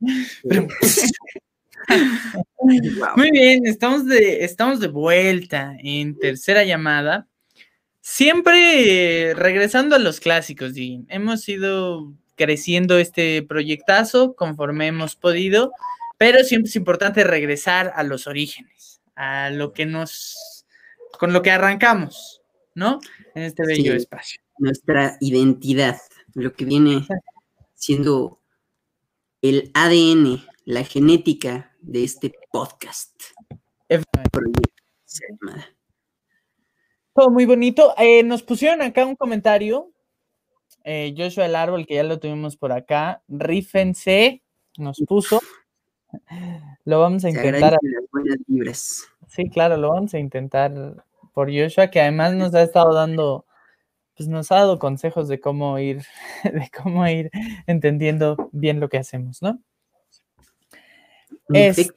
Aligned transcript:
Muy 3.16 3.30
bien, 3.30 3.66
estamos 3.66 4.06
de, 4.06 4.44
estamos 4.44 4.80
de 4.80 4.88
vuelta 4.88 5.74
en 5.78 6.18
tercera 6.18 6.64
llamada. 6.64 7.28
Siempre 8.00 9.34
regresando 9.34 9.96
a 9.96 9.98
los 9.98 10.20
clásicos, 10.20 10.72
hemos 10.76 11.48
ido 11.48 12.12
creciendo 12.36 12.98
este 12.98 13.42
proyectazo 13.42 14.34
conforme 14.34 14.86
hemos 14.86 15.16
podido, 15.16 15.72
pero 16.18 16.42
siempre 16.44 16.68
es 16.70 16.76
importante 16.76 17.24
regresar 17.24 17.92
a 17.94 18.02
los 18.04 18.26
orígenes, 18.26 19.00
a 19.14 19.50
lo 19.50 19.72
que 19.72 19.86
nos, 19.86 20.64
con 21.18 21.32
lo 21.32 21.42
que 21.42 21.50
arrancamos, 21.50 22.42
¿no? 22.74 23.00
En 23.34 23.42
este 23.42 23.66
bello 23.66 23.92
Sí. 23.92 23.98
espacio. 23.98 24.40
Nuestra 24.58 25.16
identidad, 25.20 25.98
lo 26.34 26.52
que 26.54 26.64
viene 26.64 27.06
siendo 27.74 28.37
el 29.42 29.70
ADN, 29.74 30.44
la 30.64 30.84
genética 30.84 31.72
de 31.80 32.04
este 32.04 32.32
podcast. 32.50 33.14
Todo 37.14 37.30
muy 37.30 37.46
bonito. 37.46 37.94
Eh, 37.98 38.22
nos 38.22 38.42
pusieron 38.42 38.82
acá 38.82 39.04
un 39.06 39.16
comentario. 39.16 39.92
eh, 40.84 41.14
Joshua 41.16 41.46
el 41.46 41.56
Árbol, 41.56 41.86
que 41.86 41.94
ya 41.94 42.02
lo 42.02 42.18
tuvimos 42.18 42.56
por 42.56 42.72
acá. 42.72 43.22
Rífense, 43.28 44.42
nos 44.76 45.00
puso. 45.06 45.40
Lo 46.84 47.00
vamos 47.00 47.24
a 47.24 47.30
intentar. 47.30 47.76
Sí, 49.26 49.50
claro, 49.50 49.76
lo 49.76 49.90
vamos 49.90 50.14
a 50.14 50.18
intentar 50.18 51.04
por 51.34 51.50
Joshua, 51.52 51.88
que 51.90 52.00
además 52.00 52.34
nos 52.34 52.54
ha 52.54 52.62
estado 52.62 52.94
dando, 52.94 53.44
pues 54.18 54.28
nos 54.28 54.50
ha 54.50 54.56
dado 54.56 54.80
consejos 54.80 55.28
de 55.28 55.38
cómo 55.40 55.78
ir, 55.78 56.02
de 56.44 56.70
cómo 56.76 57.06
ir 57.06 57.30
entendiendo 57.66 58.50
bien 58.52 58.80
lo 58.80 58.88
que 58.88 58.98
hacemos, 58.98 59.40
¿no? 59.40 59.60
Este. 61.54 61.88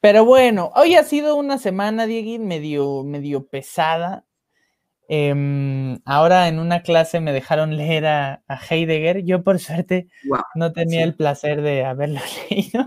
Pero 0.00 0.24
bueno, 0.24 0.72
hoy 0.74 0.94
ha 0.94 1.04
sido 1.04 1.36
una 1.36 1.58
semana, 1.58 2.06
Diego, 2.06 2.42
medio, 2.42 3.04
medio 3.04 3.46
pesada. 3.46 4.24
Em, 5.08 5.98
ahora 6.04 6.48
en 6.48 6.58
una 6.58 6.82
clase 6.82 7.20
me 7.20 7.32
dejaron 7.32 7.76
leer 7.76 8.06
a, 8.06 8.42
a 8.48 8.58
Heidegger. 8.58 9.24
Yo 9.24 9.42
por 9.42 9.58
suerte 9.58 10.08
no 10.54 10.72
tenía 10.72 11.00
sí. 11.00 11.04
el 11.04 11.14
placer 11.14 11.60
de 11.62 11.84
haberlo 11.84 12.20
leído. 12.50 12.86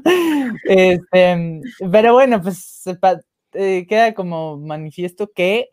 Este, 0.65 1.61
pero 1.91 2.13
bueno, 2.13 2.41
pues 2.41 2.83
eh, 3.53 3.85
queda 3.87 4.13
como 4.13 4.57
manifiesto 4.57 5.31
que 5.33 5.69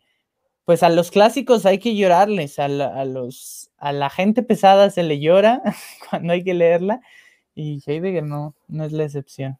pues 0.69 0.83
a 0.83 0.89
los 0.89 1.09
clásicos 1.09 1.65
hay 1.65 1.79
que 1.79 1.95
llorarles, 1.95 2.59
a, 2.59 2.67
la- 2.67 2.93
a 2.93 3.03
los, 3.03 3.71
a 3.79 3.91
la 3.91 4.11
gente 4.11 4.43
pesada 4.43 4.91
se 4.91 5.01
le 5.01 5.19
llora 5.19 5.63
cuando 6.11 6.31
hay 6.33 6.43
que 6.43 6.53
leerla 6.53 7.01
y 7.55 7.81
Heidegger 7.87 8.23
no, 8.23 8.53
no 8.67 8.83
es 8.83 8.91
la 8.91 9.05
excepción. 9.05 9.57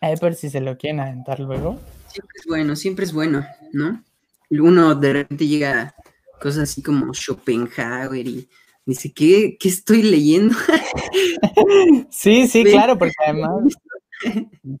A 0.00 0.08
ver 0.08 0.18
por 0.18 0.34
si 0.34 0.50
se 0.50 0.60
lo 0.60 0.76
quieren 0.76 0.98
aventar 0.98 1.38
luego. 1.38 1.78
Siempre 2.08 2.34
es 2.40 2.46
bueno, 2.48 2.74
siempre 2.74 3.04
es 3.04 3.12
bueno, 3.12 3.46
¿no? 3.72 4.02
Uno 4.50 4.96
de 4.96 5.12
repente 5.12 5.46
llega 5.46 5.80
a 5.82 5.94
cosas 6.40 6.64
así 6.64 6.82
como 6.82 7.14
Schopenhauer 7.14 8.26
y 8.26 8.48
dice, 8.84 9.12
¿qué, 9.12 9.56
qué 9.56 9.68
estoy 9.68 10.02
leyendo? 10.02 10.56
Sí, 12.10 12.48
sí, 12.48 12.64
claro, 12.72 12.98
porque 12.98 13.14
además, 13.24 13.52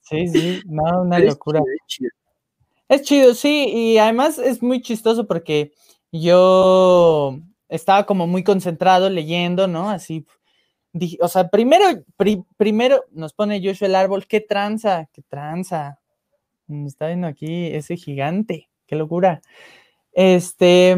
sí, 0.02 0.26
sí, 0.26 0.62
no, 0.66 1.02
una 1.02 1.18
Pero 1.18 1.30
locura. 1.30 1.60
Es 2.94 3.02
chido. 3.02 3.34
Sí, 3.34 3.66
y 3.72 3.98
además 3.98 4.38
es 4.38 4.62
muy 4.62 4.80
chistoso 4.82 5.26
porque 5.26 5.72
yo 6.12 7.38
estaba 7.68 8.04
como 8.06 8.26
muy 8.26 8.44
concentrado 8.44 9.08
leyendo, 9.10 9.66
¿no? 9.68 9.90
Así, 9.90 10.26
dije, 10.92 11.18
o 11.20 11.28
sea, 11.28 11.48
primero, 11.48 11.84
pri- 12.16 12.44
primero 12.56 13.04
nos 13.12 13.32
pone 13.34 13.60
Joshua 13.64 13.88
el 13.88 13.94
árbol, 13.96 14.26
qué 14.26 14.40
tranza, 14.40 15.08
qué 15.12 15.22
tranza. 15.22 15.98
Me 16.66 16.86
está 16.88 17.08
viendo 17.08 17.26
aquí 17.28 17.66
ese 17.68 17.96
gigante, 17.96 18.70
qué 18.86 18.96
locura. 18.96 19.42
Este, 20.12 20.94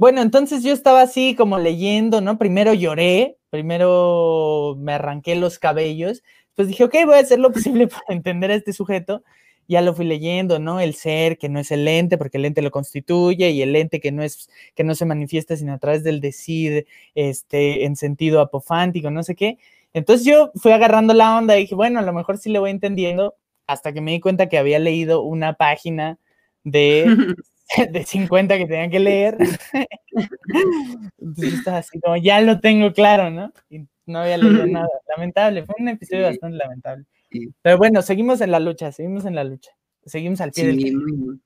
bueno, 0.00 0.22
entonces 0.22 0.62
yo 0.62 0.72
estaba 0.72 1.02
así 1.02 1.34
como 1.36 1.58
leyendo, 1.58 2.20
¿no? 2.20 2.38
Primero 2.38 2.72
lloré, 2.74 3.38
primero 3.50 4.76
me 4.78 4.94
arranqué 4.94 5.36
los 5.36 5.58
cabellos, 5.58 6.22
pues 6.54 6.68
dije, 6.68 6.84
ok, 6.84 6.94
voy 7.06 7.16
a 7.16 7.20
hacer 7.20 7.38
lo 7.40 7.52
posible 7.52 7.88
para 7.88 8.04
entender 8.08 8.50
a 8.50 8.54
este 8.54 8.72
sujeto 8.72 9.22
ya 9.68 9.80
lo 9.82 9.94
fui 9.94 10.04
leyendo, 10.06 10.58
¿no? 10.58 10.80
El 10.80 10.94
ser, 10.94 11.38
que 11.38 11.48
no 11.48 11.58
es 11.60 11.70
el 11.70 11.86
ente, 11.88 12.18
porque 12.18 12.38
el 12.38 12.44
ente 12.46 12.62
lo 12.62 12.70
constituye, 12.70 13.50
y 13.50 13.62
el 13.62 13.74
ente 13.76 14.00
que 14.00 14.12
no 14.12 14.22
es, 14.22 14.48
que 14.74 14.84
no 14.84 14.94
se 14.94 15.04
manifiesta 15.06 15.56
sino 15.56 15.72
a 15.74 15.78
través 15.78 16.04
del 16.04 16.20
decir, 16.20 16.86
este, 17.14 17.84
en 17.84 17.96
sentido 17.96 18.40
apofántico, 18.40 19.10
no 19.10 19.22
sé 19.22 19.34
qué. 19.34 19.58
Entonces 19.92 20.26
yo 20.26 20.50
fui 20.56 20.72
agarrando 20.72 21.14
la 21.14 21.36
onda 21.38 21.56
y 21.56 21.62
dije, 21.62 21.74
bueno, 21.74 22.00
a 22.00 22.02
lo 22.02 22.12
mejor 22.12 22.38
sí 22.38 22.50
le 22.50 22.58
voy 22.58 22.70
entendiendo, 22.70 23.36
hasta 23.66 23.92
que 23.92 24.00
me 24.00 24.12
di 24.12 24.20
cuenta 24.20 24.48
que 24.48 24.58
había 24.58 24.78
leído 24.78 25.22
una 25.22 25.54
página 25.54 26.18
de, 26.64 27.04
de 27.92 28.04
50 28.04 28.58
que 28.58 28.66
tenía 28.66 28.90
que 28.90 29.00
leer. 29.00 29.38
Entonces 31.18 31.54
estaba 31.54 31.78
así 31.78 31.98
como, 32.00 32.16
ya 32.16 32.40
lo 32.40 32.60
tengo 32.60 32.92
claro, 32.92 33.30
¿no? 33.30 33.52
Y 33.70 33.86
no 34.06 34.20
había 34.20 34.36
leído 34.38 34.66
nada. 34.66 34.88
Lamentable, 35.16 35.64
fue 35.64 35.76
un 35.78 35.88
episodio 35.88 36.24
Sí. 36.24 36.30
bastante 36.32 36.56
lamentable. 36.58 37.04
Sí. 37.34 37.48
Pero 37.62 37.78
bueno, 37.78 38.00
seguimos 38.02 38.40
en 38.40 38.50
la 38.52 38.60
lucha, 38.60 38.92
seguimos 38.92 39.24
en 39.24 39.34
la 39.34 39.44
lucha. 39.44 39.70
Seguimos 40.06 40.40
al 40.40 40.52
pie 40.52 40.66
del 40.66 40.76
Sí, 40.78 40.84
cañón. 40.84 41.18
muy. 41.18 41.40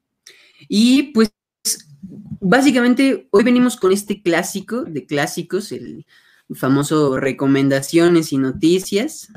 Y 0.68 1.02
pues 1.14 1.30
básicamente 2.40 3.28
hoy 3.30 3.44
venimos 3.44 3.76
con 3.76 3.92
este 3.92 4.22
clásico 4.22 4.82
de 4.84 5.06
clásicos, 5.06 5.72
el 5.72 6.06
famoso 6.54 7.18
recomendaciones 7.18 8.32
y 8.32 8.38
noticias. 8.38 9.28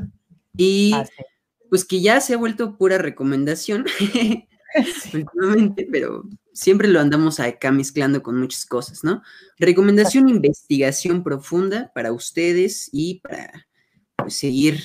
Y 0.57 0.91
Ah, 0.93 1.05
sí. 1.05 1.23
pues 1.69 1.85
que 1.85 2.01
ya 2.01 2.19
se 2.21 2.33
ha 2.33 2.37
vuelto 2.37 2.77
pura 2.77 2.97
recomendación 2.97 3.85
Sí. 5.03 5.17
últimamente, 5.17 5.87
pero 5.91 6.23
siempre 6.53 6.87
lo 6.87 6.99
andamos 6.99 7.39
acá 7.39 7.71
mezclando 7.71 8.23
con 8.23 8.39
muchas 8.39 8.65
cosas, 8.65 9.03
¿no? 9.03 9.21
Recomendación, 9.59 10.29
investigación 10.29 11.23
profunda 11.23 11.91
para 11.93 12.11
ustedes 12.13 12.89
y 12.91 13.19
para 13.21 13.67
pues, 14.17 14.33
seguir, 14.35 14.79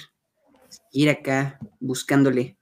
seguir 0.96 1.10
acá 1.10 1.58
buscándole, 1.78 2.56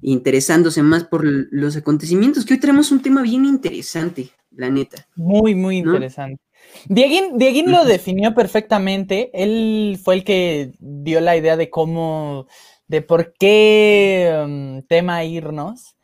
interesándose 0.00 0.82
más 0.82 1.04
por 1.04 1.22
los 1.24 1.76
acontecimientos, 1.76 2.46
que 2.46 2.54
hoy 2.54 2.60
tenemos 2.60 2.90
un 2.90 3.02
tema 3.02 3.20
bien 3.20 3.44
interesante, 3.44 4.30
la 4.52 4.70
neta. 4.70 5.06
Muy, 5.16 5.54
muy 5.54 5.82
¿No? 5.82 5.92
interesante. 5.92 6.40
Dieguín, 6.86 7.36
Dieguín 7.36 7.70
lo 7.70 7.84
definió 7.84 8.34
perfectamente. 8.34 9.30
Él 9.34 9.98
fue 10.02 10.14
el 10.14 10.24
que 10.24 10.72
dio 10.78 11.20
la 11.20 11.36
idea 11.36 11.58
de 11.58 11.68
cómo, 11.68 12.46
de 12.86 13.02
por 13.02 13.34
qué 13.34 14.32
um, 14.42 14.82
tema 14.84 15.22
irnos. 15.24 15.94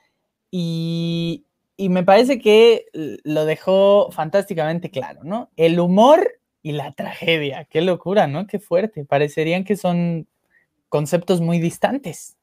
Y, 0.51 1.47
y 1.79 1.89
me 1.89 2.05
parece 2.05 2.41
que 2.41 2.87
lo 3.25 3.47
dejó 3.47 4.11
fantásticamente 4.13 4.91
claro, 4.91 5.25
¿no? 5.25 5.51
El 5.57 5.81
humor 5.81 6.31
y 6.63 6.73
la 6.73 6.93
tragedia. 6.93 7.65
Qué 7.65 7.81
locura, 7.81 8.27
¿no? 8.27 8.47
Qué 8.47 8.59
fuerte. 8.59 9.07
Parecerían 9.07 9.65
que 9.65 9.77
son 9.77 10.29
conceptos 10.99 11.41
muy 11.41 11.59
distantes. 11.59 12.36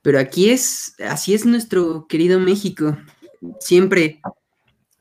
Pero 0.00 0.20
aquí 0.20 0.50
es, 0.50 0.94
así 1.00 1.34
es 1.34 1.44
nuestro 1.44 2.06
querido 2.06 2.38
México. 2.38 2.96
Siempre 3.58 4.20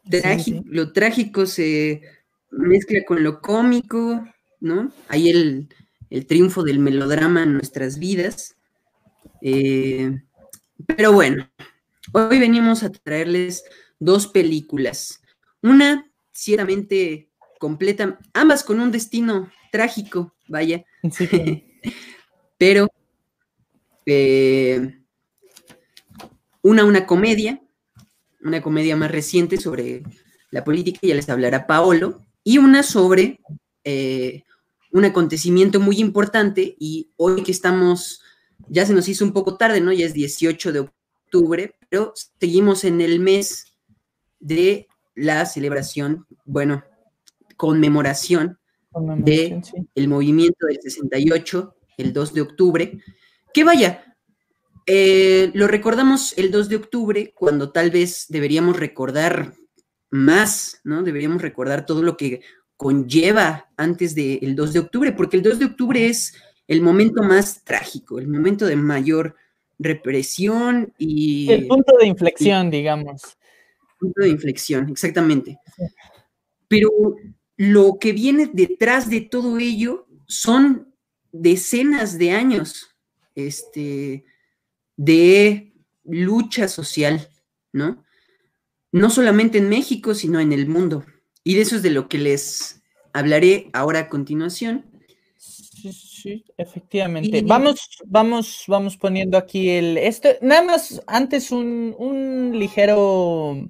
Sí, 0.05 0.09
Tragi- 0.17 0.43
sí. 0.43 0.61
lo 0.65 0.91
trágico 0.91 1.45
se 1.45 2.01
mezcla 2.49 2.99
con 3.07 3.23
lo 3.23 3.41
cómico, 3.41 4.25
¿no? 4.59 4.91
Hay 5.07 5.29
el, 5.29 5.69
el 6.09 6.25
triunfo 6.25 6.63
del 6.63 6.79
melodrama 6.79 7.43
en 7.43 7.53
nuestras 7.53 7.99
vidas. 7.99 8.55
Eh, 9.41 10.19
pero 10.87 11.11
bueno, 11.13 11.47
hoy 12.11 12.39
venimos 12.39 12.81
a 12.81 12.91
traerles 12.91 13.63
dos 13.99 14.25
películas. 14.27 15.21
Una 15.61 16.09
ciertamente 16.31 17.29
completa, 17.59 18.17
ambas 18.33 18.63
con 18.63 18.79
un 18.79 18.91
destino 18.91 19.51
trágico, 19.71 20.33
vaya, 20.47 20.83
Sí, 21.11 21.27
pero 22.57 22.89
eh, 24.05 24.99
una, 26.61 26.85
una 26.85 27.05
comedia, 27.05 27.61
una 28.41 28.61
comedia 28.61 28.95
más 28.95 29.11
reciente 29.11 29.57
sobre 29.57 30.03
la 30.51 30.63
política, 30.63 30.99
ya 31.01 31.15
les 31.15 31.29
hablará 31.29 31.67
Paolo, 31.67 32.21
y 32.43 32.57
una 32.57 32.83
sobre 32.83 33.39
eh, 33.83 34.43
un 34.91 35.05
acontecimiento 35.05 35.79
muy 35.79 35.99
importante 35.99 36.75
y 36.79 37.11
hoy 37.17 37.43
que 37.43 37.51
estamos, 37.51 38.21
ya 38.69 38.85
se 38.85 38.93
nos 38.93 39.07
hizo 39.07 39.25
un 39.25 39.33
poco 39.33 39.57
tarde, 39.57 39.81
¿no? 39.81 39.91
Ya 39.91 40.05
es 40.05 40.13
18 40.13 40.71
de 40.71 40.79
octubre, 40.79 41.75
pero 41.89 42.13
seguimos 42.39 42.83
en 42.83 43.01
el 43.01 43.19
mes 43.19 43.77
de 44.39 44.87
la 45.15 45.45
celebración, 45.45 46.27
bueno, 46.45 46.83
conmemoración, 47.57 48.59
de 49.17 49.59
el 49.95 50.07
movimiento 50.07 50.67
del 50.67 50.79
68, 50.79 51.75
el 51.97 52.13
2 52.13 52.33
de 52.33 52.41
octubre, 52.41 52.99
que 53.53 53.63
vaya, 53.63 54.15
eh, 54.85 55.51
lo 55.53 55.67
recordamos 55.67 56.37
el 56.37 56.51
2 56.51 56.69
de 56.69 56.75
octubre 56.75 57.33
cuando 57.35 57.71
tal 57.71 57.91
vez 57.91 58.25
deberíamos 58.29 58.77
recordar 58.77 59.53
más, 60.09 60.81
¿no? 60.83 61.03
Deberíamos 61.03 61.41
recordar 61.41 61.85
todo 61.85 62.03
lo 62.03 62.17
que 62.17 62.41
conlleva 62.75 63.69
antes 63.77 64.13
del 64.15 64.55
2 64.55 64.73
de 64.73 64.79
octubre, 64.79 65.11
porque 65.13 65.37
el 65.37 65.43
2 65.43 65.59
de 65.59 65.65
octubre 65.65 66.07
es 66.07 66.35
el 66.67 66.81
momento 66.81 67.23
más 67.23 67.63
trágico, 67.63 68.19
el 68.19 68.27
momento 68.27 68.65
de 68.65 68.75
mayor 68.75 69.35
represión 69.79 70.93
y... 70.97 71.51
El 71.51 71.67
punto 71.67 71.95
de 71.99 72.07
inflexión, 72.07 72.69
digamos. 72.69 73.37
Punto 73.99 74.21
de 74.21 74.29
inflexión, 74.29 74.89
exactamente. 74.89 75.57
Pero 76.67 76.89
lo 77.57 77.97
que 77.99 78.13
viene 78.13 78.49
detrás 78.51 79.09
de 79.09 79.21
todo 79.21 79.57
ello 79.57 80.07
son 80.27 80.92
decenas 81.33 82.17
de 82.17 82.31
años 82.31 82.95
este, 83.35 84.23
de 84.95 85.73
lucha 86.05 86.69
social, 86.69 87.27
¿no? 87.73 88.05
No 88.93 89.09
solamente 89.09 89.57
en 89.57 89.67
México, 89.67 90.13
sino 90.13 90.39
en 90.39 90.53
el 90.53 90.67
mundo. 90.67 91.03
Y 91.43 91.55
de 91.55 91.61
eso 91.61 91.75
es 91.75 91.81
de 91.81 91.89
lo 91.89 92.07
que 92.07 92.19
les 92.19 92.81
hablaré 93.11 93.69
ahora 93.73 93.99
a 93.99 94.09
continuación. 94.09 94.85
Sí, 95.37 95.91
sí, 95.91 96.45
efectivamente. 96.55 97.41
Vamos, 97.41 97.89
vamos, 98.05 98.63
vamos 98.67 98.95
poniendo 98.95 99.37
aquí 99.37 99.69
el. 99.69 99.97
Esto, 99.97 100.29
nada 100.41 100.61
más, 100.61 101.01
antes 101.07 101.51
un, 101.51 101.93
un 101.97 102.57
ligero 102.57 103.69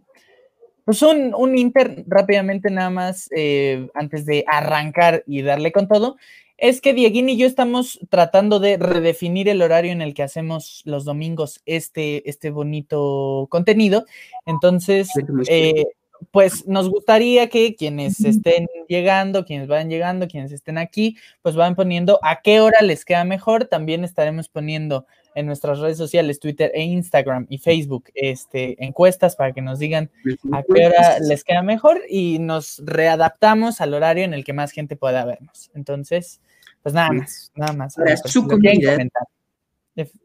pues 0.85 1.01
un, 1.01 1.33
un 1.33 1.57
inter 1.57 2.03
rápidamente 2.07 2.69
nada 2.69 2.89
más 2.89 3.29
eh, 3.35 3.87
antes 3.93 4.25
de 4.25 4.43
arrancar 4.47 5.23
y 5.25 5.41
darle 5.41 5.71
con 5.71 5.87
todo. 5.87 6.17
Es 6.63 6.79
que 6.79 6.93
Dieguín 6.93 7.27
y 7.27 7.35
yo 7.35 7.45
estamos 7.45 7.99
tratando 8.09 8.61
de 8.61 8.77
redefinir 8.77 9.49
el 9.49 9.61
horario 9.61 9.91
en 9.91 10.01
el 10.01 10.13
que 10.13 10.23
hacemos 10.23 10.81
los 10.85 11.03
domingos 11.03 11.61
este, 11.65 12.29
este 12.29 12.51
bonito 12.51 13.47
contenido. 13.49 14.05
Entonces, 14.45 15.09
eh, 15.49 15.87
pues 16.31 16.65
nos 16.65 16.89
gustaría 16.89 17.49
que 17.49 17.75
quienes 17.75 18.23
estén 18.23 18.69
llegando, 18.87 19.43
quienes 19.43 19.67
vayan 19.67 19.89
llegando, 19.89 20.29
quienes 20.29 20.53
estén 20.53 20.77
aquí, 20.77 21.17
pues 21.41 21.57
van 21.57 21.75
poniendo 21.75 22.17
a 22.23 22.39
qué 22.41 22.61
hora 22.61 22.81
les 22.81 23.03
queda 23.03 23.25
mejor. 23.25 23.65
También 23.65 24.05
estaremos 24.05 24.47
poniendo 24.47 25.05
en 25.35 25.47
nuestras 25.47 25.79
redes 25.79 25.97
sociales, 25.97 26.39
Twitter 26.39 26.71
e 26.73 26.83
Instagram 26.83 27.45
y 27.49 27.57
Facebook, 27.57 28.05
este, 28.15 28.81
encuestas 28.81 29.35
para 29.35 29.51
que 29.51 29.61
nos 29.61 29.79
digan 29.79 30.11
a 30.53 30.63
qué 30.63 30.87
hora 30.87 31.19
les 31.19 31.43
queda 31.43 31.61
mejor 31.61 31.99
y 32.07 32.39
nos 32.39 32.81
readaptamos 32.85 33.81
al 33.81 33.93
horario 33.93 34.23
en 34.23 34.33
el 34.33 34.45
que 34.45 34.53
más 34.53 34.71
gente 34.71 34.95
pueda 34.95 35.25
vernos. 35.25 35.69
Entonces, 35.73 36.39
pues 36.83 36.93
nada 36.93 37.11
más, 37.11 37.51
nada 37.55 37.73
más. 37.73 37.95
Para 37.95 38.17
su 38.17 38.45
comunidad. 38.47 38.99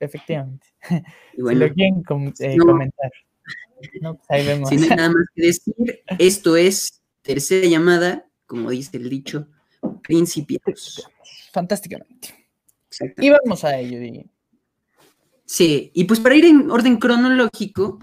efectivamente. 0.01 0.67
Y 1.35 1.43
bueno, 1.43 1.61
si 1.61 1.69
lo 1.69 1.75
quieren 1.75 2.03
eh, 2.41 2.57
comentar. 2.59 3.13
No, 4.01 4.17
pues 4.17 4.31
ahí 4.31 4.45
vemos. 4.45 4.69
Si 4.69 4.77
no 4.77 4.83
hay 4.83 4.89
nada 4.89 5.11
más 5.11 5.27
que 5.33 5.43
decir, 5.47 6.03
esto 6.19 6.57
es 6.57 7.01
tercera 7.23 7.67
llamada, 7.69 8.27
como 8.45 8.71
dice 8.71 8.97
el 8.97 9.09
dicho, 9.09 9.47
principios. 10.03 11.09
Fantásticamente. 11.53 12.35
Y 13.19 13.31
vamos 13.31 13.63
a 13.65 13.79
ello. 13.79 14.25
Sí, 15.45 15.93
y 15.95 16.05
pues 16.05 16.19
para 16.19 16.35
ir 16.35 16.45
en 16.45 16.71
orden 16.71 16.97
cronológico, 16.97 18.01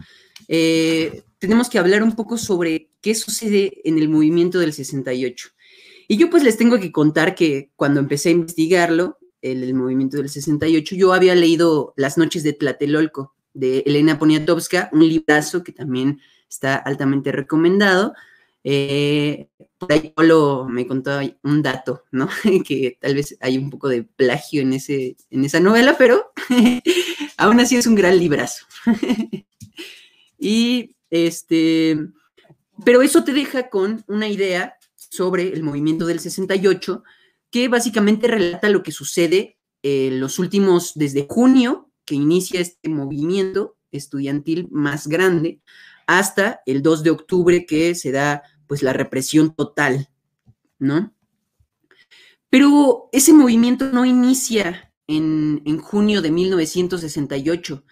eh, 0.48 1.24
tenemos 1.40 1.70
que 1.70 1.78
hablar 1.78 2.04
un 2.04 2.16
poco 2.16 2.38
sobre 2.38 2.90
qué 3.02 3.14
sucede 3.16 3.82
en 3.84 3.98
el 3.98 4.08
movimiento 4.08 4.60
del 4.60 4.74
68. 4.74 5.50
Y 6.08 6.18
yo 6.18 6.30
pues 6.30 6.44
les 6.44 6.58
tengo 6.58 6.80
que 6.80 6.92
contar 6.92 7.36
que 7.36 7.72
cuando 7.76 8.00
empecé 8.00 8.30
a 8.30 8.34
investigarlo, 8.34 9.18
el, 9.42 9.64
el 9.64 9.74
movimiento 9.74 10.18
del 10.18 10.30
68, 10.30 10.96
yo 10.96 11.14
había 11.14 11.36
leído 11.36 11.94
Las 11.98 12.18
noches 12.18 12.44
de 12.44 12.54
Tlatelolco 12.54 13.36
de 13.54 13.80
Elena 13.86 14.20
Poniatowska, 14.20 14.90
un 14.92 15.08
librazo 15.08 15.64
que 15.64 15.72
también 15.72 16.20
está 16.50 16.76
altamente 16.76 17.32
recomendado. 17.32 18.14
Eh, 18.64 19.48
por 19.78 19.92
ahí 19.94 20.14
me 20.70 20.88
contó 20.88 21.20
un 21.44 21.62
dato, 21.62 22.04
¿no? 22.12 22.28
que 22.68 22.98
tal 23.00 23.16
vez 23.16 23.38
hay 23.40 23.58
un 23.58 23.70
poco 23.70 23.88
de 23.88 24.04
plagio 24.04 24.62
en, 24.62 24.74
ese, 24.74 25.16
en 25.30 25.46
esa 25.46 25.60
novela, 25.60 25.96
pero 25.98 26.32
aún 27.38 27.60
así 27.60 27.76
es 27.76 27.88
un 27.88 27.96
gran 27.96 28.18
librazo. 28.18 28.66
y 30.40 30.96
este, 31.10 31.98
pero 32.84 33.02
eso 33.02 33.24
te 33.24 33.34
deja 33.34 33.70
con 33.70 34.04
una 34.08 34.28
idea 34.28 34.75
sobre 35.16 35.54
el 35.54 35.64
movimiento 35.64 36.06
del 36.06 36.20
68, 36.20 37.04
que 37.52 37.68
básicamente 37.68 38.28
relata 38.28 38.70
lo 38.70 38.84
que 38.84 38.92
sucede 38.92 39.58
en 39.82 40.20
los 40.20 40.40
últimos, 40.40 40.94
desde 40.96 41.28
junio, 41.30 41.92
que 42.06 42.16
inicia 42.16 42.60
este 42.60 42.90
movimiento 42.90 43.78
estudiantil 43.92 44.68
más 44.72 45.08
grande, 45.08 45.62
hasta 46.08 46.62
el 46.66 46.82
2 46.82 47.04
de 47.04 47.12
octubre, 47.12 47.66
que 47.66 47.96
se 47.96 48.12
da 48.12 48.44
pues 48.68 48.84
la 48.84 48.94
represión 48.94 49.56
total, 49.56 50.10
¿no? 50.80 51.14
Pero 52.50 53.10
ese 53.12 53.34
movimiento 53.34 53.92
no 53.92 54.06
inicia 54.06 54.94
en, 55.08 55.78
junio 55.80 56.22
de 56.22 56.32
1968. 56.32 57.84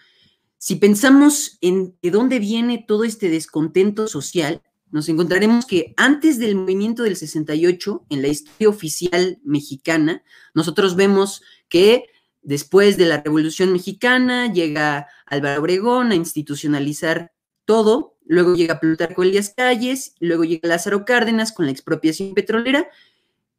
Si 0.58 0.76
pensamos 0.76 1.58
en 1.60 1.96
de 2.00 2.10
dónde 2.10 2.38
viene 2.38 2.84
todo 2.86 3.04
este 3.04 3.28
descontento 3.28 4.08
social, 4.08 4.62
nos 4.90 5.08
encontraremos 5.08 5.66
que 5.66 5.94
antes 5.96 6.38
del 6.38 6.54
movimiento 6.54 7.02
del 7.02 7.16
68, 7.16 8.06
en 8.10 8.22
la 8.22 8.28
historia 8.28 8.68
oficial 8.68 9.38
mexicana, 9.44 10.22
nosotros 10.54 10.96
vemos 10.96 11.42
que 11.68 12.04
después 12.42 12.96
de 12.96 13.06
la 13.06 13.22
Revolución 13.22 13.72
Mexicana 13.72 14.52
llega 14.52 15.08
Álvaro 15.26 15.60
Obregón 15.60 16.12
a 16.12 16.14
institucionalizar 16.14 17.32
todo, 17.64 18.16
luego 18.24 18.54
llega 18.54 18.80
Plutarco 18.80 19.22
Elías 19.22 19.52
Calles, 19.56 20.14
luego 20.20 20.44
llega 20.44 20.68
Lázaro 20.68 21.04
Cárdenas 21.04 21.52
con 21.52 21.66
la 21.66 21.72
expropiación 21.72 22.34
petrolera 22.34 22.88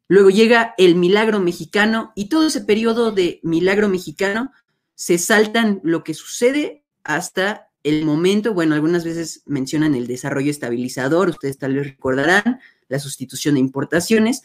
Luego 0.08 0.30
llega 0.30 0.74
el 0.78 0.94
milagro 0.94 1.40
mexicano 1.40 2.12
y 2.14 2.28
todo 2.28 2.46
ese 2.46 2.60
periodo 2.60 3.10
de 3.10 3.40
milagro 3.42 3.88
mexicano 3.88 4.52
se 4.94 5.18
saltan 5.18 5.80
lo 5.82 6.04
que 6.04 6.14
sucede 6.14 6.84
hasta 7.02 7.65
el 7.86 8.04
momento, 8.04 8.54
bueno, 8.54 8.74
algunas 8.74 9.04
veces 9.04 9.42
mencionan 9.46 9.94
el 9.94 10.06
desarrollo 10.06 10.50
estabilizador, 10.50 11.30
ustedes 11.30 11.58
tal 11.58 11.74
vez 11.74 11.86
recordarán, 11.86 12.60
la 12.88 12.98
sustitución 12.98 13.54
de 13.54 13.60
importaciones, 13.60 14.42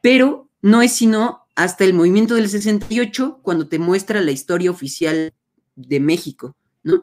pero 0.00 0.48
no 0.62 0.82
es 0.82 0.92
sino 0.92 1.46
hasta 1.54 1.84
el 1.84 1.94
movimiento 1.94 2.34
del 2.34 2.48
68 2.48 3.40
cuando 3.42 3.68
te 3.68 3.78
muestra 3.78 4.20
la 4.20 4.30
historia 4.30 4.70
oficial 4.70 5.32
de 5.76 6.00
México, 6.00 6.54
¿no? 6.82 7.02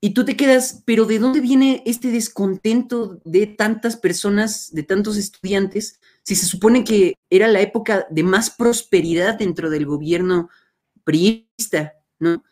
Y 0.00 0.10
tú 0.10 0.24
te 0.24 0.36
quedas, 0.36 0.82
pero 0.84 1.04
¿de 1.04 1.18
dónde 1.18 1.40
viene 1.40 1.82
este 1.86 2.10
descontento 2.10 3.20
de 3.24 3.46
tantas 3.46 3.96
personas, 3.96 4.72
de 4.72 4.82
tantos 4.82 5.16
estudiantes? 5.16 6.00
si 6.26 6.34
se 6.34 6.46
supone 6.46 6.82
que 6.82 7.14
era 7.30 7.46
la 7.46 7.60
época 7.60 8.04
de 8.10 8.24
más 8.24 8.50
prosperidad 8.50 9.38
dentro 9.38 9.70
del 9.70 9.86
gobierno 9.86 10.50
priista, 11.04 11.94
¿no? 12.18 12.42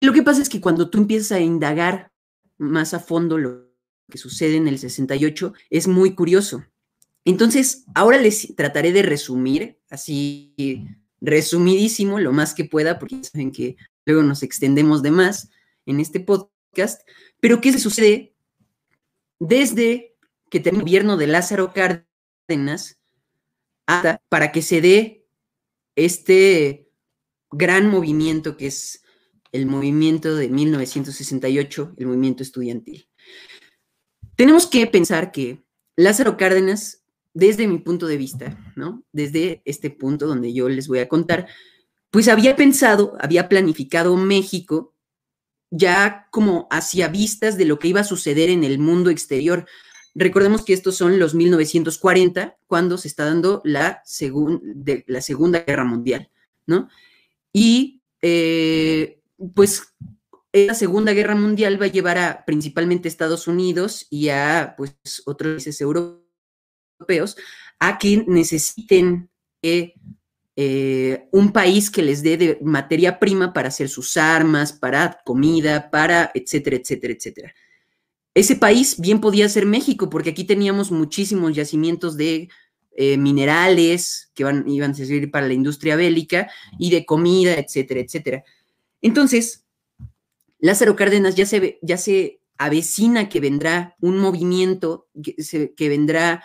Lo 0.00 0.12
que 0.12 0.22
pasa 0.22 0.42
es 0.42 0.48
que 0.48 0.60
cuando 0.60 0.90
tú 0.90 0.98
empiezas 0.98 1.32
a 1.32 1.40
indagar 1.40 2.12
más 2.58 2.94
a 2.94 3.00
fondo 3.00 3.38
lo 3.38 3.70
que 4.10 4.18
sucede 4.18 4.56
en 4.56 4.68
el 4.68 4.78
68, 4.78 5.54
es 5.70 5.88
muy 5.88 6.14
curioso. 6.14 6.64
Entonces, 7.24 7.84
ahora 7.94 8.18
les 8.18 8.54
trataré 8.54 8.92
de 8.92 9.02
resumir, 9.02 9.78
así 9.88 10.54
resumidísimo, 11.20 12.20
lo 12.20 12.32
más 12.32 12.54
que 12.54 12.66
pueda, 12.66 12.98
porque 12.98 13.24
saben 13.24 13.50
que 13.50 13.76
luego 14.04 14.22
nos 14.22 14.42
extendemos 14.42 15.02
de 15.02 15.10
más 15.10 15.50
en 15.86 16.00
este 16.00 16.20
podcast, 16.20 17.00
pero 17.40 17.60
¿qué 17.60 17.72
se 17.72 17.78
sucede 17.78 18.34
desde 19.38 20.16
que 20.50 20.60
tenía 20.60 20.80
el 20.80 20.84
gobierno 20.84 21.16
de 21.16 21.26
Lázaro 21.26 21.72
Cárdenas 21.72 22.98
hasta 23.86 24.20
para 24.28 24.52
que 24.52 24.62
se 24.62 24.80
dé 24.80 25.26
este 25.96 26.90
gran 27.50 27.88
movimiento 27.88 28.56
que 28.56 28.66
es 28.66 29.03
el 29.54 29.66
movimiento 29.66 30.34
de 30.34 30.48
1968, 30.48 31.94
el 31.96 32.06
movimiento 32.08 32.42
estudiantil. 32.42 33.08
Tenemos 34.34 34.66
que 34.66 34.84
pensar 34.88 35.30
que 35.30 35.62
Lázaro 35.94 36.36
Cárdenas, 36.36 37.04
desde 37.34 37.68
mi 37.68 37.78
punto 37.78 38.08
de 38.08 38.16
vista, 38.16 38.58
¿no? 38.74 39.04
Desde 39.12 39.62
este 39.64 39.90
punto 39.90 40.26
donde 40.26 40.52
yo 40.52 40.68
les 40.68 40.88
voy 40.88 40.98
a 40.98 41.08
contar, 41.08 41.46
pues 42.10 42.26
había 42.26 42.56
pensado, 42.56 43.16
había 43.20 43.48
planificado 43.48 44.16
México 44.16 44.92
ya 45.70 46.26
como 46.32 46.66
hacia 46.72 47.06
vistas 47.06 47.56
de 47.56 47.64
lo 47.64 47.78
que 47.78 47.88
iba 47.88 48.00
a 48.00 48.04
suceder 48.04 48.50
en 48.50 48.64
el 48.64 48.80
mundo 48.80 49.08
exterior, 49.08 49.66
recordemos 50.16 50.64
que 50.64 50.72
estos 50.72 50.96
son 50.96 51.20
los 51.20 51.34
1940, 51.34 52.56
cuando 52.66 52.98
se 52.98 53.06
está 53.06 53.24
dando 53.24 53.62
la, 53.64 54.02
Segunda 54.04 55.60
Guerra 55.60 55.84
Mundial, 55.84 56.28
¿no? 56.66 56.88
Y 57.52 58.02
eh, 58.20 59.20
pues 59.54 59.94
la 60.52 60.74
Segunda 60.74 61.12
Guerra 61.12 61.34
Mundial 61.34 61.80
va 61.80 61.86
a 61.86 61.92
llevar 61.92 62.18
a 62.18 62.44
principalmente 62.44 63.08
Estados 63.08 63.48
Unidos 63.48 64.06
y 64.10 64.28
a 64.28 64.74
pues, 64.76 64.94
otros 65.26 65.54
países 65.54 65.80
europeos 65.80 67.36
a 67.80 67.98
que 67.98 68.24
necesiten 68.26 69.28
eh, 70.56 71.28
un 71.32 71.52
país 71.52 71.90
que 71.90 72.02
les 72.02 72.22
dé 72.22 72.36
de 72.36 72.58
materia 72.62 73.18
prima 73.18 73.52
para 73.52 73.68
hacer 73.68 73.88
sus 73.88 74.16
armas, 74.16 74.72
para 74.72 75.18
comida, 75.24 75.90
para 75.90 76.30
etcétera, 76.34 76.76
etcétera, 76.76 77.14
etcétera. 77.14 77.54
Ese 78.34 78.56
país 78.56 79.00
bien 79.00 79.20
podía 79.20 79.48
ser 79.48 79.66
México, 79.66 80.08
porque 80.10 80.30
aquí 80.30 80.44
teníamos 80.44 80.90
muchísimos 80.90 81.54
yacimientos 81.54 82.16
de 82.16 82.48
eh, 82.96 83.16
minerales 83.16 84.30
que 84.34 84.42
iban 84.42 84.90
a 84.92 84.94
servir 84.94 85.30
para 85.30 85.48
la 85.48 85.54
industria 85.54 85.96
bélica 85.96 86.48
y 86.78 86.90
de 86.90 87.04
comida, 87.04 87.54
etcétera, 87.54 88.00
etcétera. 88.00 88.44
Entonces, 89.04 89.64
Lázaro 90.58 90.96
Cárdenas 90.96 91.36
ya 91.36 91.46
se, 91.46 91.78
ya 91.80 91.96
se 91.96 92.40
avecina 92.58 93.28
que 93.28 93.38
vendrá 93.38 93.94
un 94.00 94.18
movimiento, 94.18 95.08
que 95.22 95.88
vendrá 95.88 96.42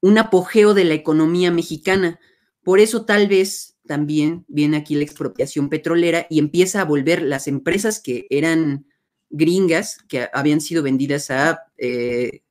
un 0.00 0.18
apogeo 0.18 0.74
de 0.74 0.84
la 0.84 0.94
economía 0.94 1.52
mexicana 1.52 2.18
por 2.66 2.80
eso 2.80 3.04
tal 3.04 3.28
vez 3.28 3.76
también 3.86 4.44
viene 4.48 4.78
aquí 4.78 4.96
la 4.96 5.04
expropiación 5.04 5.68
petrolera 5.68 6.26
y 6.28 6.40
empieza 6.40 6.80
a 6.80 6.84
volver 6.84 7.22
las 7.22 7.46
empresas 7.46 8.00
que 8.00 8.26
eran 8.28 8.88
gringas, 9.30 9.98
que 10.08 10.28
habían 10.32 10.60
sido 10.60 10.82
vendidas 10.82 11.30
a, 11.30 11.62
eh, 11.78 12.42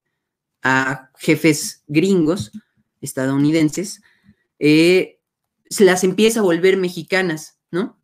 a 0.64 1.12
jefes 1.18 1.84
gringos, 1.88 2.54
estadounidenses, 3.02 4.04
eh, 4.58 5.20
se 5.70 5.84
las 5.84 6.06
empieza 6.06 6.40
a 6.40 6.44
volver 6.44 6.78
mexicanas, 6.78 7.60
¿no? 7.70 8.00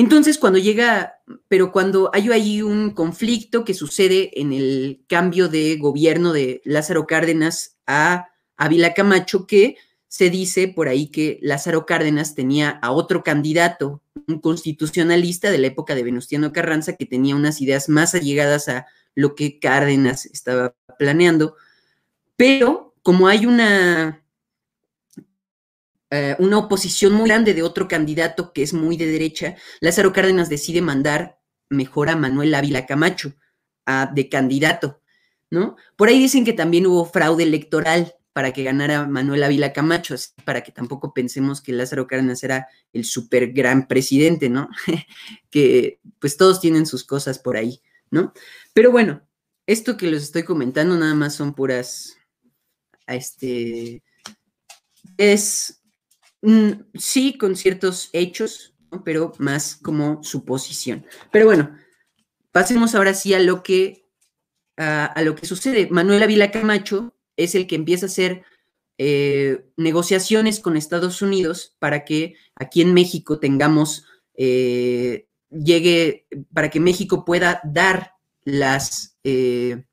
Entonces, 0.00 0.38
cuando 0.38 0.58
llega, 0.58 1.16
pero 1.46 1.72
cuando 1.72 2.10
hay 2.14 2.30
ahí 2.30 2.62
un 2.62 2.92
conflicto 2.92 3.66
que 3.66 3.74
sucede 3.74 4.40
en 4.40 4.54
el 4.54 5.04
cambio 5.06 5.50
de 5.50 5.76
gobierno 5.76 6.32
de 6.32 6.62
Lázaro 6.64 7.06
Cárdenas 7.06 7.76
a 7.86 8.30
Ávila 8.56 8.94
Camacho, 8.94 9.46
que 9.46 9.76
se 10.08 10.30
dice 10.30 10.68
por 10.68 10.88
ahí 10.88 11.08
que 11.08 11.38
Lázaro 11.42 11.84
Cárdenas 11.84 12.34
tenía 12.34 12.70
a 12.70 12.92
otro 12.92 13.22
candidato, 13.22 14.02
un 14.26 14.40
constitucionalista 14.40 15.50
de 15.50 15.58
la 15.58 15.66
época 15.66 15.94
de 15.94 16.02
Venustiano 16.02 16.50
Carranza, 16.50 16.96
que 16.96 17.04
tenía 17.04 17.36
unas 17.36 17.60
ideas 17.60 17.90
más 17.90 18.14
allegadas 18.14 18.68
a 18.68 18.86
lo 19.14 19.34
que 19.34 19.58
Cárdenas 19.58 20.24
estaba 20.24 20.74
planeando, 20.98 21.56
pero 22.36 22.94
como 23.02 23.28
hay 23.28 23.44
una, 23.44 24.19
eh, 26.10 26.36
una 26.38 26.58
oposición 26.58 27.12
muy 27.12 27.28
grande 27.28 27.54
de 27.54 27.62
otro 27.62 27.88
candidato 27.88 28.52
que 28.52 28.62
es 28.62 28.72
muy 28.72 28.96
de 28.96 29.06
derecha, 29.06 29.56
Lázaro 29.80 30.12
Cárdenas 30.12 30.48
decide 30.48 30.82
mandar 30.82 31.38
mejor 31.68 32.08
a 32.08 32.16
Manuel 32.16 32.54
Ávila 32.54 32.86
Camacho 32.86 33.34
a, 33.86 34.10
de 34.12 34.28
candidato, 34.28 35.00
¿no? 35.50 35.76
Por 35.96 36.08
ahí 36.08 36.18
dicen 36.18 36.44
que 36.44 36.52
también 36.52 36.86
hubo 36.86 37.04
fraude 37.04 37.44
electoral, 37.44 38.14
para 38.32 38.52
que 38.52 38.62
ganara 38.62 39.06
Manuel 39.06 39.42
Ávila 39.42 39.72
Camacho, 39.72 40.14
para 40.44 40.62
que 40.62 40.72
tampoco 40.72 41.12
pensemos 41.12 41.60
que 41.60 41.72
Lázaro 41.72 42.06
Cárdenas 42.06 42.42
era 42.44 42.68
el 42.92 43.04
súper 43.04 43.52
gran 43.52 43.88
presidente, 43.88 44.48
¿no? 44.48 44.68
que 45.50 46.00
pues 46.18 46.36
todos 46.36 46.60
tienen 46.60 46.86
sus 46.86 47.04
cosas 47.04 47.38
por 47.38 47.56
ahí, 47.56 47.82
¿no? 48.10 48.32
Pero 48.72 48.92
bueno, 48.92 49.22
esto 49.66 49.96
que 49.96 50.06
les 50.06 50.22
estoy 50.22 50.44
comentando 50.44 50.96
nada 50.96 51.14
más 51.14 51.34
son 51.34 51.54
puras, 51.54 52.16
este, 53.06 54.02
es, 55.16 55.79
mm, 56.42 56.70
sí, 56.94 57.36
con 57.38 57.56
ciertos 57.56 58.10
hechos, 58.12 58.74
pero 59.04 59.32
más 59.38 59.76
como 59.76 60.22
suposición. 60.22 61.06
Pero 61.30 61.46
bueno, 61.46 61.76
pasemos 62.52 62.94
ahora 62.94 63.14
sí 63.14 63.34
a 63.34 63.40
lo 63.40 63.62
que, 63.62 64.08
a, 64.76 65.22
lo 65.22 65.34
que 65.34 65.46
sucede. 65.46 65.88
Manuel 65.90 66.22
Ávila 66.22 66.50
Camacho 66.50 67.14
es 67.36 67.54
el 67.54 67.66
que 67.66 67.76
empieza 67.76 68.06
a 68.06 68.08
hacer 68.08 68.44
eh, 68.98 69.66
negociaciones 69.76 70.60
con 70.60 70.76
Estados 70.76 71.22
Unidos 71.22 71.76
para 71.78 72.04
que 72.04 72.34
aquí 72.54 72.82
en 72.82 72.92
México 72.94 73.38
tengamos, 73.38 74.04
eh, 74.34 75.26
llegue, 75.50 76.26
para 76.52 76.70
que 76.70 76.80
México 76.80 77.24
pueda 77.24 77.60
dar 77.64 78.14
las... 78.44 79.18
Eh, 79.24 79.84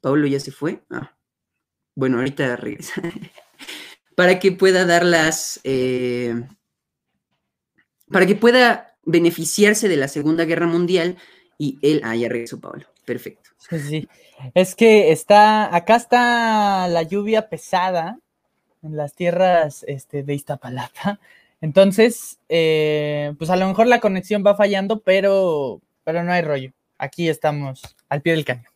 Pablo 0.00 0.26
ya 0.26 0.38
se 0.38 0.52
fue. 0.52 0.84
Ah, 0.90 1.16
bueno, 1.94 2.18
ahorita 2.18 2.56
regresa. 2.56 3.02
para 4.16 4.40
que 4.40 4.50
pueda 4.50 4.84
dar 4.84 5.04
las... 5.04 5.60
para 8.10 8.26
que 8.26 8.34
pueda 8.34 8.96
beneficiarse 9.04 9.88
de 9.88 9.96
la 9.96 10.08
Segunda 10.08 10.44
Guerra 10.44 10.66
Mundial 10.66 11.16
y 11.56 11.78
él... 11.82 12.00
Ah, 12.02 12.16
ya 12.16 12.28
regresó 12.28 12.60
Pablo. 12.60 12.86
Perfecto. 13.04 13.50
Sí, 13.70 13.78
sí. 13.78 14.08
Es 14.54 14.74
que 14.74 15.12
está, 15.12 15.74
acá 15.74 15.96
está 15.96 16.88
la 16.88 17.02
lluvia 17.02 17.48
pesada 17.48 18.18
en 18.82 18.96
las 18.96 19.14
tierras 19.14 19.84
este, 19.86 20.22
de 20.22 20.34
Iztapalapa. 20.34 21.20
Entonces, 21.60 22.38
eh, 22.48 23.32
pues 23.38 23.50
a 23.50 23.56
lo 23.56 23.66
mejor 23.66 23.86
la 23.86 24.00
conexión 24.00 24.44
va 24.46 24.56
fallando, 24.56 25.00
pero, 25.00 25.80
pero 26.04 26.22
no 26.22 26.32
hay 26.32 26.42
rollo. 26.42 26.72
Aquí 26.98 27.28
estamos 27.28 27.96
al 28.08 28.22
pie 28.22 28.34
del 28.34 28.44
cañón. 28.44 28.66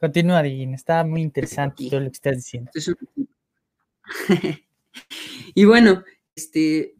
Continúa, 0.00 0.42
Digin. 0.42 0.74
Está 0.74 1.04
muy 1.04 1.22
interesante 1.22 1.88
todo 1.88 2.00
lo 2.00 2.06
que 2.06 2.16
estás 2.16 2.36
diciendo. 2.36 2.70
y 5.54 5.64
bueno, 5.64 6.04
este, 6.34 6.94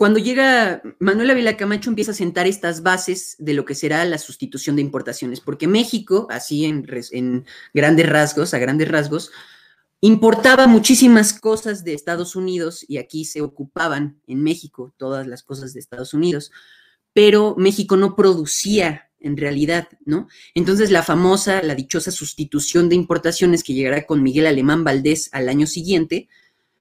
cuando 0.00 0.18
llega 0.18 0.82
Manuel 0.98 1.30
Ávila 1.30 1.58
Camacho 1.58 1.90
empieza 1.90 2.12
a 2.12 2.14
sentar 2.14 2.46
estas 2.46 2.82
bases 2.82 3.36
de 3.38 3.52
lo 3.52 3.66
que 3.66 3.74
será 3.74 4.04
la 4.06 4.16
sustitución 4.16 4.76
de 4.76 4.82
importaciones, 4.82 5.40
porque 5.40 5.68
México, 5.68 6.26
así 6.30 6.64
en, 6.64 6.86
en 7.10 7.44
grandes 7.74 8.08
rasgos, 8.08 8.54
a 8.54 8.58
grandes 8.58 8.88
rasgos, 8.88 9.30
importaba 10.00 10.66
muchísimas 10.66 11.38
cosas 11.38 11.84
de 11.84 11.92
Estados 11.92 12.34
Unidos 12.34 12.84
y 12.88 12.96
aquí 12.96 13.26
se 13.26 13.42
ocupaban 13.42 14.20
en 14.26 14.42
México 14.42 14.94
todas 14.96 15.26
las 15.26 15.42
cosas 15.42 15.74
de 15.74 15.80
Estados 15.80 16.14
Unidos, 16.14 16.50
pero 17.12 17.54
México 17.58 17.96
no 17.96 18.16
producía 18.16 19.10
en 19.20 19.36
realidad, 19.36 19.88
¿no? 20.06 20.28
Entonces 20.54 20.90
la 20.90 21.02
famosa, 21.02 21.62
la 21.62 21.74
dichosa 21.74 22.10
sustitución 22.10 22.88
de 22.88 22.94
importaciones 22.94 23.62
que 23.62 23.74
llegará 23.74 24.06
con 24.06 24.22
Miguel 24.22 24.46
Alemán 24.46 24.82
Valdés 24.82 25.28
al 25.32 25.50
año 25.50 25.66
siguiente, 25.66 26.28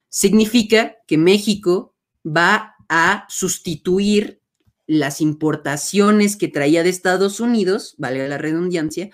significa 0.10 0.98
que 1.08 1.18
México 1.18 1.96
va 2.26 2.76
a 2.90 3.26
sustituir 3.30 4.42
las 4.88 5.22
importaciones 5.22 6.36
que 6.36 6.48
traía 6.48 6.84
de 6.84 6.90
Estados 6.90 7.40
Unidos, 7.40 7.96
valga 8.00 8.28
la 8.28 8.40
redundancia, 8.40 9.12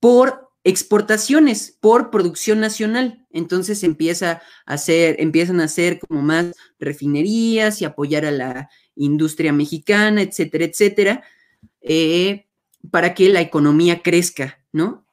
por 0.00 0.50
exportaciones, 0.64 1.78
por 1.80 2.10
producción 2.10 2.58
nacional. 2.58 3.26
Entonces 3.30 3.84
empieza 3.84 4.42
a 4.66 4.74
hacer, 4.74 5.16
empiezan 5.20 5.60
a 5.60 5.64
hacer 5.64 6.00
como 6.00 6.20
más 6.20 6.52
refinerías 6.80 7.80
y 7.80 7.84
apoyar 7.84 8.24
a 8.24 8.32
la 8.32 8.70
industria 8.96 9.52
mexicana, 9.52 10.22
etcétera, 10.22 10.64
etcétera, 10.64 11.24
eh, 11.80 12.46
para 12.90 13.14
que 13.14 13.28
la 13.28 13.40
economía 13.40 14.02
crezca, 14.02 14.58
¿no? 14.72 15.06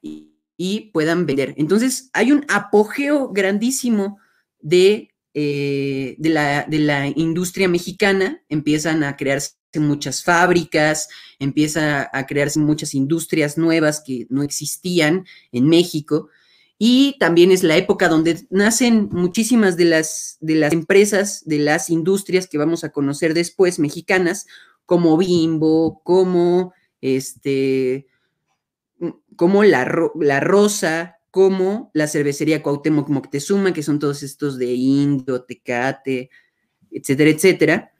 y 0.60 0.90
puedan 0.92 1.28
vender. 1.28 1.54
Entonces 1.58 2.10
hay 2.14 2.32
un 2.32 2.44
apogeo 2.50 3.32
grandísimo 3.32 4.18
de 4.60 5.10
eh, 5.40 6.16
de, 6.18 6.30
la, 6.32 7.08
industria 7.16 7.68
mexicana, 7.68 8.42
empiezan 8.50 9.04
a 9.04 9.16
crearse 9.16 9.52
muchas 9.76 10.24
fábricas, 10.24 11.10
empieza 11.38 12.10
a 12.12 12.26
crearse 12.26 12.58
muchas 12.58 12.96
industrias 12.96 13.56
nuevas 13.56 14.02
que 14.04 14.26
no 14.32 14.42
existían 14.42 15.28
en 15.52 15.70
México. 15.70 16.30
Y 16.80 17.18
también 17.20 17.52
es 17.52 17.62
la 17.62 17.78
época 17.78 18.10
donde 18.10 18.48
nacen 18.50 19.10
muchísimas 19.12 19.78
de 19.78 19.86
las, 19.86 20.38
de 20.40 20.56
las 20.56 20.74
empresas, 20.74 21.44
de 21.46 21.60
las 21.60 21.92
industrias 21.92 22.48
que 22.48 22.58
vamos 22.58 22.84
a 22.84 22.90
conocer 22.90 23.36
después, 23.36 23.78
mexicanas, 23.78 24.48
como 24.88 25.18
Bimbo, 25.18 26.02
como 26.04 26.74
este, 27.00 28.08
como 29.36 29.64
la, 29.64 30.10
la 30.20 30.40
Rosa, 30.40 31.17
como 31.32 31.92
la 31.94 32.08
cervecería 32.08 32.64
Cuauhtémoc 32.64 33.10
Moctezuma, 33.10 33.74
que 33.74 33.84
son 33.84 34.00
todos 34.00 34.24
estos 34.24 34.58
de 34.58 34.74
Indio, 34.74 35.44
Tecate, 35.44 36.30
etcétera, 36.92 37.30
etcétera. 37.30 37.92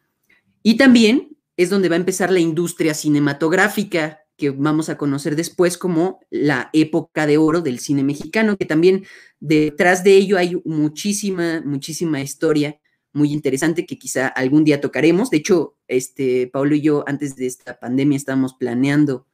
Y 0.64 0.78
también 0.78 1.38
es 1.56 1.70
donde 1.70 1.90
va 1.90 1.96
a 1.96 2.00
empezar 2.00 2.32
la 2.32 2.40
industria 2.40 2.94
cinematográfica, 2.94 4.22
que 4.38 4.52
vamos 4.52 4.90
a 4.90 4.98
conocer 4.98 5.36
después 5.36 5.78
como 5.78 6.20
la 6.30 6.70
época 6.72 7.26
de 7.26 7.38
oro 7.38 7.62
del 7.62 7.80
cine 7.80 8.04
mexicano, 8.04 8.56
que 8.56 8.66
también 8.66 9.04
detrás 9.40 10.04
de 10.04 10.16
ello 10.16 10.38
hay 10.38 10.62
muchísima, 10.64 11.62
muchísima 11.66 12.22
historia 12.22 12.80
muy 13.18 13.34
interesante 13.34 13.86
que 13.86 13.98
quizá 13.98 14.28
algún 14.28 14.64
día 14.64 14.80
tocaremos. 14.80 15.30
De 15.30 15.38
hecho, 15.38 15.76
este, 15.88 16.48
Pablo 16.48 16.76
y 16.76 16.82
yo 16.82 17.04
antes 17.08 17.36
de 17.36 17.48
esta 17.48 17.80
pandemia 17.80 18.16
estábamos 18.16 18.54
planeando 18.54 19.26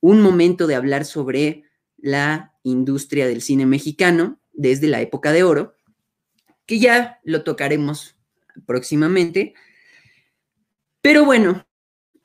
un 0.00 0.20
momento 0.20 0.66
de 0.66 0.76
hablar 0.76 1.04
sobre 1.04 1.64
la 1.96 2.54
industria 2.70 3.26
del 3.26 3.42
cine 3.42 3.66
mexicano 3.66 4.40
desde 4.52 4.88
la 4.88 5.00
época 5.00 5.32
de 5.32 5.44
oro, 5.44 5.74
que 6.66 6.78
ya 6.78 7.20
lo 7.24 7.44
tocaremos 7.44 8.16
próximamente. 8.66 9.54
Pero 11.00 11.24
bueno, 11.24 11.66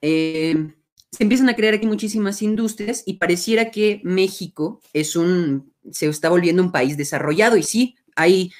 eh, 0.01 0.73
se 1.11 1.23
empiezan 1.23 1.49
a 1.49 1.55
crear 1.55 1.75
aquí 1.75 1.85
muchísimas 1.85 2.41
industrias 2.41 3.03
y 3.05 3.13
pareciera 3.13 3.71
que 3.71 4.01
México 4.03 4.81
es 4.93 5.15
un, 5.15 5.71
se 5.91 6.07
está 6.07 6.29
volviendo 6.29 6.63
un 6.63 6.71
país 6.71 6.97
desarrollado 6.97 7.55
y 7.55 7.63
sí, 7.63 7.95
hay, 8.15 8.51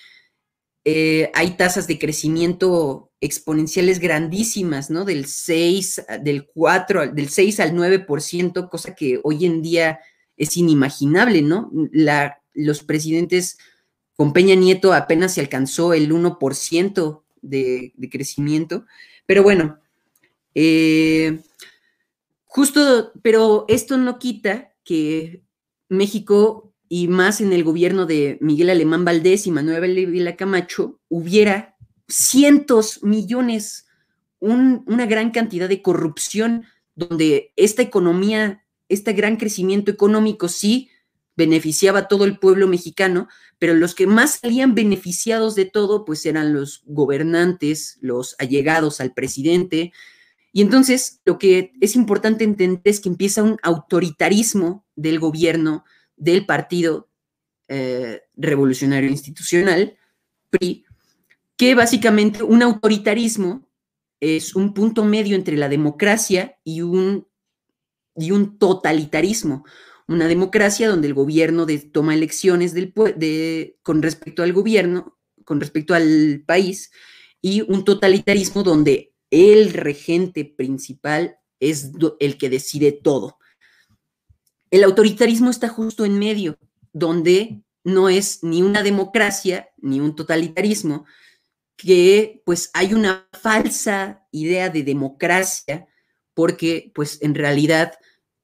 eh, 0.86 1.32
hay 1.34 1.58
tasas 1.58 1.88
de 1.88 1.98
crecimiento 1.98 3.12
exponenciales 3.22 4.00
grandísimas, 4.00 4.90
¿no? 4.90 5.04
Del 5.04 5.26
6, 5.26 6.06
del 6.22 6.46
4, 6.46 7.14
del 7.14 7.30
6 7.30 7.60
al 7.60 7.74
9%, 7.74 8.70
cosa 8.70 8.94
que 8.94 9.20
hoy 9.24 9.46
en 9.46 9.62
día 9.62 10.00
es 10.38 10.58
inimaginable, 10.58 11.42
¿no? 11.42 11.72
Los 12.54 12.84
presidentes 12.84 13.58
con 14.16 14.34
Peña 14.34 14.56
Nieto 14.56 14.94
apenas 14.94 15.34
se 15.34 15.42
alcanzó 15.42 15.94
el 15.94 16.12
1% 16.12 17.22
de, 17.42 17.94
de 17.96 18.10
crecimiento, 18.10 18.86
pero 19.26 19.44
bueno, 19.44 19.80
eh, 20.56 21.40
Justo, 22.56 23.14
pero 23.24 23.66
esto 23.68 23.98
no 23.98 24.20
quita 24.20 24.76
que 24.84 25.42
México 25.90 26.72
y 26.88 27.08
más 27.08 27.42
en 27.42 27.52
el 27.52 27.64
gobierno 27.64 28.06
de 28.06 28.38
Miguel 28.42 28.70
Alemán 28.70 29.04
Valdés 29.04 29.48
y 29.48 29.52
Manuel 29.52 30.06
Vila 30.06 30.36
Camacho 30.36 31.00
hubiera 31.10 31.76
cientos, 32.08 33.02
millones, 33.02 33.88
una 34.40 35.08
gran 35.08 35.32
cantidad 35.32 35.68
de 35.68 35.82
corrupción 35.82 36.66
donde 36.94 37.54
esta 37.56 37.82
economía, 37.82 38.63
este 38.90 39.14
gran 39.14 39.38
crecimiento 39.38 39.92
económico 39.92 40.48
sí 40.48 40.90
beneficiaba 41.36 42.00
a 42.00 42.08
todo 42.08 42.26
el 42.26 42.38
pueblo 42.38 42.68
mexicano, 42.68 43.28
pero 43.58 43.74
los 43.74 43.96
que 43.96 44.08
más 44.08 44.40
salían 44.42 44.76
beneficiados 44.76 45.56
de 45.56 45.66
todo, 45.66 46.06
pues 46.06 46.26
eran 46.26 46.54
los 46.54 46.84
gobernantes, 46.86 47.98
los 48.02 48.36
allegados 48.40 49.02
al 49.02 49.14
presidente, 49.14 49.92
y 50.56 50.62
entonces 50.62 51.20
lo 51.26 51.40
que 51.40 51.74
es 51.82 51.96
importante 51.96 52.44
entender 52.44 52.82
es 52.84 53.00
que 53.00 53.10
empieza 53.10 53.42
un 53.42 53.58
autoritarismo 53.64 54.86
del 54.96 55.20
gobierno, 55.20 55.84
del 56.16 56.46
Partido 56.46 57.10
eh, 57.68 58.22
Revolucionario 58.36 59.10
Institucional, 59.10 59.98
PRI, 60.52 60.86
que 61.58 61.74
básicamente 61.74 62.44
un 62.44 62.62
autoritarismo 62.62 63.68
es 64.20 64.56
un 64.56 64.76
punto 64.76 65.04
medio 65.04 65.36
entre 65.36 65.58
la 65.58 65.70
democracia 65.70 66.60
y 66.64 66.82
un, 66.82 67.28
y 68.16 68.32
un 68.32 68.58
totalitarismo. 68.58 69.66
Una 70.08 70.28
democracia 70.28 70.90
donde 70.90 71.08
el 71.08 71.14
gobierno 71.14 71.66
toma 71.92 72.14
elecciones 72.14 72.74
del, 72.74 72.94
de, 73.16 73.78
con 73.84 74.02
respecto 74.02 74.44
al 74.44 74.54
gobierno, 74.54 75.18
con 75.46 75.60
respecto 75.60 75.94
al 75.94 76.44
país, 76.46 76.92
y 77.42 77.62
un 77.62 77.84
totalitarismo 77.84 78.64
donde 78.64 79.14
el 79.30 79.74
regente 79.74 80.46
principal 80.46 81.38
es 81.60 81.92
el 82.20 82.38
que 82.38 82.50
decide 82.50 82.92
todo. 82.92 83.38
El 84.70 84.84
autoritarismo 84.84 85.50
está 85.50 85.70
justo 85.70 86.06
en 86.06 86.20
medio, 86.20 86.58
donde 86.92 87.64
no 87.84 88.10
es 88.10 88.44
ni 88.44 88.62
una 88.62 88.84
democracia 88.84 89.70
ni 89.78 90.00
un 90.00 90.16
totalitarismo, 90.16 91.06
que 91.76 92.42
pues 92.46 92.70
hay 92.74 92.94
una 92.94 93.28
falsa 93.34 94.26
idea 94.32 94.70
de 94.70 94.84
democracia, 94.84 95.88
porque 96.34 96.92
pues 96.96 97.22
en 97.22 97.36
realidad 97.36 97.94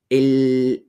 el, 0.09 0.85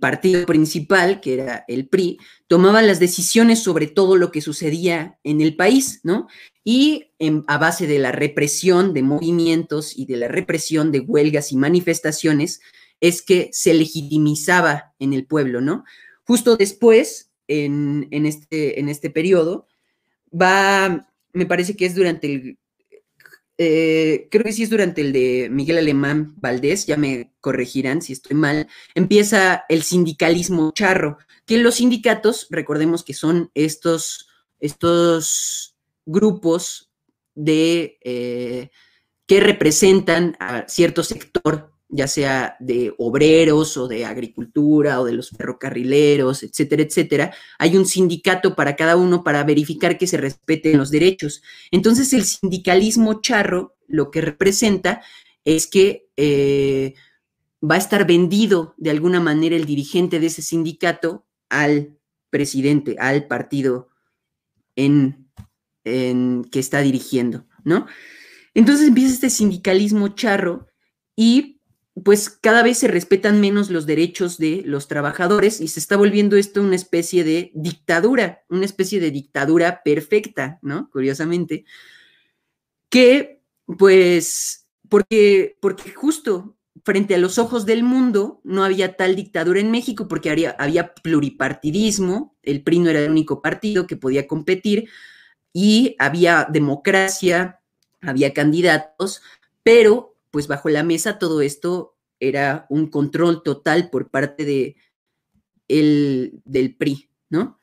partido 0.00 0.46
principal, 0.46 1.20
que 1.20 1.34
era 1.34 1.64
el 1.68 1.88
PRI, 1.88 2.18
tomaba 2.46 2.82
las 2.82 3.00
decisiones 3.00 3.62
sobre 3.62 3.86
todo 3.86 4.16
lo 4.16 4.30
que 4.30 4.40
sucedía 4.40 5.18
en 5.24 5.40
el 5.40 5.56
país, 5.56 6.00
¿no? 6.04 6.28
Y 6.62 7.12
a 7.46 7.58
base 7.58 7.86
de 7.86 7.98
la 7.98 8.12
represión 8.12 8.94
de 8.94 9.02
movimientos 9.02 9.96
y 9.96 10.06
de 10.06 10.16
la 10.16 10.28
represión 10.28 10.92
de 10.92 11.00
huelgas 11.00 11.52
y 11.52 11.56
manifestaciones, 11.56 12.60
es 13.00 13.22
que 13.22 13.50
se 13.52 13.74
legitimizaba 13.74 14.94
en 14.98 15.12
el 15.12 15.26
pueblo, 15.26 15.60
¿no? 15.60 15.84
Justo 16.24 16.56
después, 16.56 17.30
en, 17.48 18.08
en 18.10 18.26
este, 18.26 18.80
en 18.80 18.88
este 18.88 19.10
periodo, 19.10 19.66
va, 20.32 21.08
me 21.32 21.46
parece 21.46 21.76
que 21.76 21.86
es 21.86 21.94
durante 21.94 22.32
el 22.32 22.58
eh, 23.58 24.28
creo 24.30 24.44
que 24.44 24.52
sí 24.52 24.64
es 24.64 24.70
durante 24.70 25.00
el 25.00 25.12
de 25.12 25.48
Miguel 25.50 25.78
Alemán 25.78 26.34
Valdés, 26.36 26.86
ya 26.86 26.96
me 26.96 27.32
corregirán 27.40 28.02
si 28.02 28.12
estoy 28.12 28.36
mal, 28.36 28.68
empieza 28.94 29.64
el 29.68 29.82
sindicalismo 29.82 30.72
charro, 30.74 31.18
que 31.46 31.58
los 31.58 31.76
sindicatos, 31.76 32.46
recordemos 32.50 33.04
que 33.04 33.14
son 33.14 33.50
estos, 33.54 34.28
estos 34.60 35.76
grupos 36.06 36.90
de, 37.34 37.98
eh, 38.02 38.70
que 39.26 39.40
representan 39.40 40.36
a 40.40 40.66
cierto 40.68 41.02
sector 41.02 41.73
ya 41.88 42.08
sea 42.08 42.56
de 42.60 42.94
obreros 42.98 43.76
o 43.76 43.88
de 43.88 44.04
agricultura 44.04 45.00
o 45.00 45.04
de 45.04 45.12
los 45.12 45.30
ferrocarrileros, 45.30 46.42
etcétera, 46.42 46.82
etcétera, 46.82 47.34
hay 47.58 47.76
un 47.76 47.86
sindicato 47.86 48.56
para 48.56 48.76
cada 48.76 48.96
uno 48.96 49.22
para 49.22 49.44
verificar 49.44 49.98
que 49.98 50.06
se 50.06 50.16
respeten 50.16 50.78
los 50.78 50.90
derechos. 50.90 51.42
Entonces 51.70 52.12
el 52.12 52.24
sindicalismo 52.24 53.20
charro 53.20 53.76
lo 53.86 54.10
que 54.10 54.20
representa 54.20 55.02
es 55.44 55.66
que 55.66 56.08
eh, 56.16 56.94
va 57.62 57.76
a 57.76 57.78
estar 57.78 58.06
vendido 58.06 58.74
de 58.76 58.90
alguna 58.90 59.20
manera 59.20 59.56
el 59.56 59.66
dirigente 59.66 60.20
de 60.20 60.26
ese 60.26 60.42
sindicato 60.42 61.26
al 61.48 61.98
presidente, 62.30 62.96
al 62.98 63.26
partido 63.26 63.88
en, 64.74 65.28
en 65.84 66.44
que 66.50 66.58
está 66.58 66.80
dirigiendo, 66.80 67.46
¿no? 67.62 67.86
Entonces 68.54 68.88
empieza 68.88 69.14
este 69.14 69.30
sindicalismo 69.30 70.08
charro 70.08 70.66
y 71.16 71.53
pues 72.02 72.28
cada 72.28 72.62
vez 72.62 72.78
se 72.78 72.88
respetan 72.88 73.40
menos 73.40 73.70
los 73.70 73.86
derechos 73.86 74.36
de 74.38 74.62
los 74.66 74.88
trabajadores 74.88 75.60
y 75.60 75.68
se 75.68 75.78
está 75.78 75.96
volviendo 75.96 76.36
esto 76.36 76.60
una 76.60 76.74
especie 76.74 77.22
de 77.22 77.52
dictadura, 77.54 78.42
una 78.48 78.64
especie 78.64 78.98
de 78.98 79.12
dictadura 79.12 79.82
perfecta, 79.84 80.58
¿no? 80.60 80.90
Curiosamente, 80.90 81.64
que 82.88 83.40
pues, 83.66 84.66
porque, 84.88 85.56
porque 85.60 85.92
justo 85.92 86.56
frente 86.84 87.14
a 87.14 87.18
los 87.18 87.38
ojos 87.38 87.64
del 87.64 87.82
mundo 87.82 88.40
no 88.44 88.64
había 88.64 88.96
tal 88.96 89.16
dictadura 89.16 89.60
en 89.60 89.70
México 89.70 90.08
porque 90.08 90.30
había, 90.30 90.50
había 90.58 90.94
pluripartidismo, 90.94 92.36
el 92.42 92.62
PRI 92.62 92.78
no 92.80 92.90
era 92.90 93.00
el 93.00 93.10
único 93.10 93.40
partido 93.40 93.86
que 93.86 93.96
podía 93.96 94.26
competir 94.26 94.88
y 95.52 95.94
había 95.98 96.46
democracia, 96.50 97.60
había 98.00 98.34
candidatos, 98.34 99.22
pero 99.62 100.13
pues 100.34 100.48
bajo 100.48 100.68
la 100.68 100.82
mesa 100.82 101.20
todo 101.20 101.42
esto 101.42 101.96
era 102.18 102.66
un 102.68 102.88
control 102.88 103.44
total 103.44 103.88
por 103.88 104.10
parte 104.10 104.44
de 104.44 104.74
el, 105.68 106.42
del 106.44 106.74
PRI, 106.74 107.08
¿no? 107.30 107.60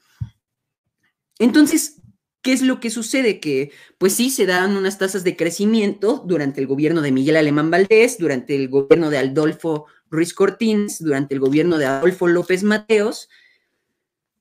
Entonces, 1.38 2.02
¿qué 2.42 2.54
es 2.54 2.62
lo 2.62 2.80
que 2.80 2.90
sucede? 2.90 3.42
Que 3.42 3.74
pues 3.98 4.14
sí, 4.14 4.30
se 4.30 4.46
dan 4.46 4.78
unas 4.78 4.98
tasas 4.98 5.26
de 5.26 5.36
crecimiento 5.36 6.24
durante 6.26 6.62
el 6.62 6.68
gobierno 6.68 7.02
de 7.02 7.12
Miguel 7.12 7.36
Alemán 7.36 7.72
Valdés, 7.72 8.18
durante 8.18 8.56
el 8.56 8.70
gobierno 8.70 9.10
de 9.10 9.18
Adolfo 9.18 9.88
Ruiz 10.10 10.34
Cortines, 10.34 11.04
durante 11.04 11.34
el 11.34 11.42
gobierno 11.42 11.78
de 11.78 11.88
Adolfo 11.88 12.30
López 12.30 12.64
Mateos, 12.64 13.28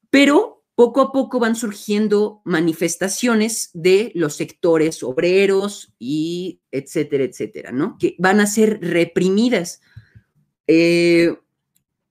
pero 0.09 0.60
poco 0.81 1.03
a 1.03 1.13
poco 1.13 1.39
van 1.39 1.55
surgiendo 1.57 2.41
manifestaciones 2.47 3.69
de 3.75 4.13
los 4.15 4.37
sectores 4.37 5.03
obreros 5.03 5.93
y 5.99 6.63
etcétera, 6.71 7.25
etcétera, 7.25 7.71
¿no? 7.71 7.99
Que 7.99 8.17
van 8.19 8.41
a 8.41 8.47
ser 8.47 8.81
reprimidas. 8.81 9.83
Eh, 10.67 11.37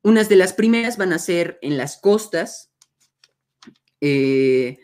unas 0.04 0.30
de 0.30 0.36
las 0.36 0.54
primeras 0.54 0.98
van 0.98 1.14
a 1.14 1.18
ser 1.18 1.58
en 1.64 1.80
las 1.80 1.98
costas 1.98 2.70
eh, 4.02 4.78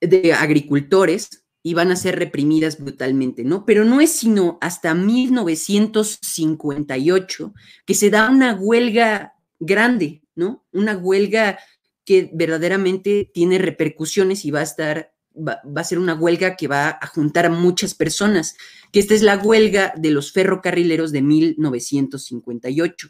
de 0.00 0.32
agricultores 0.32 1.44
y 1.62 1.74
van 1.74 1.90
a 1.90 1.96
ser 1.96 2.18
reprimidas 2.18 2.80
brutalmente, 2.80 3.44
¿no? 3.44 3.66
Pero 3.66 3.84
no 3.84 4.00
es 4.00 4.12
sino 4.12 4.56
hasta 4.62 4.94
1958 4.94 7.52
que 7.84 7.92
se 7.92 8.08
da 8.08 8.30
una 8.30 8.54
huelga 8.54 9.34
grande, 9.60 10.22
¿no? 10.34 10.64
Una 10.72 10.96
huelga 10.96 11.58
que 12.04 12.30
verdaderamente 12.32 13.30
tiene 13.32 13.58
repercusiones 13.58 14.44
y 14.44 14.50
va 14.50 14.60
a 14.60 14.64
estar, 14.64 15.14
va, 15.36 15.60
a 15.74 15.84
ser 15.84 15.98
una 15.98 16.14
huelga 16.14 16.56
que 16.56 16.68
va 16.68 16.98
a 17.00 17.06
juntar 17.06 17.46
a 17.46 17.50
muchas 17.50 17.94
personas, 17.94 18.56
que 18.92 19.00
esta 19.00 19.14
es 19.14 19.22
la 19.22 19.38
huelga 19.38 19.94
de 19.96 20.10
los 20.10 20.32
ferrocarrileros 20.32 21.12
de 21.12 21.22
1958, 21.22 23.08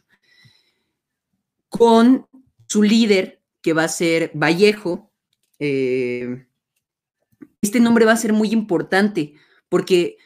con 1.68 2.26
su 2.66 2.82
líder, 2.82 3.42
que 3.60 3.72
va 3.72 3.84
a 3.84 3.88
ser 3.88 4.30
Vallejo. 4.34 5.12
Eh, 5.58 6.46
este 7.62 7.80
nombre 7.80 8.04
va 8.04 8.12
a 8.12 8.16
ser 8.16 8.32
muy 8.32 8.52
importante 8.52 9.34
porque 9.68 10.18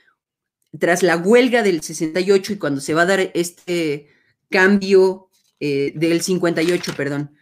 tras 0.78 1.02
la 1.02 1.16
huelga 1.16 1.62
del 1.62 1.80
68 1.82 2.52
y 2.52 2.58
cuando 2.58 2.80
se 2.80 2.94
va 2.94 3.02
a 3.02 3.06
dar 3.06 3.30
este 3.34 4.08
cambio 4.50 5.28
eh, 5.60 5.92
del 5.94 6.20
58, 6.20 6.94
perdón. 6.96 7.37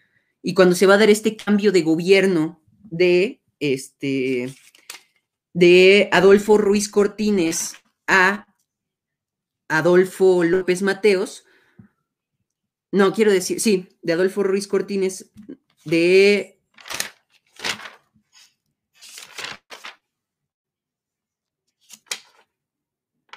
Y 0.46 0.54
cuando 0.54 0.76
se 0.76 0.86
va 0.86 0.94
a 0.94 0.98
dar 0.98 1.10
este 1.10 1.36
cambio 1.36 1.72
de 1.72 1.82
gobierno 1.82 2.62
de, 2.84 3.42
este, 3.58 4.54
de 5.52 6.08
Adolfo 6.12 6.56
Ruiz 6.56 6.88
Cortines 6.88 7.74
a 8.06 8.46
Adolfo 9.66 10.44
López 10.44 10.82
Mateos, 10.82 11.44
no, 12.92 13.12
quiero 13.12 13.32
decir, 13.32 13.60
sí, 13.60 13.88
de 14.02 14.12
Adolfo 14.12 14.44
Ruiz 14.44 14.68
Cortines, 14.68 15.32
de 15.84 16.60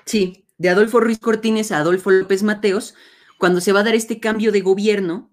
Sí, 0.06 0.46
de 0.60 0.70
Adolfo 0.70 1.00
Ruiz 1.00 1.18
Cortines 1.18 1.72
a 1.72 1.80
Adolfo 1.80 2.12
López 2.12 2.44
Mateos, 2.44 2.94
cuando 3.40 3.62
se 3.62 3.72
va 3.72 3.80
a 3.80 3.84
dar 3.84 3.96
este 3.96 4.20
cambio 4.20 4.52
de 4.52 4.62
gobierno, 4.62 5.32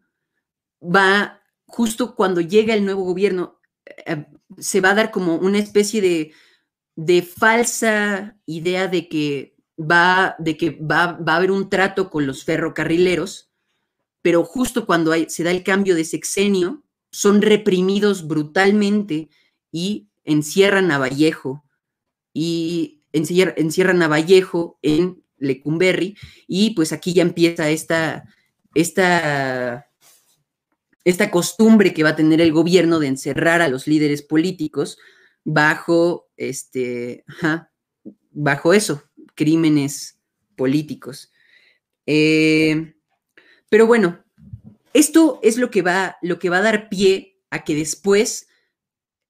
va 0.80 1.42
justo 1.76 2.14
cuando 2.14 2.40
llega 2.40 2.72
el 2.72 2.86
nuevo 2.86 3.02
gobierno, 3.02 3.60
eh, 4.06 4.24
se 4.56 4.80
va 4.80 4.90
a 4.90 4.94
dar 4.94 5.10
como 5.10 5.36
una 5.36 5.58
especie 5.58 6.00
de, 6.00 6.32
de 6.94 7.20
falsa 7.20 8.38
idea 8.46 8.88
de 8.88 9.08
que 9.10 9.56
va, 9.78 10.36
de 10.38 10.56
que 10.56 10.70
va, 10.70 11.12
va, 11.12 11.34
a 11.34 11.36
haber 11.36 11.50
un 11.50 11.68
trato 11.68 12.08
con 12.08 12.26
los 12.26 12.44
ferrocarrileros, 12.44 13.50
pero 14.22 14.42
justo 14.42 14.86
cuando 14.86 15.12
se 15.28 15.44
da 15.44 15.50
el 15.50 15.62
cambio 15.62 15.94
de 15.94 16.04
sexenio, 16.06 16.82
son 17.10 17.42
reprimidos 17.42 18.26
brutalmente 18.26 19.28
y 19.70 20.08
encierran 20.24 20.90
a 20.90 20.98
Vallejo. 20.98 21.62
Y 22.32 23.02
encierran 23.12 24.02
a 24.02 24.08
Vallejo 24.08 24.78
en 24.82 25.22
Lecumberri 25.38 26.16
y 26.46 26.70
pues 26.70 26.92
aquí 26.92 27.12
ya 27.12 27.22
empieza 27.22 27.70
esta, 27.70 28.24
esta, 28.74 29.85
esta 31.06 31.30
costumbre 31.30 31.94
que 31.94 32.02
va 32.02 32.10
a 32.10 32.16
tener 32.16 32.40
el 32.40 32.52
gobierno 32.52 32.98
de 32.98 33.06
encerrar 33.06 33.62
a 33.62 33.68
los 33.68 33.86
líderes 33.86 34.22
políticos 34.22 34.98
bajo, 35.44 36.28
este, 36.36 37.24
bajo 38.32 38.74
eso, 38.74 39.04
crímenes 39.36 40.18
políticos. 40.56 41.32
Eh, 42.06 42.96
pero 43.68 43.86
bueno, 43.86 44.24
esto 44.94 45.38
es 45.44 45.58
lo 45.58 45.70
que 45.70 45.82
va, 45.82 46.16
lo 46.22 46.40
que 46.40 46.50
va 46.50 46.58
a 46.58 46.62
dar 46.62 46.88
pie 46.88 47.38
a 47.50 47.62
que 47.62 47.76
después 47.76 48.48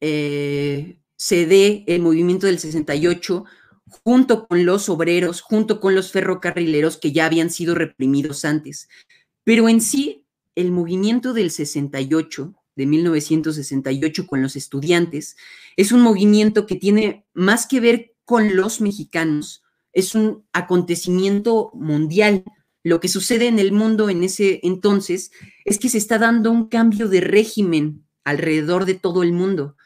eh, 0.00 0.98
se 1.16 1.44
dé 1.44 1.84
el 1.88 2.00
movimiento 2.00 2.46
del 2.46 2.58
68 2.58 3.44
junto 4.02 4.48
con 4.48 4.64
los 4.64 4.88
obreros, 4.88 5.42
junto 5.42 5.78
con 5.78 5.94
los 5.94 6.10
ferrocarrileros 6.10 6.96
que 6.96 7.12
ya 7.12 7.26
habían 7.26 7.50
sido 7.50 7.74
reprimidos 7.74 8.46
antes. 8.46 8.88
Pero 9.44 9.68
en 9.68 9.82
sí, 9.82 10.25
el 10.56 10.72
movimiento 10.72 11.32
del 11.32 11.52
68, 11.52 12.54
de 12.74 12.86
1968 12.86 14.26
con 14.26 14.42
los 14.42 14.56
estudiantes, 14.56 15.36
es 15.76 15.92
un 15.92 16.00
movimiento 16.00 16.66
que 16.66 16.74
tiene 16.74 17.24
más 17.32 17.66
que 17.66 17.80
ver 17.80 18.14
con 18.24 18.56
los 18.56 18.80
mexicanos, 18.80 19.62
es 19.92 20.14
un 20.14 20.44
acontecimiento 20.52 21.70
mundial. 21.74 22.44
Lo 22.82 23.00
que 23.00 23.08
sucede 23.08 23.46
en 23.46 23.58
el 23.58 23.72
mundo 23.72 24.10
en 24.10 24.24
ese 24.24 24.60
entonces 24.62 25.30
es 25.64 25.78
que 25.78 25.88
se 25.88 25.98
está 25.98 26.18
dando 26.18 26.50
un 26.50 26.68
cambio 26.68 27.08
de 27.08 27.20
régimen 27.20 28.06
alrededor 28.24 28.84
de 28.84 28.94
todo 28.94 29.22
el 29.22 29.32
mundo. 29.32 29.76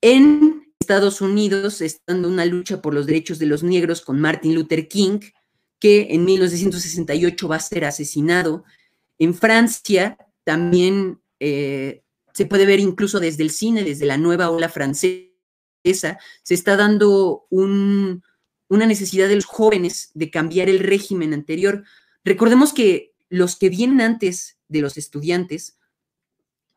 En 0.00 0.74
Estados 0.78 1.20
Unidos 1.20 1.80
estando 1.80 2.28
una 2.28 2.44
lucha 2.44 2.82
por 2.82 2.94
los 2.94 3.06
derechos 3.06 3.38
de 3.38 3.46
los 3.46 3.62
negros 3.62 4.00
con 4.00 4.20
Martin 4.20 4.54
Luther 4.54 4.86
King, 4.86 5.20
que 5.78 6.08
en 6.10 6.24
1968 6.24 7.48
va 7.48 7.56
a 7.56 7.60
ser 7.60 7.84
asesinado. 7.84 8.64
En 9.18 9.34
Francia 9.34 10.18
también 10.44 11.20
eh, 11.40 12.02
se 12.32 12.46
puede 12.46 12.66
ver 12.66 12.80
incluso 12.80 13.20
desde 13.20 13.42
el 13.42 13.50
cine, 13.50 13.84
desde 13.84 14.06
la 14.06 14.16
nueva 14.16 14.50
ola 14.50 14.68
francesa, 14.68 16.18
se 16.42 16.54
está 16.54 16.76
dando 16.76 17.46
una 17.50 18.86
necesidad 18.86 19.28
de 19.28 19.36
los 19.36 19.44
jóvenes 19.44 20.10
de 20.14 20.30
cambiar 20.30 20.68
el 20.68 20.80
régimen 20.80 21.34
anterior. 21.34 21.84
Recordemos 22.24 22.72
que 22.72 23.14
los 23.28 23.56
que 23.56 23.68
vienen 23.68 24.00
antes 24.00 24.58
de 24.68 24.80
los 24.80 24.96
estudiantes 24.96 25.78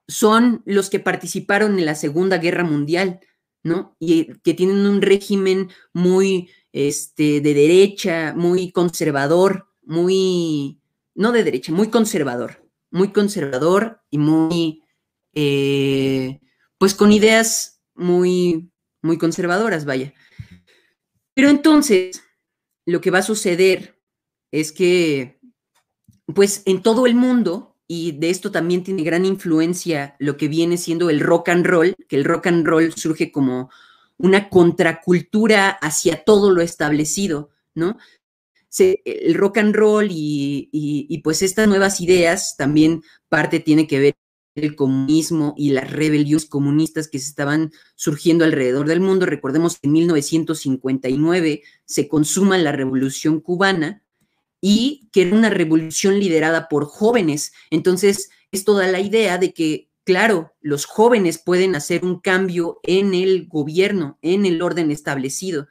son 0.08 0.62
los 0.65 0.89
que 0.89 1.00
participaron 1.00 1.80
en 1.80 1.86
la 1.86 1.95
Segunda 1.95 2.38
Guerra 2.38 2.63
Mundial, 2.63 3.19
y 4.00 4.34
que 4.39 4.54
tienen 4.54 4.86
un 4.86 5.02
régimen 5.02 5.69
muy 5.93 6.50
este, 6.71 7.41
de 7.41 7.54
derecha, 7.54 8.34
muy 8.36 8.71
conservador, 8.71 9.67
muy, 9.84 10.80
no 11.18 11.32
de 11.32 11.44
derecha, 11.44 11.74
muy 11.74 11.90
conservador, 11.90 12.64
muy 12.92 13.12
conservador 13.12 14.02
y 14.10 14.20
muy, 14.20 14.84
eh, 15.34 16.40
pues 16.78 16.94
con 16.94 17.12
ideas 17.12 17.82
muy, 17.96 18.72
muy 19.02 19.18
conservadoras, 19.18 19.84
vaya. 19.84 20.14
Pero 21.34 21.50
entonces, 21.50 22.24
lo 22.86 23.02
que 23.02 23.12
va 23.12 23.20
a 23.20 23.24
suceder 23.24 24.00
es 24.52 24.72
que, 24.72 25.40
pues 26.34 26.62
en 26.66 26.84
todo 26.84 27.08
el 27.08 27.16
mundo, 27.16 27.76
y 27.88 28.12
de 28.12 28.30
esto 28.30 28.52
también 28.52 28.84
tiene 28.84 29.04
gran 29.04 29.26
influencia 29.26 30.16
lo 30.20 30.38
que 30.38 30.48
viene 30.48 30.78
siendo 30.78 31.10
el 31.10 31.20
rock 31.20 31.50
and 31.50 31.66
roll, 31.66 31.96
que 32.08 32.16
el 32.16 32.26
rock 32.26 32.48
and 32.48 32.66
roll 32.66 32.94
surge 32.94 33.32
como 33.32 33.72
una 34.18 34.50
contracultura 34.50 35.70
hacia 35.70 36.24
todo 36.24 36.52
lo 36.52 36.62
establecido, 36.62 37.50
¿no? 37.74 37.98
El 38.80 39.34
rock 39.36 39.58
and 39.58 39.76
roll 39.76 40.08
y, 40.10 41.22
pues 41.24 41.42
estas 41.42 41.68
nuevas 41.68 42.02
ideas 42.02 42.56
también 42.58 43.02
parte 43.30 43.60
tiene 43.60 43.88
que 43.88 44.00
ver 44.00 44.16
el 44.56 44.76
comunismo 44.76 45.54
y 45.56 45.70
las 45.70 45.92
rebeliones 45.92 46.46
comunistas 46.46 47.08
que 47.08 47.20
se 47.20 47.30
estaban 47.30 47.72
surgiendo 47.96 48.44
alrededor 48.44 48.88
del 48.88 49.02
mundo. 49.02 49.26
Recordemos 49.26 49.78
que 49.78 49.88
en 49.88 49.94
1959 49.94 51.63
se 51.86 52.08
consuma 52.08 52.58
la 52.58 52.72
revolución 52.72 53.40
cubana, 53.40 54.04
y 54.62 55.10
que 55.12 55.24
era 55.24 55.36
una 55.36 55.50
revolución 55.50 56.20
liderada 56.20 56.68
por 56.68 56.86
jóvenes. 56.86 57.54
Entonces, 57.70 58.30
esto 58.52 58.74
da 58.74 58.88
la 58.88 59.00
idea 59.00 59.38
de 59.38 59.54
que, 59.54 59.90
claro, 60.04 60.54
los 60.62 60.86
jóvenes 60.86 61.38
pueden 61.38 61.76
hacer 61.76 62.04
un 62.04 62.20
cambio 62.20 62.80
en 62.84 63.13
el 63.13 63.48
gobierno, 63.48 64.18
en 64.22 64.46
el 64.46 64.62
orden 64.62 64.90
establecido. 64.90 65.68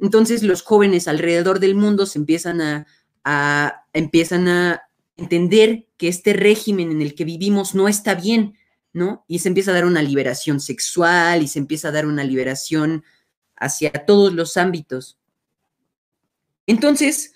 Entonces, 0.00 0.42
los 0.42 0.62
jóvenes 0.62 1.08
alrededor 1.08 1.60
del 1.60 1.74
mundo 1.74 2.06
se 2.06 2.18
empiezan 2.18 2.60
a, 2.60 3.84
empiezan 3.92 4.48
a 4.48 4.82
entender 5.16 5.86
que 5.96 6.08
este 6.08 6.32
régimen 6.32 6.90
en 6.90 7.02
el 7.02 7.14
que 7.14 7.24
vivimos 7.24 7.74
no 7.74 7.88
está 7.88 8.14
bien, 8.14 8.56
¿no? 8.92 9.24
Y 9.28 9.38
se 9.38 9.48
empieza 9.48 9.70
a 9.70 9.74
dar 9.74 9.84
una 9.84 10.02
liberación 10.02 10.60
sexual 10.60 11.42
y 11.42 11.48
se 11.48 11.58
empieza 11.58 11.88
a 11.88 11.92
dar 11.92 12.06
una 12.06 12.24
liberación 12.24 13.04
hacia 13.56 13.90
todos 13.90 14.32
los 14.32 14.56
ámbitos. 14.56 15.18
Entonces, 16.66 17.32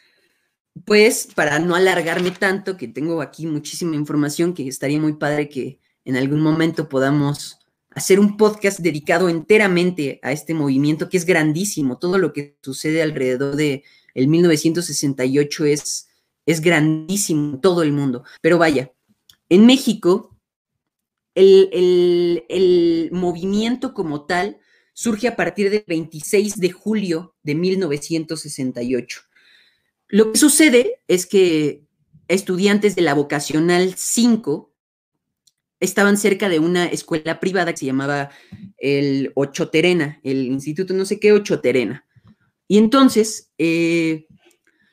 pues 0.85 1.29
para 1.35 1.59
no 1.59 1.75
alargarme 1.75 2.31
tanto, 2.31 2.77
que 2.77 2.89
tengo 2.89 3.23
aquí 3.23 3.47
muchísima 3.47 3.97
información, 3.97 4.55
que 4.55 4.69
estaría 4.69 5.01
muy 5.01 5.15
padre 5.15 5.49
que 5.49 5.81
en 6.05 6.17
algún 6.17 6.41
momento 6.41 6.89
podamos 6.89 7.59
hacer 7.97 8.21
un 8.21 8.37
podcast 8.37 8.79
dedicado 8.79 9.29
enteramente 9.29 10.21
a 10.23 10.31
este 10.31 10.55
movimiento 10.55 11.09
que 11.09 11.17
es 11.17 11.27
grandísimo. 11.27 11.99
Todo 11.99 12.19
lo 12.19 12.33
que 12.33 12.57
sucede 12.63 13.03
alrededor 13.03 13.57
de 13.57 13.83
el 14.15 14.29
1968 14.29 15.65
es, 15.65 16.09
es 16.47 16.61
grandísimo 16.61 17.55
en 17.55 17.61
todo 17.61 17.83
el 17.83 17.91
mundo. 17.93 18.23
Pero 18.41 18.59
vaya, 18.59 18.93
en 19.49 19.67
México, 19.67 20.39
el, 21.35 22.45
el 22.49 23.09
movimiento 23.11 23.93
como 23.93 24.27
tal 24.27 24.59
surge 24.93 25.27
a 25.27 25.35
partir 25.35 25.71
del 25.71 25.85
26 25.89 26.61
de 26.61 26.71
julio 26.71 27.35
de 27.43 27.57
1968 27.57 29.27
lo 30.09 30.33
que 30.33 30.39
sucede 30.39 31.01
es 31.09 31.27
que 31.27 31.85
estudiantes 32.29 32.95
de 32.95 33.03
la 33.03 33.15
vocacional 33.15 33.95
5 33.97 34.73
estaban 35.81 36.17
cerca 36.17 36.49
de 36.49 36.59
una 36.59 36.87
escuela 36.87 37.41
privada 37.41 37.73
que 37.73 37.79
se 37.79 37.87
llamaba 37.87 38.31
el 38.79 39.33
Ocho 39.35 39.69
Terena, 39.69 40.21
el 40.23 40.47
Instituto 40.47 40.95
no 40.95 41.05
sé 41.05 41.21
qué 41.21 41.33
Ocho 41.33 41.61
Terena. 41.61 42.07
Y 42.69 42.79
entonces, 42.79 43.53
eh, 43.59 44.27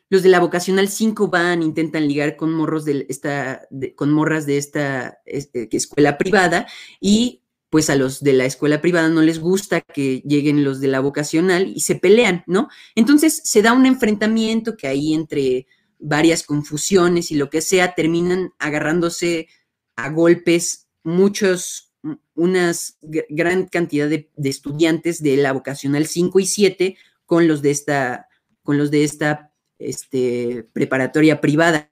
los 0.09 0.21
de 0.21 0.29
la 0.29 0.39
vocacional 0.39 0.89
5 0.89 1.29
van, 1.29 1.63
intentan 1.63 2.07
ligar 2.07 2.35
con 2.35 2.53
morros 2.53 2.85
de 2.85 3.05
esta, 3.09 3.67
con 3.95 4.11
morras 4.11 4.45
de 4.45 4.57
esta 4.57 5.17
este, 5.25 5.67
escuela 5.75 6.17
privada 6.19 6.67
y 7.01 7.41
pues 7.71 7.89
a 7.89 7.95
los 7.95 8.21
de 8.21 8.33
la 8.33 8.45
escuela 8.45 8.79
privada 8.81 9.09
no 9.09 9.23
les 9.23 9.39
gusta 9.39 9.81
que 9.81 10.21
lleguen 10.27 10.63
los 10.63 10.79
de 10.79 10.89
la 10.89 10.99
vocacional 10.99 11.73
y 11.75 11.79
se 11.79 11.95
pelean, 11.95 12.43
¿no? 12.45 12.69
Entonces 12.93 13.41
se 13.43 13.63
da 13.63 13.73
un 13.73 13.87
enfrentamiento 13.87 14.77
que 14.77 14.85
ahí 14.85 15.15
entre 15.15 15.65
varias 15.97 16.43
confusiones 16.43 17.31
y 17.31 17.35
lo 17.35 17.49
que 17.49 17.61
sea 17.61 17.95
terminan 17.95 18.51
agarrándose 18.59 19.47
a 19.95 20.09
golpes 20.09 20.87
muchos, 21.03 21.93
unas 22.35 22.97
gran 23.01 23.67
cantidad 23.67 24.09
de, 24.09 24.29
estudiantes 24.43 25.21
de 25.21 25.37
la 25.37 25.53
vocacional 25.53 26.07
5 26.07 26.39
y 26.39 26.45
7 26.45 26.97
con 27.25 27.47
los 27.47 27.61
de 27.61 27.71
esta, 27.71 28.27
con 28.63 28.77
los 28.77 28.91
de 28.91 29.03
esta 29.03 29.53
este, 29.79 30.67
preparatoria 30.73 31.41
privada. 31.41 31.91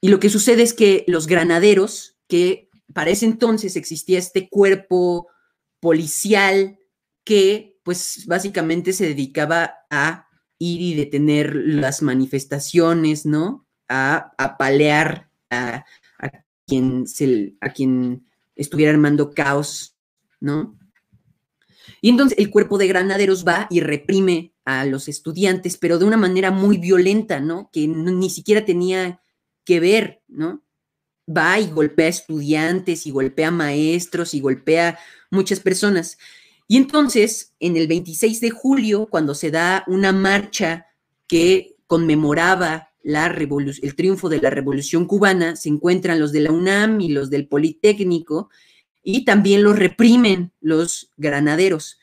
y 0.00 0.08
lo 0.08 0.18
que 0.18 0.30
sucede 0.30 0.62
es 0.62 0.74
que 0.74 1.04
los 1.06 1.26
granaderos, 1.26 2.16
que 2.26 2.68
para 2.92 3.10
ese 3.10 3.26
entonces 3.26 3.76
existía 3.76 4.18
este 4.18 4.48
cuerpo 4.48 5.28
policial 5.80 6.78
que 7.24 7.78
pues 7.82 8.24
básicamente 8.26 8.92
se 8.92 9.06
dedicaba 9.06 9.74
a 9.90 10.26
ir 10.58 10.80
y 10.80 10.94
detener 10.94 11.54
las 11.54 12.02
manifestaciones, 12.02 13.24
¿no? 13.24 13.66
A 13.88 14.32
apalear 14.36 15.30
a, 15.50 15.84
a 17.60 17.72
quien 17.72 18.26
estuviera 18.54 18.92
armando 18.92 19.32
caos, 19.32 19.96
¿no? 20.40 20.78
Y 22.00 22.08
entonces 22.10 22.38
el 22.38 22.50
cuerpo 22.50 22.78
de 22.78 22.88
granaderos 22.88 23.46
va 23.46 23.66
y 23.70 23.80
reprime 23.80 24.54
a 24.64 24.84
los 24.84 25.08
estudiantes, 25.08 25.76
pero 25.76 25.98
de 25.98 26.04
una 26.04 26.16
manera 26.16 26.50
muy 26.50 26.78
violenta, 26.78 27.40
¿no? 27.40 27.70
Que 27.72 27.86
ni 27.88 28.30
siquiera 28.30 28.64
tenía 28.64 29.20
que 29.64 29.80
ver, 29.80 30.22
¿no? 30.28 30.62
Va 31.28 31.58
y 31.58 31.70
golpea 31.70 32.06
a 32.06 32.10
estudiantes 32.10 33.06
y 33.06 33.10
golpea 33.10 33.48
a 33.48 33.52
maestros 33.52 34.34
y 34.34 34.40
golpea 34.40 34.98
muchas 35.30 35.60
personas. 35.60 36.18
Y 36.66 36.76
entonces, 36.76 37.54
en 37.60 37.76
el 37.76 37.88
26 37.88 38.40
de 38.40 38.50
julio, 38.50 39.08
cuando 39.10 39.34
se 39.34 39.50
da 39.50 39.84
una 39.86 40.12
marcha 40.12 40.86
que 41.26 41.76
conmemoraba 41.86 42.89
la 43.02 43.26
el 43.26 43.94
triunfo 43.96 44.28
de 44.28 44.40
la 44.40 44.50
Revolución 44.50 45.06
Cubana, 45.06 45.56
se 45.56 45.68
encuentran 45.68 46.20
los 46.20 46.32
de 46.32 46.40
la 46.40 46.52
UNAM 46.52 47.00
y 47.00 47.08
los 47.08 47.30
del 47.30 47.48
Politécnico, 47.48 48.50
y 49.02 49.24
también 49.24 49.62
los 49.62 49.78
reprimen 49.78 50.52
los 50.60 51.10
granaderos. 51.16 51.98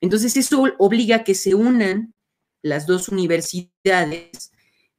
Entonces, 0.00 0.36
eso 0.36 0.64
obliga 0.78 1.16
a 1.16 1.24
que 1.24 1.34
se 1.34 1.54
unan 1.54 2.14
las 2.62 2.86
dos 2.86 3.08
universidades 3.08 4.52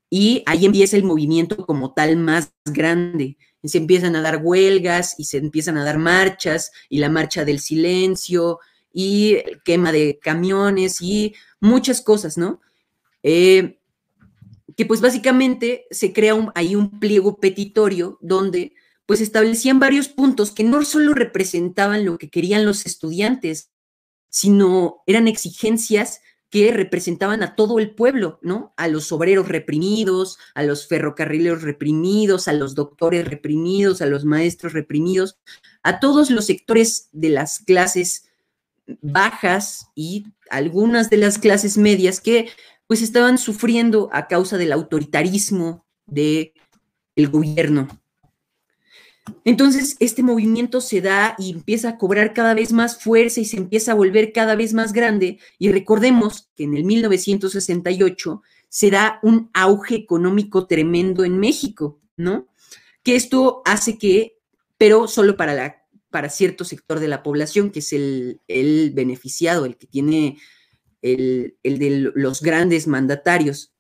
y 0.09 0.43
ahí 0.45 0.65
empieza 0.65 0.97
el 0.97 1.03
movimiento 1.03 1.65
como 1.65 1.93
tal 1.93 2.17
más 2.17 2.53
grande. 2.65 3.37
Se 3.63 3.77
empiezan 3.77 4.15
a 4.15 4.21
dar 4.21 4.41
huelgas 4.43 5.15
y 5.17 5.25
se 5.25 5.37
empiezan 5.37 5.77
a 5.77 5.85
dar 5.85 5.97
marchas 5.97 6.71
y 6.89 6.99
la 6.99 7.09
marcha 7.09 7.45
del 7.45 7.59
silencio 7.59 8.59
y 8.91 9.37
quema 9.63 9.91
de 9.91 10.19
camiones 10.21 11.01
y 11.01 11.33
muchas 11.59 12.01
cosas, 12.01 12.37
¿no? 12.37 12.61
Eh, 13.23 13.79
que 14.75 14.86
pues 14.86 15.01
básicamente 15.01 15.86
se 15.91 16.13
crea 16.13 16.51
ahí 16.55 16.75
un 16.75 16.99
pliego 16.99 17.39
petitorio 17.39 18.17
donde 18.21 18.73
pues 19.05 19.21
establecían 19.21 19.79
varios 19.79 20.07
puntos 20.07 20.51
que 20.51 20.63
no 20.63 20.83
solo 20.86 21.13
representaban 21.13 22.05
lo 22.05 22.17
que 22.17 22.29
querían 22.29 22.65
los 22.65 22.86
estudiantes, 22.86 23.71
sino 24.29 25.03
eran 25.05 25.27
exigencias 25.27 26.21
que 26.49 26.71
representaban 26.71 27.41
a 27.41 27.55
todo 27.55 27.79
el 27.79 27.95
pueblo, 27.95 28.39
¿no? 28.43 28.75
A 28.77 28.88
los 28.88 29.12
obreros 29.12 29.47
reprimidos, 29.47 30.38
a 30.53 30.62
los 30.62 30.88
ferrocarrileros 30.88 31.63
reprimidos, 31.63 32.47
a 32.47 32.53
los 32.53 32.75
doctores 32.75 33.27
reprimidos, 33.27 34.03
a 34.03 34.05
los 34.05 34.23
maestros 34.23 34.73
reprimidos, 34.73 35.39
a 35.81 35.99
todos 35.99 36.29
los 36.29 36.45
sectores 36.45 37.09
de 37.12 37.29
las 37.29 37.59
clases 37.59 38.29
bajas 39.01 39.88
y 39.95 40.27
algunas 40.49 41.09
de 41.09 41.17
las 41.17 41.39
clases 41.39 41.77
medias 41.77 42.21
que 42.21 42.49
pues 42.88 43.02
estaban 43.02 43.38
sufriendo 43.38 44.10
a 44.12 44.28
causa 44.28 44.58
del 44.58 44.72
autoritarismo 44.72 45.86
del 46.06 46.54
el 47.15 47.30
gobierno. 47.30 47.88
Entonces, 49.46 49.96
este 50.00 50.22
movimiento 50.22 50.82
se 50.82 51.02
da 51.02 51.36
y 51.38 51.52
empieza 51.52 51.89
a 51.89 51.98
cobrar 51.98 52.34
cada 52.34 52.54
vez 52.54 52.74
más 52.74 53.02
fuerza 53.02 53.39
y 53.39 53.46
se 53.46 53.58
empieza 53.58 53.93
a 53.93 53.96
volver 53.96 54.34
cada 54.34 54.56
vez 54.56 54.74
más 54.74 54.93
grande. 54.93 55.39
Y 55.60 55.72
recordemos 55.72 56.50
que 56.56 56.63
en 56.63 56.76
el 56.76 56.84
1968 56.84 58.41
se 58.69 58.91
da 58.91 59.19
un 59.22 59.50
auge 59.54 59.96
económico 59.96 60.67
tremendo 60.67 61.24
en 61.24 61.39
México, 61.39 62.02
¿no? 62.17 62.48
Que 63.02 63.15
esto 63.15 63.62
hace 63.65 63.98
que, 63.98 64.39
pero 64.78 65.08
solo 65.08 65.38
para, 65.38 65.54
la, 65.54 65.86
para 66.10 66.30
cierto 66.30 66.65
sector 66.65 67.00
de 67.00 67.08
la 67.08 67.24
población, 67.24 67.69
que 67.69 67.80
es 67.80 67.93
el, 67.93 68.41
el 68.48 68.91
beneficiado, 68.93 69.65
el 69.65 69.78
que 69.78 69.88
tiene 69.88 70.38
el, 71.03 71.57
de 71.63 72.11
los 72.15 72.41
grandes 72.41 72.87
mandatarios, 72.87 73.73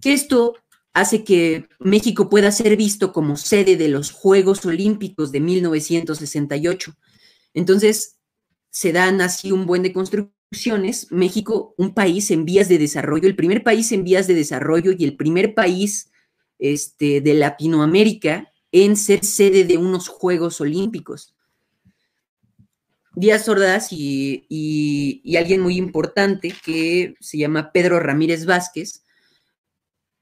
que 0.00 0.12
esto 0.12 0.54
hace 0.92 1.24
que 1.24 1.66
México 1.78 2.28
pueda 2.28 2.52
ser 2.52 2.76
visto 2.76 3.12
como 3.12 3.36
sede 3.36 3.76
de 3.76 3.88
los 3.88 4.12
Juegos 4.12 4.64
Olímpicos 4.66 5.32
de 5.32 5.40
1968. 5.40 6.94
Entonces, 7.54 8.18
se 8.70 8.92
dan 8.92 9.20
así 9.20 9.52
un 9.52 9.66
buen 9.66 9.82
de 9.82 9.92
construcciones. 9.92 11.10
México, 11.10 11.74
un 11.78 11.94
país 11.94 12.30
en 12.30 12.44
vías 12.44 12.68
de 12.68 12.78
desarrollo, 12.78 13.28
el 13.28 13.36
primer 13.36 13.62
país 13.62 13.90
en 13.92 14.04
vías 14.04 14.26
de 14.26 14.34
desarrollo 14.34 14.92
y 14.96 15.04
el 15.04 15.16
primer 15.16 15.54
país 15.54 16.10
este, 16.58 17.20
de 17.20 17.34
Latinoamérica 17.34 18.52
en 18.72 18.96
ser 18.96 19.24
sede 19.24 19.64
de 19.64 19.78
unos 19.78 20.08
Juegos 20.08 20.60
Olímpicos. 20.60 21.34
Díaz 23.14 23.48
Ordaz 23.48 23.88
y, 23.90 25.22
alguien 25.36 25.60
muy 25.60 25.76
importante 25.76 26.54
que 26.64 27.14
se 27.20 27.38
llama 27.38 27.72
Pedro 27.72 27.98
Ramírez 28.00 28.46
Vázquez, 28.46 29.04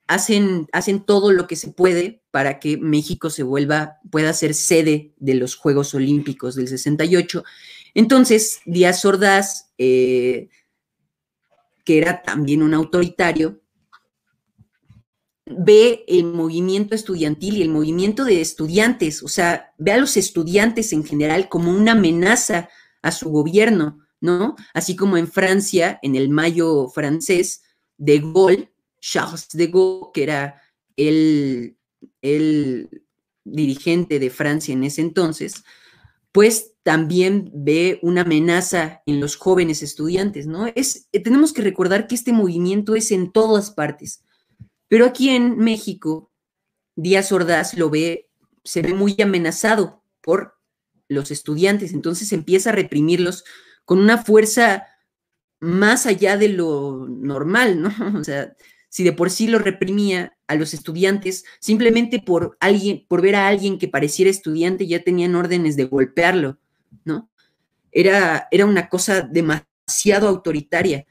hacen, 0.06 0.66
hacen 0.72 1.04
todo 1.04 1.32
lo 1.32 1.46
que 1.46 1.56
se 1.56 1.70
puede 1.70 2.22
para 2.30 2.58
que 2.58 2.78
México 2.78 3.28
se 3.30 3.42
vuelva, 3.42 3.98
pueda 4.10 4.32
ser 4.32 4.54
sede 4.54 5.12
de 5.18 5.34
los 5.34 5.54
Juegos 5.54 5.94
Olímpicos 5.94 6.54
del 6.54 6.68
68. 6.68 7.44
Entonces, 7.94 8.60
Díaz 8.64 9.04
Ordaz, 9.04 9.70
eh, 9.76 10.48
que 11.84 11.98
era 11.98 12.22
también 12.22 12.62
un 12.62 12.72
autoritario, 12.74 13.60
ve 15.44 16.04
el 16.08 16.24
movimiento 16.24 16.94
estudiantil 16.94 17.56
y 17.56 17.62
el 17.62 17.70
movimiento 17.70 18.24
de 18.24 18.40
estudiantes, 18.40 19.22
o 19.22 19.28
sea, 19.28 19.72
ve 19.78 19.92
a 19.92 19.98
los 19.98 20.16
estudiantes 20.16 20.92
en 20.92 21.04
general 21.04 21.48
como 21.48 21.70
una 21.70 21.92
amenaza 21.92 22.68
a 23.02 23.12
su 23.12 23.30
gobierno, 23.30 24.00
¿no? 24.20 24.56
Así 24.74 24.96
como 24.96 25.16
en 25.16 25.28
Francia, 25.28 25.98
en 26.02 26.16
el 26.16 26.28
mayo 26.28 26.88
francés, 26.88 27.62
De 27.96 28.20
Gaulle 28.20 28.72
Charles 29.00 29.48
de 29.52 29.66
Gaulle, 29.68 30.10
que 30.12 30.22
era 30.22 30.62
el, 30.96 31.76
el 32.22 33.02
dirigente 33.44 34.18
de 34.18 34.30
Francia 34.30 34.72
en 34.72 34.84
ese 34.84 35.00
entonces, 35.00 35.64
pues 36.32 36.74
también 36.82 37.50
ve 37.54 37.98
una 38.02 38.22
amenaza 38.22 39.02
en 39.06 39.20
los 39.20 39.36
jóvenes 39.36 39.82
estudiantes, 39.82 40.46
¿no? 40.46 40.66
Es, 40.66 41.08
eh, 41.12 41.20
tenemos 41.20 41.52
que 41.52 41.62
recordar 41.62 42.06
que 42.06 42.14
este 42.14 42.32
movimiento 42.32 42.94
es 42.94 43.10
en 43.10 43.32
todas 43.32 43.70
partes, 43.70 44.24
pero 44.88 45.04
aquí 45.04 45.30
en 45.30 45.58
México, 45.58 46.30
Díaz 46.96 47.32
Ordaz 47.32 47.74
lo 47.74 47.90
ve, 47.90 48.28
se 48.64 48.82
ve 48.82 48.94
muy 48.94 49.16
amenazado 49.20 50.02
por 50.20 50.57
los 51.08 51.30
estudiantes, 51.30 51.92
entonces 51.92 52.32
empieza 52.32 52.70
a 52.70 52.74
reprimirlos 52.74 53.44
con 53.84 53.98
una 53.98 54.22
fuerza 54.22 54.86
más 55.60 56.06
allá 56.06 56.36
de 56.36 56.48
lo 56.48 57.06
normal, 57.08 57.82
¿no? 57.82 57.90
O 58.18 58.24
sea, 58.24 58.54
si 58.88 59.04
de 59.04 59.12
por 59.12 59.30
sí 59.30 59.48
lo 59.48 59.58
reprimía 59.58 60.36
a 60.46 60.54
los 60.54 60.72
estudiantes, 60.72 61.44
simplemente 61.60 62.20
por 62.20 62.56
alguien, 62.60 63.04
por 63.08 63.20
ver 63.22 63.36
a 63.36 63.48
alguien 63.48 63.78
que 63.78 63.88
pareciera 63.88 64.30
estudiante, 64.30 64.86
ya 64.86 65.02
tenían 65.02 65.34
órdenes 65.34 65.76
de 65.76 65.84
golpearlo, 65.84 66.58
¿no? 67.04 67.30
Era, 67.92 68.48
era 68.50 68.66
una 68.66 68.88
cosa 68.88 69.22
demasiado 69.22 70.28
autoritaria. 70.28 71.06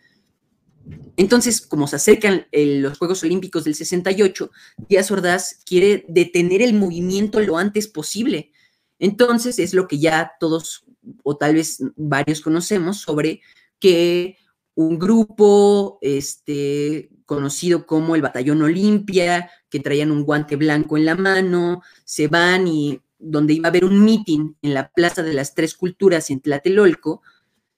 Entonces, 1.18 1.62
como 1.62 1.88
se 1.88 1.98
acercan 1.98 2.48
los 2.52 2.98
Juegos 2.98 3.24
Olímpicos 3.24 3.64
del 3.64 3.76
68, 3.76 4.52
Díaz 4.88 5.12
Ordaz 5.12 5.60
quiere 5.66 6.06
detener 6.08 6.62
el 6.62 6.74
movimiento 6.74 7.40
lo 7.42 7.58
antes 7.58 7.88
posible. 7.88 8.52
Entonces, 9.00 9.60
es 9.60 9.74
lo 9.74 9.88
que 9.88 10.00
ya 10.00 10.34
todos, 10.40 10.86
o 11.24 11.38
tal 11.38 11.56
vez 11.56 11.84
varios 11.96 12.42
conocemos, 12.42 13.02
sobre 13.02 13.42
que 13.80 14.38
un 14.76 15.00
grupo 15.00 15.98
este, 16.02 17.10
conocido 17.26 17.86
como 17.86 18.16
el 18.16 18.22
Batallón 18.22 18.62
Olimpia, 18.62 19.50
que 19.70 19.80
traían 19.80 20.12
un 20.12 20.24
guante 20.24 20.56
blanco 20.56 20.98
en 20.98 21.06
la 21.06 21.16
mano, 21.16 21.82
se 22.06 22.28
van 22.28 22.68
y 22.68 23.02
donde 23.20 23.54
iba 23.54 23.68
a 23.68 23.70
haber 23.70 23.86
un 23.86 24.04
meeting 24.04 24.54
en 24.62 24.74
la 24.74 24.92
Plaza 24.92 25.24
de 25.24 25.34
las 25.34 25.56
Tres 25.56 25.74
Culturas 25.74 26.30
en 26.30 26.42
Tlatelolco, 26.42 27.22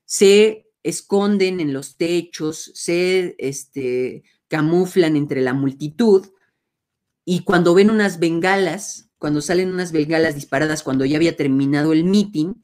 se 0.05 0.67
esconden 0.83 1.59
en 1.59 1.73
los 1.73 1.97
techos, 1.97 2.71
se 2.73 3.35
este, 3.37 4.23
camuflan 4.47 5.15
entre 5.15 5.41
la 5.41 5.53
multitud 5.53 6.27
y 7.25 7.43
cuando 7.43 7.73
ven 7.73 7.91
unas 7.91 8.19
bengalas, 8.19 9.08
cuando 9.19 9.41
salen 9.41 9.71
unas 9.71 9.91
bengalas 9.91 10.33
disparadas 10.33 10.81
cuando 10.81 11.05
ya 11.05 11.17
había 11.17 11.37
terminado 11.37 11.93
el 11.93 12.03
meeting, 12.03 12.55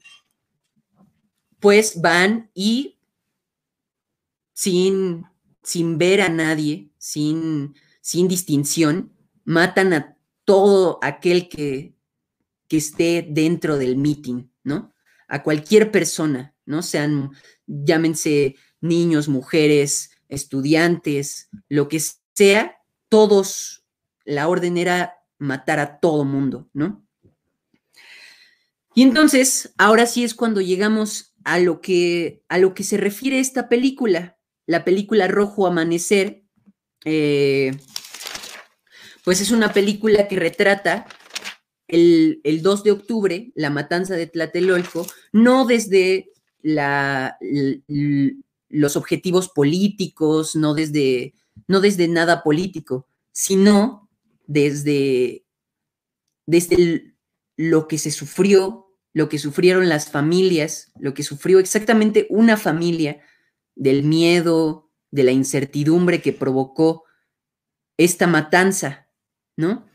pues 1.60 2.00
van 2.00 2.50
y 2.54 2.98
sin 4.52 5.24
sin 5.66 5.98
ver 5.98 6.20
a 6.20 6.28
nadie, 6.28 6.92
sin, 6.96 7.74
sin 8.00 8.28
distinción, 8.28 9.12
matan 9.44 9.92
a 9.92 10.16
todo 10.44 11.00
aquel 11.02 11.48
que, 11.48 11.96
que 12.68 12.76
esté 12.76 13.26
dentro 13.28 13.76
del 13.76 13.96
meeting, 13.96 14.48
¿no? 14.62 14.94
A 15.26 15.42
cualquier 15.42 15.90
persona, 15.90 16.54
¿no? 16.66 16.82
Sean, 16.82 17.32
llámense 17.66 18.54
niños, 18.80 19.26
mujeres, 19.26 20.12
estudiantes, 20.28 21.48
lo 21.68 21.88
que 21.88 22.00
sea, 22.32 22.78
todos, 23.08 23.84
la 24.24 24.46
orden 24.46 24.78
era 24.78 25.16
matar 25.38 25.78
a 25.78 25.98
todo 26.00 26.24
mundo, 26.24 26.68
¿no? 26.72 27.06
Y 28.94 29.02
entonces, 29.02 29.74
ahora 29.76 30.06
sí 30.06 30.24
es 30.24 30.34
cuando 30.34 30.60
llegamos 30.60 31.34
a 31.44 31.58
lo 31.58 31.80
que, 31.80 32.42
a 32.48 32.58
lo 32.58 32.74
que 32.74 32.82
se 32.82 32.96
refiere 32.96 33.38
esta 33.38 33.68
película, 33.68 34.38
la 34.66 34.84
película 34.84 35.28
Rojo 35.28 35.66
Amanecer, 35.66 36.44
eh, 37.04 37.76
pues 39.22 39.40
es 39.40 39.50
una 39.50 39.72
película 39.72 40.28
que 40.28 40.36
retrata 40.36 41.06
el, 41.88 42.40
2 42.62 42.84
de 42.84 42.90
octubre, 42.90 43.52
la 43.54 43.70
matanza 43.70 44.14
de 44.14 44.26
Tlatelolco, 44.26 45.06
no 45.32 45.66
desde 45.66 46.30
la, 46.62 47.38
los 48.68 48.96
objetivos 48.96 49.48
políticos, 49.48 50.56
no 50.56 50.74
desde, 50.74 51.34
no 51.68 51.80
desde 51.80 52.08
nada 52.08 52.42
político, 52.42 53.06
sino 53.30 54.05
desde, 54.46 55.46
desde 56.46 57.14
lo 57.56 57.88
que 57.88 57.98
se 57.98 58.10
sufrió 58.10 58.86
lo 59.16 59.30
que 59.30 59.38
sufrieron 59.38 59.88
las 59.88 60.10
familias, 60.10 60.92
lo 61.00 61.14
que 61.14 61.22
sufrió 61.22 61.58
exactamente 61.58 62.26
una 62.28 62.58
familia 62.58 63.22
del 63.74 64.02
miedo, 64.02 64.92
de 65.10 65.22
la 65.22 65.32
incertidumbre 65.32 66.20
que 66.20 66.34
provocó 66.34 67.04
esta 67.96 68.26
matanza, 68.26 69.08
¿no? 69.56 69.86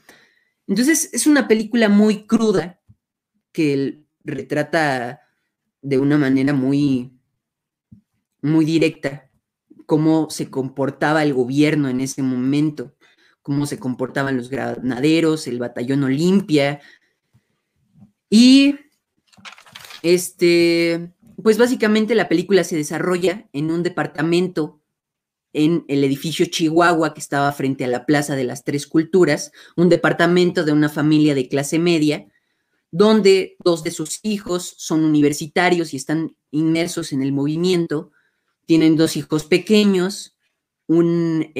Entonces 0.66 1.12
es 1.14 1.28
una 1.28 1.48
película 1.48 1.88
muy 1.88 2.26
cruda 2.26 2.82
que 3.52 4.04
retrata 4.24 5.22
de 5.84 6.00
una 6.00 6.18
manera 6.18 6.54
muy, 6.54 7.16
muy 8.42 8.66
directa 8.66 9.30
cómo 9.86 10.32
se 10.32 10.50
comportaba 10.50 11.22
el 11.22 11.36
gobierno 11.36 11.90
en 11.90 12.02
ese 12.02 12.24
momento, 12.24 12.96
cómo 13.42 13.66
se 13.66 13.80
comportaban 13.80 14.38
los 14.38 14.50
granaderos, 14.50 15.48
el 15.48 15.60
batallón 15.60 16.04
Olimpia. 16.04 16.80
Y 18.30 18.76
este, 20.04 21.14
pues 21.42 21.58
básicamente 21.58 22.16
la 22.16 22.30
película 22.30 22.64
se 22.64 22.76
desarrolla 22.76 23.50
en 23.54 23.72
un 23.72 23.84
departamento 23.84 24.82
en 25.54 25.84
el 25.88 26.04
edificio 26.04 26.46
Chihuahua 26.46 27.14
que 27.14 27.20
estaba 27.20 27.52
frente 27.52 27.84
a 27.84 27.90
la 27.90 28.06
Plaza 28.06 28.36
de 28.36 28.46
las 28.46 28.64
Tres 28.64 28.88
Culturas, 28.88 29.52
un 29.76 29.90
departamento 29.90 30.64
de 30.64 30.72
una 30.72 30.88
familia 30.88 31.36
de 31.36 31.50
clase 31.50 31.78
media, 31.78 32.28
donde 32.90 33.58
dos 33.64 33.84
de 33.84 33.92
sus 33.92 34.20
hijos 34.24 34.74
son 34.78 35.04
universitarios 35.04 35.94
y 35.94 35.98
están 35.98 36.36
inmersos 36.52 37.12
en 37.12 37.22
el 37.22 37.34
movimiento. 37.34 38.12
Tienen 38.66 38.96
dos 38.96 39.18
hijos 39.18 39.46
pequeños, 39.46 40.38
un, 40.88 41.52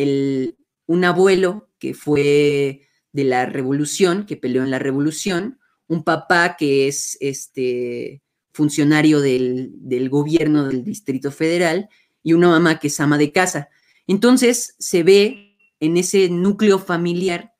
un 0.86 1.04
abuelo 1.04 1.70
que 1.82 1.96
fue 1.96 2.88
de 3.12 3.24
la 3.24 3.48
revolución, 3.48 4.26
que 4.28 4.38
peleó 4.38 4.64
en 4.64 4.70
la 4.70 4.80
revolución, 4.80 5.60
un 5.88 6.04
papá 6.04 6.56
que 6.58 6.88
es 6.88 7.18
este, 7.20 8.22
funcionario 8.54 9.20
del, 9.20 10.08
gobierno 10.10 10.68
del 10.68 10.84
Distrito 10.84 11.32
Federal, 11.32 11.90
y 12.24 12.34
una 12.34 12.50
mamá 12.50 12.80
que 12.80 12.88
es 12.88 13.00
ama 13.00 13.18
de 13.18 13.32
casa. 13.32 13.70
Entonces 14.06 14.76
se 14.78 15.02
ve 15.02 15.58
en 15.80 15.98
ese 15.98 16.30
núcleo 16.30 16.78
familiar 16.78 17.56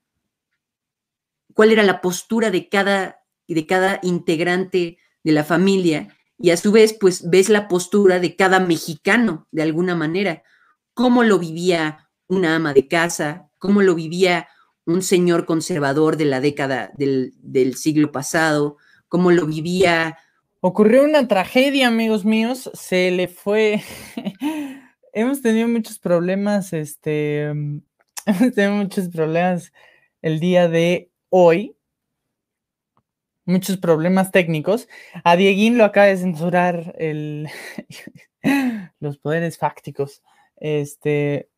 cuál 1.56 1.72
era 1.72 1.82
la 1.82 2.00
postura 2.00 2.52
de 2.52 2.70
cada, 2.70 3.26
de 3.48 3.66
cada 3.66 4.00
integrante 4.04 5.00
de 5.24 5.32
la 5.32 5.44
familia 5.44 6.16
y 6.38 6.52
a 6.52 6.58
su 6.58 6.72
vez 6.72 6.94
pues 6.94 7.28
ves 7.28 7.50
la 7.50 7.68
postura 7.68 8.20
de 8.20 8.36
cada 8.36 8.60
mexicano 8.60 9.48
de 9.52 9.64
alguna 9.64 9.96
manera, 9.96 10.44
cómo 10.94 11.24
lo 11.24 11.40
vivía 11.40 12.10
una 12.28 12.56
ama 12.56 12.74
de 12.74 12.88
casa, 12.88 13.51
cómo 13.62 13.82
lo 13.82 13.96
vivía 13.96 14.50
un 14.86 15.04
señor 15.04 15.46
conservador 15.46 16.18
de 16.18 16.26
la 16.26 16.42
década 16.42 16.92
del, 16.98 17.76
siglo 17.76 18.12
pasado, 18.12 18.78
cómo 19.08 19.32
lo 19.32 19.46
vivía 19.46 20.18
Ocurrió 20.64 21.04
una 21.04 21.28
tragedia, 21.28 21.88
amigos 21.88 22.24
míos. 22.24 22.70
Se 22.76 23.10
le 23.10 23.28
fue. 23.28 23.82
hemos 25.14 25.42
tenido 25.42 25.68
muchos 25.68 25.98
problemas, 25.98 26.72
este. 26.72 27.46
Hemos 28.28 28.54
tenido 28.54 28.74
muchos 28.74 29.10
problemas 29.10 29.74
el 30.22 30.40
día 30.40 30.70
de 30.70 31.10
hoy. 31.30 31.76
Muchos 33.46 33.78
problemas 33.78 34.30
técnicos. 34.30 34.88
A 35.24 35.36
Dieguín 35.36 35.80
lo 35.80 35.84
acaba 35.84 36.06
de 36.06 36.18
censurar 36.18 36.94
el, 37.00 37.50
los 39.00 39.18
poderes 39.18 39.58
fácticos. 39.58 40.22
Este. 40.58 41.50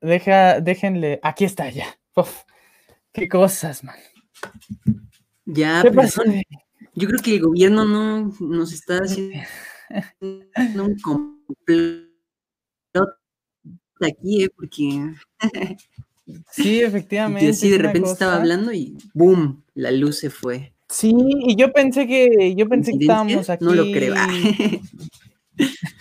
Deja, 0.00 0.60
déjenle. 0.60 1.20
Aquí 1.22 1.44
está 1.44 1.70
ya. 1.70 1.86
qué 3.12 3.28
cosas, 3.28 3.84
man. 3.84 3.96
Ya, 5.44 5.82
¿Qué 5.82 5.90
pasó? 5.90 6.22
Yo 6.94 7.08
creo 7.08 7.22
que 7.22 7.34
el 7.36 7.42
gobierno 7.42 7.84
no 7.84 8.32
nos 8.40 8.72
está 8.72 8.98
haciendo 9.90 10.84
un 10.84 10.98
complot 11.00 12.08
aquí, 14.00 14.44
¿eh? 14.44 14.50
porque... 14.54 15.14
Sí, 16.52 16.80
efectivamente. 16.80 17.46
Y 17.46 17.50
así 17.50 17.68
de 17.70 17.78
repente 17.78 18.08
estaba 18.08 18.36
hablando 18.36 18.72
y 18.72 18.96
¡boom! 19.14 19.64
La 19.74 19.90
luz 19.90 20.18
se 20.18 20.30
fue. 20.30 20.72
Sí, 20.88 21.12
y 21.12 21.56
yo 21.56 21.72
pensé 21.72 22.06
que, 22.06 22.54
yo 22.54 22.68
pensé 22.68 22.92
que 22.92 22.98
estábamos 23.00 23.50
aquí. 23.50 23.64
No 23.64 23.74
lo 23.74 23.82
creo. 23.90 24.14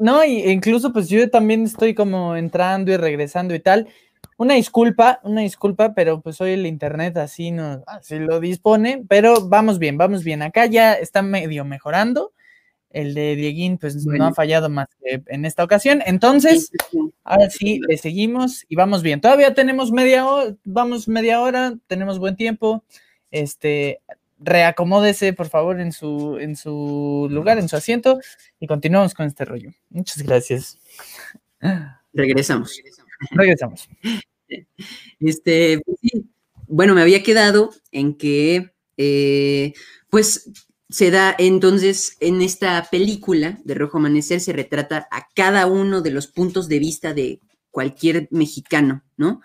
no, 0.00 0.24
y 0.24 0.50
incluso 0.50 0.92
pues 0.92 1.08
yo 1.08 1.28
también 1.30 1.64
estoy 1.64 1.94
como 1.94 2.36
entrando 2.36 2.92
y 2.92 2.96
regresando 2.96 3.54
y 3.54 3.60
tal. 3.60 3.88
Una 4.36 4.54
disculpa, 4.54 5.20
una 5.22 5.42
disculpa, 5.42 5.94
pero 5.94 6.20
pues 6.20 6.40
hoy 6.40 6.52
el 6.52 6.66
internet 6.66 7.16
así 7.18 7.50
no, 7.50 7.84
así 7.86 8.18
lo 8.18 8.40
dispone, 8.40 9.04
pero 9.08 9.48
vamos 9.48 9.78
bien, 9.78 9.96
vamos 9.96 10.24
bien. 10.24 10.42
Acá 10.42 10.66
ya 10.66 10.94
está 10.94 11.22
medio 11.22 11.64
mejorando. 11.64 12.32
El 12.90 13.12
de 13.14 13.34
Dieguín, 13.34 13.76
pues 13.76 14.06
no 14.06 14.24
ha 14.24 14.32
fallado 14.32 14.68
más 14.68 14.86
que 15.02 15.20
en 15.26 15.44
esta 15.44 15.64
ocasión. 15.64 16.00
Entonces, 16.06 16.70
ahora 17.24 17.50
sí, 17.50 17.80
le 17.88 17.96
seguimos 17.96 18.64
y 18.68 18.76
vamos 18.76 19.02
bien. 19.02 19.20
Todavía 19.20 19.52
tenemos 19.52 19.90
media 19.90 20.24
hora, 20.26 20.54
vamos 20.62 21.08
media 21.08 21.40
hora, 21.40 21.74
tenemos 21.88 22.20
buen 22.20 22.36
tiempo. 22.36 22.84
Este, 23.32 24.00
reacomódese, 24.38 25.32
por 25.32 25.48
favor, 25.48 25.80
en 25.80 25.92
su, 25.92 26.38
en 26.38 26.56
su 26.56 27.28
lugar, 27.30 27.58
en 27.58 27.68
su 27.68 27.76
asiento, 27.76 28.20
y 28.60 28.66
continuamos 28.66 29.14
con 29.14 29.26
este 29.26 29.44
rollo. 29.44 29.70
Muchas 29.90 30.22
gracias. 30.22 30.78
Regresamos. 32.12 32.80
Regresamos. 33.30 33.88
Este, 35.20 35.80
pues 35.84 35.98
bueno, 36.66 36.94
me 36.94 37.02
había 37.02 37.22
quedado 37.22 37.70
en 37.92 38.14
que, 38.16 38.72
eh, 38.96 39.72
pues, 40.10 40.50
se 40.88 41.10
da 41.10 41.34
entonces 41.38 42.16
en 42.20 42.42
esta 42.42 42.86
película 42.90 43.58
de 43.64 43.74
Rojo 43.74 43.98
Amanecer 43.98 44.40
se 44.40 44.52
retrata 44.52 45.08
a 45.10 45.28
cada 45.34 45.66
uno 45.66 46.02
de 46.02 46.10
los 46.10 46.26
puntos 46.26 46.68
de 46.68 46.78
vista 46.78 47.14
de 47.14 47.40
cualquier 47.70 48.28
mexicano, 48.30 49.02
¿no? 49.16 49.40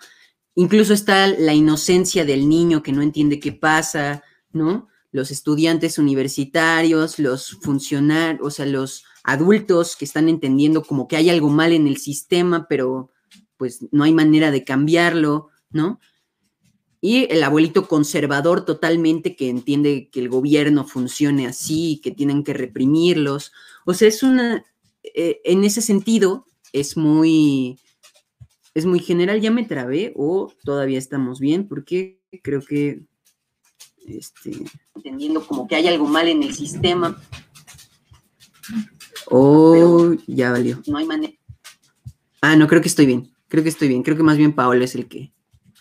Incluso 0.54 0.92
está 0.94 1.26
la 1.26 1.54
inocencia 1.54 2.24
del 2.24 2.48
niño 2.48 2.82
que 2.82 2.92
no 2.92 3.02
entiende 3.02 3.40
qué 3.40 3.52
pasa, 3.52 4.22
¿no? 4.52 4.88
Los 5.12 5.30
estudiantes 5.30 5.98
universitarios, 5.98 7.18
los 7.18 7.52
funcionarios, 7.62 8.46
o 8.46 8.50
sea, 8.50 8.66
los 8.66 9.04
adultos 9.24 9.96
que 9.96 10.04
están 10.04 10.28
entendiendo 10.28 10.82
como 10.82 11.08
que 11.08 11.16
hay 11.16 11.30
algo 11.30 11.50
mal 11.50 11.72
en 11.72 11.86
el 11.86 11.96
sistema, 11.96 12.66
pero 12.68 13.10
pues 13.56 13.86
no 13.90 14.04
hay 14.04 14.12
manera 14.12 14.50
de 14.50 14.64
cambiarlo, 14.64 15.48
¿no? 15.70 16.00
Y 17.02 17.32
el 17.32 17.42
abuelito 17.42 17.88
conservador 17.88 18.64
totalmente 18.64 19.34
que 19.34 19.48
entiende 19.48 20.10
que 20.10 20.20
el 20.20 20.28
gobierno 20.28 20.86
funcione 20.86 21.46
así, 21.46 22.00
que 22.02 22.10
tienen 22.10 22.44
que 22.44 22.52
reprimirlos. 22.52 23.52
O 23.86 23.94
sea, 23.94 24.08
es 24.08 24.22
una, 24.22 24.64
eh, 25.02 25.40
en 25.44 25.64
ese 25.64 25.80
sentido, 25.80 26.46
es 26.72 26.96
muy, 26.98 27.78
es 28.74 28.84
muy 28.84 29.00
general. 29.00 29.40
¿Ya 29.40 29.50
me 29.50 29.64
trabé 29.64 30.12
o 30.14 30.52
todavía 30.62 30.98
estamos 30.98 31.40
bien? 31.40 31.68
Porque 31.68 32.20
creo 32.42 32.60
que, 32.60 33.02
este, 34.06 34.52
entendiendo 34.94 35.46
como 35.46 35.66
que 35.66 35.76
hay 35.76 35.88
algo 35.88 36.06
mal 36.06 36.28
en 36.28 36.42
el 36.42 36.54
sistema. 36.54 37.20
O 39.26 40.14
ya 40.26 40.52
valió. 40.52 40.82
No 40.86 40.98
hay 40.98 41.06
manera. 41.06 41.32
Ah, 42.40 42.56
no, 42.56 42.66
creo 42.66 42.80
que 42.80 42.88
estoy 42.88 43.06
bien. 43.06 43.32
Creo 43.48 43.62
que 43.62 43.68
estoy 43.68 43.88
bien. 43.88 44.02
Creo 44.02 44.16
que 44.16 44.22
más 44.22 44.36
bien 44.36 44.54
Paola 44.54 44.84
es 44.84 44.94
el 44.94 45.08
que 45.08 45.32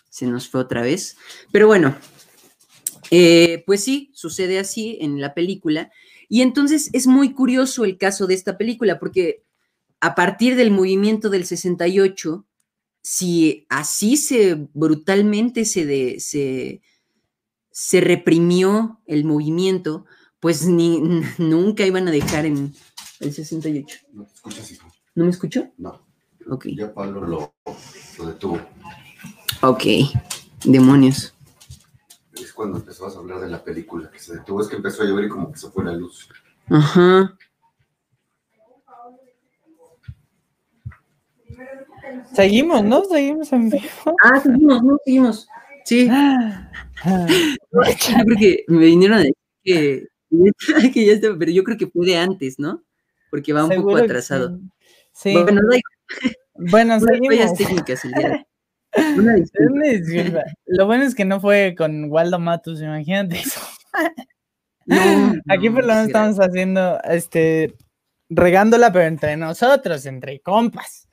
se 0.09 0.28
nos 0.28 0.49
fue 0.49 0.61
otra 0.61 0.82
vez. 0.82 1.17
Pero 1.51 1.67
bueno, 1.67 1.95
eh, 3.11 3.63
pues 3.65 3.84
sí, 3.84 4.11
sucede 4.13 4.59
así 4.59 4.97
en 5.01 5.22
la 5.22 5.34
película. 5.34 5.91
Y 6.28 6.41
entonces 6.41 6.89
es 6.93 7.07
muy 7.07 7.34
curioso 7.34 7.86
el 7.86 7.97
caso 7.97 8.28
de 8.28 8.36
esta 8.36 8.57
película, 8.57 8.99
porque 8.99 9.43
a 9.99 10.15
partir 10.15 10.55
del 10.55 10.72
movimiento 10.72 11.30
del 11.30 11.45
68, 11.45 12.45
si 13.01 13.65
así 13.70 14.17
se 14.17 14.67
brutalmente 14.74 15.65
se, 15.65 16.20
se, 16.20 16.82
se 17.72 18.01
reprimió 18.01 18.99
el 19.05 19.26
movimiento, 19.26 20.05
pues 20.39 20.65
ni, 20.65 21.01
nunca 21.38 21.86
iban 21.86 22.07
a 22.07 22.11
dejar 22.11 22.45
en 22.45 22.74
el 23.20 23.34
68. 23.34 23.99
¿No 25.15 25.26
me 25.26 25.32
escuchó? 25.32 25.67
No. 25.78 26.09
Ya 26.63 26.91
Pablo 26.93 27.22
lo, 27.28 27.53
detuvo. 28.26 28.59
Ok, 29.61 29.84
demonios. 30.65 31.36
Es 32.34 32.53
cuando 32.53 32.80
empezabas 32.80 33.15
a 33.15 33.20
hablar 33.20 33.39
de 33.39 33.49
la 33.49 33.63
película, 33.63 34.09
que 34.09 34.20
se 34.20 34.36
detuvo, 34.36 34.61
es 34.61 34.67
que 34.67 34.78
empezó 34.78 35.03
a 35.03 35.05
llover 35.05 35.26
y 35.26 35.30
como 35.30 35.51
que 35.51 35.59
se 35.59 35.70
fue 35.70 35.84
la 35.84 35.93
luz. 35.93 36.28
Ajá. 36.70 37.38
Seguimos, 42.34 42.84
¿no? 42.84 43.03
Seguimos 43.05 43.51
en 43.53 43.70
vivo. 43.70 44.15
Ah, 44.24 44.39
seguimos, 44.39 44.84
no, 44.84 44.97
seguimos. 45.05 45.47
Sí. 45.86 46.09
Yo 47.71 48.25
creo 48.25 48.37
que 48.37 48.63
me 48.67 48.85
vinieron 48.85 49.17
a 49.17 49.19
decir 49.19 49.35
que, 49.63 50.07
que 50.93 51.05
ya 51.05 51.13
está, 51.13 51.35
pero 51.37 51.51
yo 51.51 51.63
creo 51.63 51.77
que 51.77 51.87
fue 51.87 52.05
de 52.05 52.17
antes, 52.17 52.59
¿no? 52.59 52.83
Porque 53.29 53.53
va 53.53 53.63
un 53.63 53.69
poco 53.69 53.81
Seguro 53.81 54.03
atrasado. 54.03 54.59
Sí. 55.13 55.33
Bueno, 55.33 55.61
no 55.61 55.73
hay 55.73 55.81
Bueno, 56.55 56.97
técnicas 57.57 58.05
el 58.05 58.13
día. 58.13 58.47
Una 59.17 59.35
disculpa. 59.35 60.43
Lo 60.65 60.85
bueno 60.85 61.03
es 61.03 61.13
que 61.15 61.25
no 61.25 61.39
fue 61.39 61.75
con 61.77 62.11
Waldo 62.11 62.39
Matus, 62.39 62.81
imagínate 62.81 63.39
eso. 63.39 63.61
No, 64.85 65.33
Aquí 65.47 65.69
no, 65.69 65.75
por 65.75 65.83
lo 65.83 65.89
menos 65.89 66.05
sí, 66.05 66.07
estamos 66.07 66.37
haciendo, 66.39 66.99
este, 67.03 67.75
regándola, 68.29 68.91
pero 68.91 69.05
entre 69.05 69.37
nosotros, 69.37 70.05
entre 70.07 70.39
compas. 70.39 71.07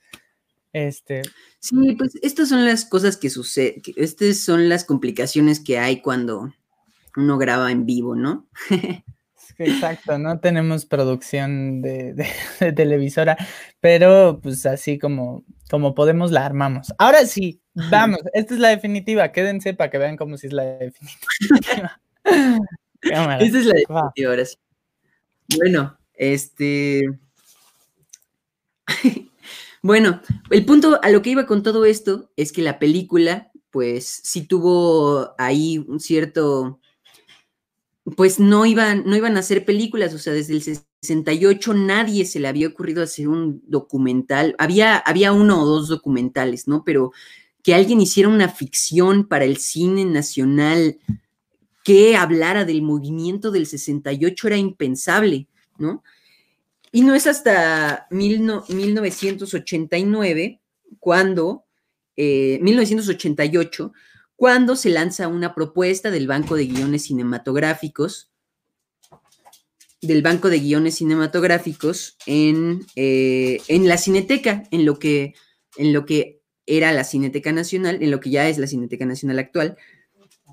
Este, 0.73 1.21
Sí, 1.69 1.95
pues 1.97 2.13
estas 2.21 2.49
son 2.49 2.65
las 2.65 2.85
cosas 2.85 3.17
que 3.17 3.29
suceden, 3.29 3.81
estas 3.95 4.37
son 4.39 4.69
las 4.69 4.85
complicaciones 4.85 5.59
que 5.59 5.79
hay 5.79 6.01
cuando 6.01 6.53
uno 7.15 7.37
graba 7.37 7.71
en 7.71 7.85
vivo, 7.85 8.15
¿no? 8.15 8.47
exacto, 9.57 10.17
no 10.19 10.39
tenemos 10.39 10.85
producción 10.85 11.81
de, 11.81 12.13
de- 12.13 12.27
de 12.59 12.71
televisora, 12.73 13.37
pero 13.81 14.39
pues 14.41 14.65
así 14.65 14.99
como, 14.99 15.43
como 15.69 15.95
podemos 15.95 16.31
la 16.31 16.45
armamos. 16.45 16.93
Ahora 16.99 17.25
sí, 17.25 17.59
vamos, 17.73 18.19
esta 18.33 18.53
es 18.53 18.59
la 18.59 18.69
definitiva, 18.69 19.31
quédense 19.31 19.73
para 19.73 19.89
que 19.89 19.97
vean 19.97 20.15
cómo 20.15 20.37
sí 20.37 20.47
es 20.47 20.53
la 20.53 20.63
definitiva. 20.63 22.01
Cámara. 23.01 23.43
Esa 23.43 23.59
es 23.59 23.65
la 23.65 23.73
va. 23.73 24.01
definitiva 24.13 24.29
ahora 24.29 24.45
sí. 24.45 24.55
Bueno, 25.57 25.97
este. 26.13 27.01
Bueno, 29.81 30.21
el 30.49 30.65
punto 30.65 30.99
a 31.01 31.09
lo 31.09 31.21
que 31.21 31.31
iba 31.31 31.45
con 31.45 31.63
todo 31.63 31.85
esto 31.85 32.31
es 32.35 32.51
que 32.51 32.61
la 32.61 32.79
película, 32.79 33.51
pues 33.69 34.21
sí 34.23 34.45
tuvo 34.45 35.33
ahí 35.37 35.77
un 35.87 35.99
cierto. 35.99 36.79
Pues 38.15 38.39
no 38.39 38.65
iban, 38.65 39.03
no 39.05 39.15
iban 39.17 39.35
a 39.35 39.41
hacer 39.41 39.65
películas, 39.65 40.13
o 40.13 40.17
sea, 40.17 40.31
desde 40.31 40.53
el 40.53 40.61
68 40.61 41.73
nadie 41.73 42.25
se 42.25 42.39
le 42.39 42.47
había 42.47 42.69
ocurrido 42.69 43.03
hacer 43.03 43.27
un 43.27 43.61
documental. 43.67 44.55
Había, 44.57 44.97
había 44.97 45.33
uno 45.33 45.61
o 45.61 45.65
dos 45.65 45.89
documentales, 45.89 46.67
¿no? 46.67 46.83
Pero 46.85 47.11
que 47.63 47.75
alguien 47.75 47.99
hiciera 47.99 48.29
una 48.29 48.47
ficción 48.47 49.27
para 49.27 49.43
el 49.43 49.57
cine 49.57 50.05
nacional 50.05 50.99
que 51.83 52.15
hablara 52.15 52.63
del 52.63 52.81
movimiento 52.81 53.51
del 53.51 53.65
68 53.65 54.47
era 54.47 54.57
impensable, 54.57 55.47
¿no? 55.77 56.01
Y 56.91 57.01
no 57.01 57.15
es 57.15 57.27
hasta 57.27 58.07
mil 58.09 58.45
no- 58.45 58.63
1989, 58.69 60.61
cuando, 60.99 61.65
eh, 62.15 62.59
1988, 62.61 63.93
cuando 64.35 64.75
se 64.75 64.89
lanza 64.89 65.27
una 65.27 65.53
propuesta 65.55 66.11
del 66.11 66.27
Banco 66.27 66.55
de 66.55 66.67
Guiones 66.67 67.03
Cinematográficos, 67.03 68.31
del 70.01 70.21
Banco 70.21 70.49
de 70.49 70.59
Guiones 70.59 70.95
Cinematográficos 70.95 72.17
en, 72.25 72.85
eh, 72.95 73.59
en 73.67 73.87
la 73.87 73.97
Cineteca, 73.97 74.63
en 74.71 74.85
lo, 74.85 74.99
que, 74.99 75.33
en 75.77 75.91
lo 75.91 76.05
que 76.05 76.41
era 76.65 76.91
la 76.91 77.03
Cineteca 77.03 77.51
Nacional, 77.51 78.01
en 78.01 78.11
lo 78.11 78.19
que 78.19 78.29
ya 78.29 78.47
es 78.47 78.57
la 78.59 78.67
Cineteca 78.67 79.05
Nacional 79.05 79.39
actual, 79.39 79.77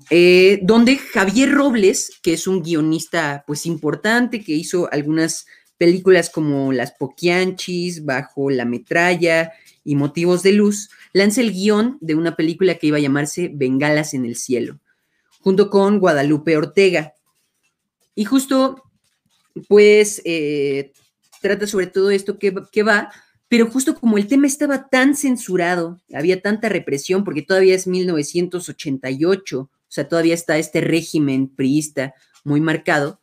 eh, 0.09 0.59
donde 0.63 0.97
Javier 0.97 1.51
Robles, 1.51 2.11
que 2.21 2.33
es 2.33 2.47
un 2.47 2.63
guionista 2.63 3.43
pues 3.45 3.65
importante, 3.65 4.43
que 4.43 4.53
hizo 4.53 4.91
algunas 4.91 5.45
películas 5.77 6.29
como 6.29 6.71
Las 6.71 6.91
Poquianchis, 6.93 8.05
Bajo 8.05 8.49
la 8.49 8.65
Metralla 8.65 9.53
y 9.83 9.95
Motivos 9.95 10.43
de 10.43 10.53
Luz, 10.53 10.89
lanza 11.13 11.41
el 11.41 11.51
guion 11.51 11.97
de 12.01 12.15
una 12.15 12.35
película 12.35 12.75
que 12.75 12.87
iba 12.87 12.97
a 12.97 13.01
llamarse 13.01 13.51
Bengalas 13.53 14.13
en 14.13 14.25
el 14.25 14.35
Cielo, 14.35 14.79
junto 15.41 15.69
con 15.69 15.99
Guadalupe 15.99 16.57
Ortega. 16.57 17.13
Y 18.15 18.25
justo, 18.25 18.83
pues, 19.67 20.21
eh, 20.25 20.93
trata 21.41 21.67
sobre 21.67 21.87
todo 21.87 22.09
esto 22.11 22.39
que, 22.39 22.53
que 22.71 22.83
va, 22.83 23.11
pero 23.47 23.67
justo 23.67 23.95
como 23.95 24.17
el 24.17 24.27
tema 24.27 24.47
estaba 24.47 24.87
tan 24.89 25.15
censurado, 25.15 25.99
había 26.13 26.41
tanta 26.41 26.69
represión, 26.69 27.23
porque 27.23 27.41
todavía 27.41 27.75
es 27.75 27.85
1988, 27.85 29.59
o 29.59 29.69
sea, 29.87 30.07
todavía 30.07 30.33
está 30.33 30.57
este 30.57 30.81
régimen 30.81 31.47
priista 31.47 32.15
muy 32.43 32.61
marcado, 32.61 33.19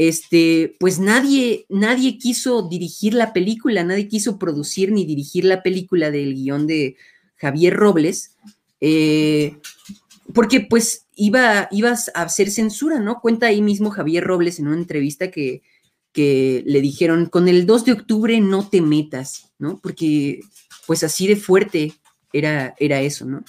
este, 0.00 0.76
pues 0.80 0.98
nadie, 0.98 1.66
nadie 1.68 2.16
quiso 2.16 2.66
dirigir 2.66 3.12
la 3.12 3.34
película, 3.34 3.84
nadie 3.84 4.08
quiso 4.08 4.38
producir 4.38 4.92
ni 4.92 5.04
dirigir 5.04 5.44
la 5.44 5.62
película 5.62 6.10
del 6.10 6.34
guion 6.36 6.66
de 6.66 6.96
Javier 7.36 7.76
Robles, 7.76 8.34
eh, 8.80 9.58
porque 10.32 10.60
pues 10.62 11.04
iba, 11.16 11.68
ibas 11.70 12.10
a 12.14 12.22
hacer 12.22 12.50
censura, 12.50 12.98
¿no? 12.98 13.20
Cuenta 13.20 13.48
ahí 13.48 13.60
mismo 13.60 13.90
Javier 13.90 14.24
Robles 14.24 14.58
en 14.58 14.68
una 14.68 14.78
entrevista 14.78 15.30
que, 15.30 15.60
que 16.14 16.62
le 16.64 16.80
dijeron, 16.80 17.26
con 17.26 17.46
el 17.46 17.66
2 17.66 17.84
de 17.84 17.92
octubre 17.92 18.40
no 18.40 18.66
te 18.66 18.80
metas, 18.80 19.52
¿no? 19.58 19.80
Porque 19.82 20.40
pues 20.86 21.04
así 21.04 21.26
de 21.26 21.36
fuerte 21.36 21.92
era, 22.32 22.74
era 22.78 23.02
eso, 23.02 23.26
¿no? 23.26 23.44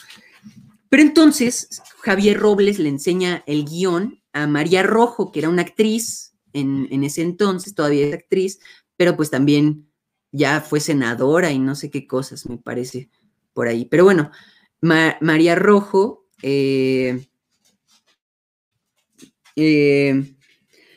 Pero 0.89 1.01
entonces 1.01 1.81
Javier 2.01 2.37
Robles 2.37 2.77
le 2.77 2.89
enseña 2.89 3.41
el 3.47 3.63
guion 3.63 4.19
a 4.33 4.47
María 4.47 4.83
Rojo, 4.83 5.31
que 5.31 5.39
era 5.39 5.47
una 5.47 5.61
actriz 5.61 6.30
en, 6.53 7.03
ese 7.03 7.21
entonces, 7.21 7.75
todavía 7.75 8.07
es 8.07 8.13
actriz, 8.13 8.59
pero 8.97 9.15
pues 9.15 9.29
también 9.29 9.87
ya 10.31 10.61
fue 10.61 10.79
senadora 10.79 11.51
y 11.51 11.59
no 11.59 11.75
sé 11.75 11.89
qué 11.89 12.07
cosas, 12.07 12.47
me 12.47 12.57
parece, 12.57 13.09
por 13.53 13.67
ahí. 13.67 13.85
Pero 13.85 14.03
bueno, 14.03 14.31
Ma 14.81 15.17
María 15.21 15.55
Rojo 15.55 16.27
eh, 16.41 17.27
eh, 19.55 20.35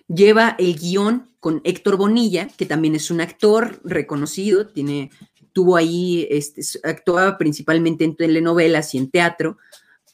lleva 0.09 0.57
el 0.59 0.79
guion 0.79 1.35
con 1.41 1.61
Héctor 1.65 1.97
Bonilla, 1.97 2.49
que 2.57 2.67
también 2.67 2.95
es 2.95 3.11
un 3.11 3.21
actor 3.21 3.81
reconocido, 3.85 4.69
tiene, 4.69 5.11
tuvo 5.53 5.77
ahí, 5.77 6.27
este, 6.31 6.63
actuaba 6.83 7.37
principalmente 7.37 8.05
en 8.05 8.17
telenovelas 8.17 8.95
y 8.95 8.99
en 8.99 9.11
teatro, 9.11 9.59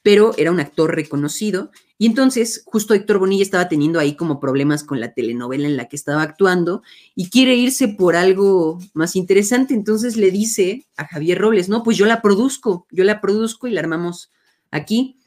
pero 0.02 0.32
era 0.36 0.50
un 0.50 0.60
actor 0.60 0.94
reconocido. 0.94 1.70
Y 1.98 2.06
entonces, 2.06 2.62
justo 2.64 2.94
Héctor 2.94 3.18
Bonilla 3.18 3.42
estaba 3.42 3.68
teniendo 3.68 3.98
ahí 3.98 4.16
como 4.16 4.40
problemas 4.40 4.84
con 4.84 5.00
la 5.00 5.12
telenovela 5.12 5.66
en 5.66 5.76
la 5.76 5.88
que 5.88 5.96
estaba 5.96 6.22
actuando 6.22 6.82
y 7.14 7.28
quiere 7.28 7.54
irse 7.56 7.88
por 7.88 8.16
algo 8.16 8.78
más 8.94 9.16
interesante. 9.16 9.74
Entonces 9.74 10.16
le 10.16 10.30
dice 10.30 10.86
a 10.96 11.06
Javier 11.06 11.38
Robles, 11.38 11.68
no, 11.68 11.82
pues 11.82 11.98
yo 11.98 12.06
la 12.06 12.22
produzco, 12.22 12.86
yo 12.90 13.04
la 13.04 13.20
produzco 13.20 13.66
y 13.66 13.72
la 13.72 13.80
armamos 13.80 14.30
aquí. 14.70 15.18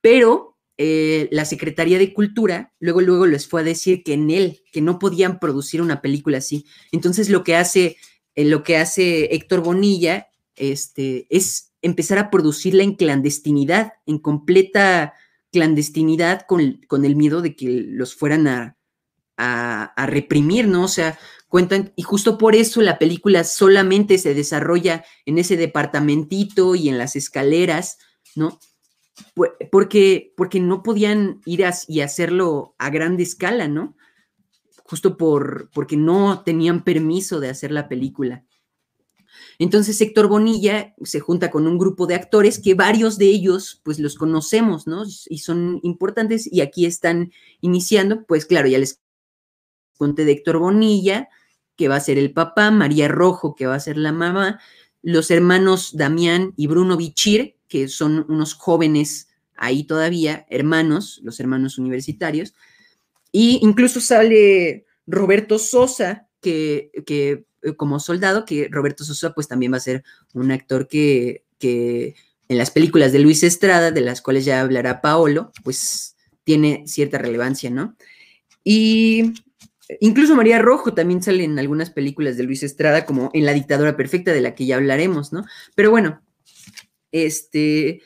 Pero 0.00 0.52
eh, 0.78 1.28
la 1.30 1.44
Secretaría 1.44 1.98
de 1.98 2.12
Cultura 2.12 2.72
luego, 2.80 3.00
luego 3.00 3.26
les 3.26 3.46
fue 3.46 3.60
a 3.60 3.64
decir 3.64 4.02
que 4.02 4.14
en 4.14 4.30
él, 4.30 4.62
que 4.72 4.80
no 4.80 4.98
podían 4.98 5.38
producir 5.38 5.80
una 5.80 6.00
película 6.00 6.38
así. 6.38 6.66
Entonces 6.90 7.28
lo 7.28 7.44
que 7.44 7.54
hace, 7.54 7.98
eh, 8.34 8.44
lo 8.44 8.64
que 8.64 8.78
hace 8.78 9.32
Héctor 9.34 9.60
Bonilla 9.60 10.26
este, 10.56 11.26
es 11.30 11.71
empezar 11.82 12.18
a 12.18 12.30
producirla 12.30 12.84
en 12.84 12.94
clandestinidad, 12.94 13.94
en 14.06 14.18
completa 14.18 15.14
clandestinidad 15.52 16.46
con, 16.46 16.80
con, 16.88 17.04
el 17.04 17.14
miedo 17.14 17.42
de 17.42 17.54
que 17.54 17.68
los 17.68 18.14
fueran 18.14 18.48
a, 18.48 18.76
reprimir, 20.06 20.68
¿no? 20.68 20.84
O 20.84 20.88
sea, 20.88 21.18
cuentan, 21.48 21.92
y 21.96 22.02
justo 22.02 22.38
por 22.38 22.54
eso 22.54 22.80
la 22.80 22.98
película 22.98 23.42
solamente 23.44 24.16
se 24.18 24.34
desarrolla 24.34 25.04
en 25.26 25.38
ese 25.38 25.56
departamentito 25.56 26.76
y 26.76 26.88
en 26.88 26.96
las 26.96 27.16
escaleras, 27.16 27.98
¿no? 28.36 28.60
Porque, 29.70 30.32
porque 30.36 30.60
no 30.60 30.82
podían 30.82 31.40
ir 31.44 31.66
a, 31.66 31.74
y 31.88 32.00
hacerlo 32.00 32.74
a 32.78 32.90
grande 32.90 33.24
escala, 33.24 33.66
¿no? 33.66 33.96
Justo 34.84 35.16
por, 35.16 35.70
porque 35.74 35.96
no 35.96 36.42
tenían 36.44 36.84
permiso 36.84 37.40
de 37.40 37.50
hacer 37.50 37.72
la 37.72 37.88
película. 37.88 38.44
Entonces 39.58 40.00
Héctor 40.00 40.28
Bonilla 40.28 40.94
se 41.02 41.20
junta 41.20 41.50
con 41.50 41.66
un 41.66 41.78
grupo 41.78 42.06
de 42.06 42.14
actores 42.14 42.58
que 42.58 42.74
varios 42.74 43.18
de 43.18 43.26
ellos 43.26 43.80
pues 43.84 43.98
los 43.98 44.16
conocemos, 44.16 44.86
¿no? 44.86 45.04
Y 45.28 45.38
son 45.38 45.80
importantes 45.82 46.50
y 46.50 46.60
aquí 46.60 46.86
están 46.86 47.32
iniciando, 47.60 48.24
pues 48.24 48.46
claro, 48.46 48.68
ya 48.68 48.78
les 48.78 49.00
conté 49.96 50.24
de 50.24 50.32
Héctor 50.32 50.58
Bonilla, 50.58 51.28
que 51.76 51.88
va 51.88 51.96
a 51.96 52.00
ser 52.00 52.18
el 52.18 52.32
papá, 52.32 52.70
María 52.70 53.08
Rojo, 53.08 53.54
que 53.54 53.66
va 53.66 53.74
a 53.74 53.80
ser 53.80 53.96
la 53.96 54.12
mamá, 54.12 54.60
los 55.02 55.30
hermanos 55.30 55.96
Damián 55.96 56.54
y 56.56 56.66
Bruno 56.66 56.96
Bichir, 56.96 57.56
que 57.68 57.88
son 57.88 58.26
unos 58.28 58.54
jóvenes 58.54 59.28
ahí 59.56 59.84
todavía, 59.84 60.46
hermanos, 60.50 61.20
los 61.22 61.40
hermanos 61.40 61.78
universitarios, 61.78 62.54
y 63.30 63.60
incluso 63.62 64.00
sale 64.00 64.86
Roberto 65.06 65.58
Sosa, 65.58 66.28
que, 66.40 66.90
que 67.06 67.46
como 67.76 68.00
soldado, 68.00 68.44
que 68.44 68.68
Roberto 68.70 69.04
Sosa 69.04 69.32
pues 69.32 69.48
también 69.48 69.72
va 69.72 69.76
a 69.76 69.80
ser 69.80 70.04
un 70.34 70.50
actor 70.50 70.88
que, 70.88 71.44
que 71.58 72.14
en 72.48 72.58
las 72.58 72.70
películas 72.70 73.12
de 73.12 73.18
Luis 73.18 73.42
Estrada, 73.42 73.90
de 73.90 74.00
las 74.00 74.20
cuales 74.20 74.44
ya 74.44 74.60
hablará 74.60 75.00
Paolo, 75.00 75.52
pues 75.64 76.16
tiene 76.44 76.84
cierta 76.86 77.18
relevancia, 77.18 77.70
¿no? 77.70 77.96
Y 78.64 79.32
incluso 80.00 80.34
María 80.34 80.58
Rojo 80.58 80.94
también 80.94 81.22
sale 81.22 81.44
en 81.44 81.58
algunas 81.58 81.90
películas 81.90 82.36
de 82.36 82.44
Luis 82.44 82.62
Estrada, 82.62 83.06
como 83.06 83.30
en 83.32 83.46
La 83.46 83.54
dictadura 83.54 83.96
perfecta, 83.96 84.32
de 84.32 84.40
la 84.40 84.54
que 84.54 84.66
ya 84.66 84.76
hablaremos, 84.76 85.32
¿no? 85.32 85.44
Pero 85.74 85.90
bueno, 85.90 86.20
este, 87.10 88.02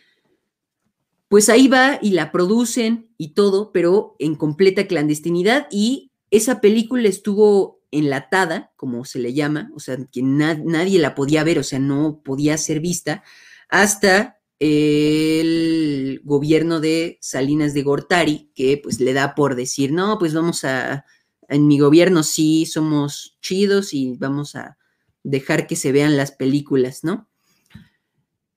pues 1.28 1.48
ahí 1.48 1.68
va 1.68 1.98
y 2.02 2.10
la 2.10 2.32
producen 2.32 3.08
y 3.18 3.34
todo, 3.34 3.72
pero 3.72 4.16
en 4.18 4.36
completa 4.36 4.86
clandestinidad 4.86 5.66
y 5.70 6.10
esa 6.30 6.60
película 6.60 7.08
estuvo 7.08 7.75
enlatada, 7.98 8.72
como 8.76 9.04
se 9.04 9.18
le 9.18 9.34
llama, 9.34 9.70
o 9.74 9.80
sea, 9.80 9.96
que 10.10 10.22
nadie 10.22 10.98
la 10.98 11.14
podía 11.14 11.44
ver, 11.44 11.58
o 11.58 11.62
sea, 11.62 11.78
no 11.78 12.22
podía 12.22 12.56
ser 12.58 12.80
vista 12.80 13.22
hasta 13.68 14.40
el 14.58 16.20
gobierno 16.24 16.80
de 16.80 17.18
Salinas 17.20 17.74
de 17.74 17.82
Gortari, 17.82 18.50
que 18.54 18.80
pues 18.82 19.00
le 19.00 19.12
da 19.12 19.34
por 19.34 19.54
decir, 19.54 19.92
no, 19.92 20.18
pues 20.18 20.34
vamos 20.34 20.64
a, 20.64 21.04
en 21.48 21.66
mi 21.66 21.78
gobierno 21.78 22.22
sí 22.22 22.66
somos 22.66 23.36
chidos 23.40 23.92
y 23.92 24.16
vamos 24.16 24.56
a 24.56 24.78
dejar 25.22 25.66
que 25.66 25.76
se 25.76 25.92
vean 25.92 26.16
las 26.16 26.32
películas, 26.32 27.04
¿no? 27.04 27.28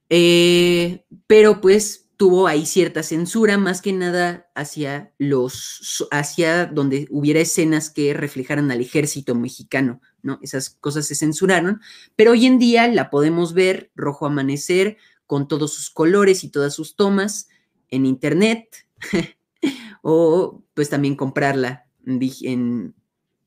Eh, 0.10 1.06
pero 1.28 1.62
pues 1.62 2.09
tuvo 2.20 2.48
ahí 2.48 2.66
cierta 2.66 3.02
censura, 3.02 3.58
más 3.58 3.82
que 3.82 3.94
nada 3.94 4.50
hacia 4.54 5.14
los, 5.20 6.06
hacia 6.12 6.66
donde 6.66 7.08
hubiera 7.12 7.40
escenas 7.40 7.90
que 7.90 8.14
reflejaran 8.14 8.70
al 8.72 8.82
ejército 8.82 9.36
mexicano, 9.36 10.02
¿no? 10.22 10.38
Esas 10.42 10.70
cosas 10.70 11.08
se 11.08 11.16
censuraron, 11.16 11.80
pero 12.18 12.32
hoy 12.32 12.46
en 12.46 12.60
día 12.60 12.90
la 12.90 13.10
podemos 13.10 13.54
ver, 13.54 13.90
Rojo 13.96 14.26
Amanecer, 14.26 14.98
con 15.28 15.48
todos 15.48 15.74
sus 15.74 15.90
colores 15.90 16.44
y 16.44 16.50
todas 16.50 16.74
sus 16.74 16.98
tomas 16.98 17.48
en 17.88 18.06
internet, 18.06 18.68
o 20.02 20.62
pues 20.74 20.90
también 20.90 21.16
comprarla 21.16 21.86
en, 22.06 22.94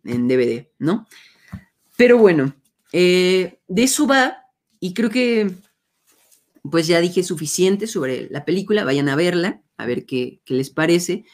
DVD, 0.03 0.71
¿no? 0.79 1.07
Pero 1.99 2.17
bueno, 2.17 2.55
eh, 2.91 3.61
de 3.69 3.83
eso 3.83 4.07
va, 4.07 4.47
y 4.81 4.95
creo 4.95 5.11
que 5.11 5.51
pues 6.71 6.87
ya 6.87 7.01
dije 7.01 7.23
suficiente 7.23 7.87
sobre 7.87 8.29
la 8.31 8.45
película, 8.45 8.85
vayan 8.85 9.09
a 9.09 9.17
verla, 9.17 9.63
a 9.77 9.87
ver 9.87 10.07
qué, 10.07 10.41
les 10.47 10.71
parece. 10.71 11.25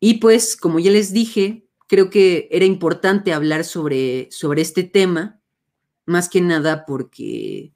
Y 0.00 0.14
pues, 0.14 0.56
como 0.56 0.78
ya 0.78 0.90
les 0.90 1.12
dije, 1.12 1.66
creo 1.88 2.08
que 2.10 2.48
era 2.52 2.64
importante 2.64 3.32
hablar 3.32 3.64
sobre, 3.64 4.28
sobre 4.30 4.62
este 4.62 4.84
tema, 4.84 5.40
más 6.06 6.28
que 6.28 6.40
nada 6.40 6.84
porque 6.86 7.72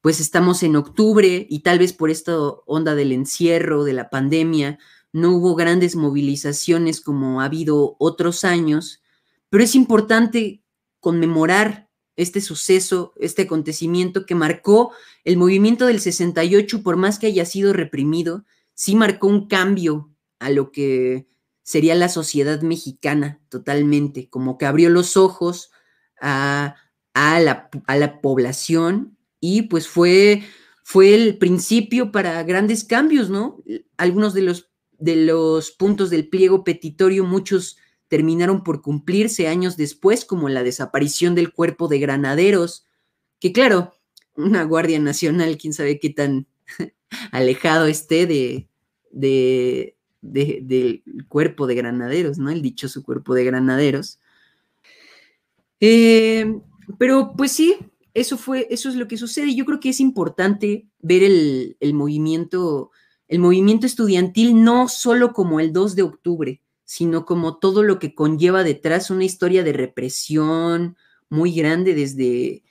pues 0.00 0.20
estamos 0.20 0.62
en 0.62 0.76
octubre 0.76 1.46
y 1.50 1.60
tal 1.60 1.80
vez 1.80 1.92
por 1.92 2.10
esta 2.10 2.38
onda 2.66 2.94
del 2.94 3.12
encierro, 3.12 3.84
de 3.84 3.92
la 3.92 4.10
pandemia, 4.10 4.78
no 5.12 5.36
hubo 5.36 5.56
grandes 5.56 5.96
movilizaciones 5.96 7.00
como 7.00 7.40
ha 7.40 7.46
habido 7.46 7.96
otros 7.98 8.44
años, 8.44 9.02
pero 9.50 9.64
es 9.64 9.74
importante 9.74 10.62
conmemorar 11.00 11.87
este 12.18 12.40
suceso, 12.40 13.12
este 13.16 13.42
acontecimiento 13.42 14.26
que 14.26 14.34
marcó 14.34 14.92
el 15.24 15.36
movimiento 15.36 15.86
del 15.86 16.00
68, 16.00 16.82
por 16.82 16.96
más 16.96 17.20
que 17.20 17.28
haya 17.28 17.46
sido 17.46 17.72
reprimido, 17.72 18.44
sí 18.74 18.96
marcó 18.96 19.28
un 19.28 19.46
cambio 19.46 20.10
a 20.40 20.50
lo 20.50 20.72
que 20.72 21.28
sería 21.62 21.94
la 21.94 22.08
sociedad 22.08 22.60
mexicana 22.62 23.40
totalmente, 23.48 24.28
como 24.28 24.58
que 24.58 24.66
abrió 24.66 24.90
los 24.90 25.16
ojos 25.16 25.70
a, 26.20 26.74
la, 27.14 27.70
a 27.86 27.96
la, 27.96 28.20
población 28.20 29.16
y 29.38 29.62
pues 29.62 29.86
fue, 29.86 30.42
fue 30.82 31.14
el 31.14 31.38
principio 31.38 32.10
para 32.10 32.42
grandes 32.42 32.82
cambios, 32.82 33.30
¿no? 33.30 33.62
Algunos 33.96 34.34
de 34.34 34.42
los, 34.42 34.70
de 34.98 35.14
los 35.14 35.70
puntos 35.70 36.10
del 36.10 36.28
pliego 36.28 36.64
petitorio, 36.64 37.24
muchos 37.24 37.76
terminaron 38.08 38.64
por 38.64 38.82
cumplirse 38.82 39.48
años 39.48 39.76
después, 39.76 40.24
como 40.24 40.48
la 40.48 40.62
desaparición 40.62 41.34
del 41.34 41.52
cuerpo 41.52 41.88
de 41.88 41.98
granaderos, 41.98 42.86
que 43.38 43.52
claro, 43.52 43.94
una 44.34 44.64
Guardia 44.64 44.98
Nacional, 44.98 45.58
quién 45.58 45.72
sabe 45.72 45.98
qué 45.98 46.10
tan 46.10 46.46
alejado 47.32 47.86
esté 47.86 48.26
de, 48.26 48.68
de, 49.10 49.96
del 50.22 51.02
cuerpo 51.28 51.66
de 51.66 51.74
granaderos, 51.74 52.38
¿no? 52.38 52.50
El 52.50 52.62
dichoso 52.62 53.02
cuerpo 53.02 53.34
de 53.34 53.44
granaderos. 53.44 54.18
Eh, 55.80 56.60
pero 56.98 57.34
pues 57.36 57.52
sí, 57.52 57.76
eso 58.14 58.36
fue, 58.38 58.66
eso 58.70 58.88
es 58.88 58.96
lo 58.96 59.06
que 59.06 59.16
sucede. 59.16 59.54
Yo 59.54 59.64
creo 59.64 59.80
que 59.80 59.90
es 59.90 60.00
importante 60.00 60.88
ver 61.00 61.22
el, 61.22 61.76
el 61.80 61.94
movimiento, 61.94 62.90
el 63.28 63.38
movimiento 63.38 63.86
estudiantil 63.86 64.62
no 64.62 64.88
solo 64.88 65.32
como 65.32 65.60
el 65.60 65.72
2 65.72 65.94
de 65.94 66.02
octubre, 66.02 66.62
sino 66.88 67.26
como 67.26 67.58
todo 67.58 67.82
lo 67.82 67.98
que 67.98 68.14
conlleva 68.14 68.64
detrás 68.64 69.10
una 69.10 69.26
historia 69.26 69.62
de 69.62 69.74
represión 69.74 70.96
muy 71.28 71.52
grande 71.52 71.92
desde, 71.94 72.62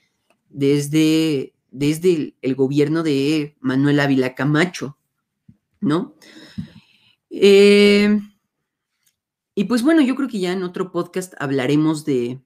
desde, 0.48 1.54
desde 1.70 2.34
el, 2.42 2.54
gobierno 2.56 3.04
de 3.04 3.56
Manuel 3.60 4.00
Ávila 4.00 4.34
Camacho, 4.34 4.98
¿no? 5.80 6.16
Eh, 7.30 8.18
y 9.54 9.64
pues 9.64 9.84
bueno, 9.84 10.02
yo 10.02 10.16
creo 10.16 10.28
que 10.28 10.40
ya 10.40 10.52
en 10.52 10.64
otro 10.64 10.90
podcast 10.90 11.34
hablaremos 11.38 12.04
de, 12.04 12.40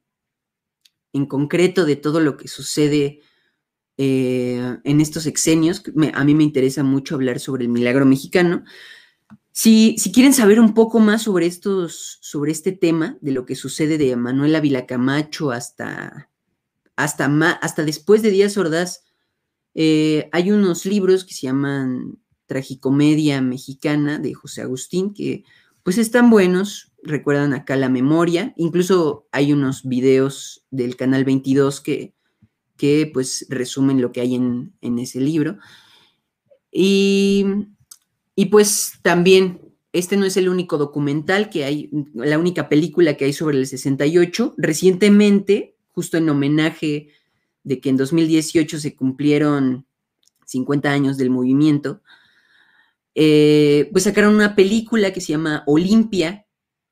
en 1.14 1.25
concreto, 1.25 1.87
de 1.87 1.97
todo 1.97 2.20
lo 2.20 2.37
que 2.37 2.49
sucede 2.49 3.23
eh, 3.97 4.77
en 4.85 5.01
estos 5.01 5.25
exenios. 5.25 5.83
a 6.12 6.25
mí 6.25 6.35
me 6.35 6.45
interesa 6.45 6.83
mucho 6.83 7.14
hablar 7.14 7.41
sobre 7.41 7.64
el 7.64 7.70
milagro 7.70 8.05
mexicano, 8.05 8.62
si, 9.53 9.97
quieren 10.13 10.33
saber 10.33 10.59
un 10.59 10.73
poco 10.73 10.99
más 10.99 11.23
sobre, 11.23 11.47
estos, 11.47 12.19
sobre 12.23 12.53
este 12.53 12.73
tema, 12.73 13.19
de 13.21 13.33
lo 13.33 13.45
que 13.45 13.55
sucede 13.55 13.99
de 13.99 14.17
Manuela 14.17 14.61
Vilacamacho 14.61 15.51
hasta, 15.51 16.31
hasta, 16.97 17.27
hasta 17.61 17.85
después 17.85 18.23
de 18.23 18.31
Díaz 18.31 18.57
Ordaz, 18.57 19.05
eh, 19.75 20.31
hay 20.33 20.51
unos 20.51 20.87
libros 20.87 21.25
que 21.25 21.35
se 21.35 21.43
llaman 21.43 22.19
Tragicomedia 22.47 23.43
Mexicana 23.43 24.19
de 24.19 24.33
José 24.33 24.63
Agustín, 24.63 25.13
que 25.13 25.45
pues 25.83 25.99
están 25.99 26.31
buenos, 26.31 26.93
recuerdan 27.03 27.53
acá 27.53 27.77
la 27.77 27.89
memoria, 27.91 28.55
incluso 28.57 29.29
hay 29.33 29.53
unos 29.53 29.83
videos 29.85 30.65
del 30.71 30.97
Canal 30.97 31.25
22 31.25 31.81
que, 31.83 32.15
que 32.79 33.11
pues 33.13 33.47
resumen 33.51 34.01
lo 34.01 34.13
que 34.13 34.23
hay 34.23 34.35
en, 34.35 34.73
en 34.81 34.99
ese 34.99 35.21
libro. 35.21 35.59
Y 36.71 37.45
y 38.35 38.47
pues 38.47 38.95
también, 39.03 39.61
este 39.93 40.16
no 40.16 40.24
es 40.24 40.37
el 40.37 40.49
único 40.49 40.78
documental 40.78 41.51
que 41.51 41.64
hay, 41.64 41.91
la 42.14 42.39
única 42.39 42.68
película 42.68 43.16
que 43.16 43.26
hay 43.26 43.33
sobre 43.33 43.59
el 43.59 43.66
68. 43.66 44.55
Recientemente, 44.57 45.76
justo 45.93 46.16
en 46.16 46.28
homenaje 46.28 47.09
de 47.62 47.80
que 47.80 47.91
en 47.91 47.97
2018 47.97 48.78
se 48.78 48.97
cumplieron 48.97 49.87
50 50.47 50.91
años 50.91 51.16
del 51.18 51.30
movimiento, 51.30 52.03
eh, 53.14 53.89
pues 53.93 54.05
sacaron 54.05 54.35
una 54.35 54.57
película 54.57 55.12
que 55.12 55.20
se 55.20 55.33
llama 55.33 55.62
Olimpia, 55.66 56.47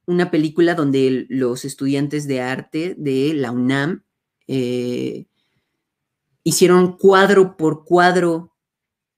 una 0.06 0.30
película 0.30 0.74
donde 0.74 1.26
los 1.28 1.64
estudiantes 1.64 2.26
de 2.26 2.40
arte 2.40 2.94
de 2.98 3.32
la 3.34 3.52
UNAM 3.52 4.02
eh, 4.46 5.26
hicieron 6.42 6.96
cuadro 6.96 7.56
por 7.56 7.84
cuadro 7.84 8.54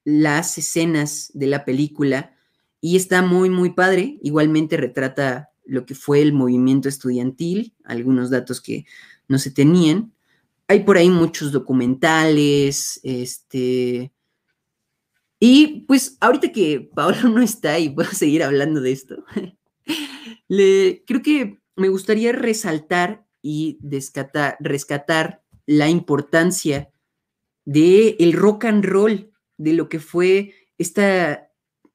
las 0.05 0.59
escenas 0.59 1.31
de 1.35 1.47
la 1.47 1.65
película 1.65 2.35
y 2.81 2.97
está 2.97 3.23
muy, 3.23 3.49
muy 3.49 3.71
padre. 3.71 4.19
Igualmente 4.23 4.77
retrata 4.77 5.51
lo 5.65 5.87
que 5.87 5.95
fue 5.95 6.21
el 6.21 6.33
movimiento 6.33 6.89
estudiantil, 6.89 7.75
algunos 7.85 8.31
datos 8.31 8.61
que 8.61 8.87
no 9.29 9.39
se 9.39 9.51
tenían. 9.51 10.13
Hay 10.69 10.81
por 10.81 10.97
ahí 10.97 11.11
muchos 11.11 11.53
documentales, 11.53 13.01
este... 13.03 14.13
Y 15.39 15.85
pues 15.89 16.17
ahorita 16.21 16.53
que 16.53 16.89
Paola 16.95 17.23
no 17.25 17.43
está 17.43 17.79
y 17.79 17.91
puedo 17.91 18.11
seguir 18.13 18.43
hablando 18.43 18.81
de 18.81 18.93
esto, 18.93 19.25
le, 20.49 21.03
creo 21.07 21.23
que 21.23 21.61
me 21.75 21.89
gustaría 21.89 22.33
resaltar 22.33 23.27
y 23.43 23.79
rescatar 24.61 25.43
la 25.67 25.89
importancia 25.89 26.91
del 27.65 28.17
el 28.19 28.33
rock 28.33 28.65
and 28.67 28.85
roll 28.85 29.32
de 29.63 29.73
lo 29.73 29.89
que 29.89 30.01
fue 30.01 30.55
esta 30.79 31.49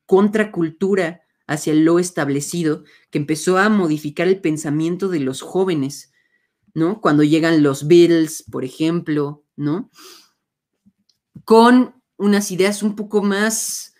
contracultura 0.05 1.22
hacia 1.47 1.74
lo 1.74 1.99
establecido, 1.99 2.84
que 3.09 3.20
empezó 3.20 3.57
a 3.57 3.70
modificar 3.70 4.28
el 4.28 4.41
pensamiento 4.41 5.07
de 5.07 5.22
los 5.22 5.41
jóvenes, 5.41 6.11
¿no? 6.74 7.01
Cuando 7.01 7.24
llegan 7.24 7.63
los 7.63 7.88
Beatles, 7.88 8.43
por 8.51 8.65
ejemplo, 8.65 9.43
¿no? 9.55 9.89
Con 11.45 11.95
unas 12.18 12.51
ideas 12.51 12.84
un 12.84 12.95
poco 12.95 13.22
más, 13.22 13.93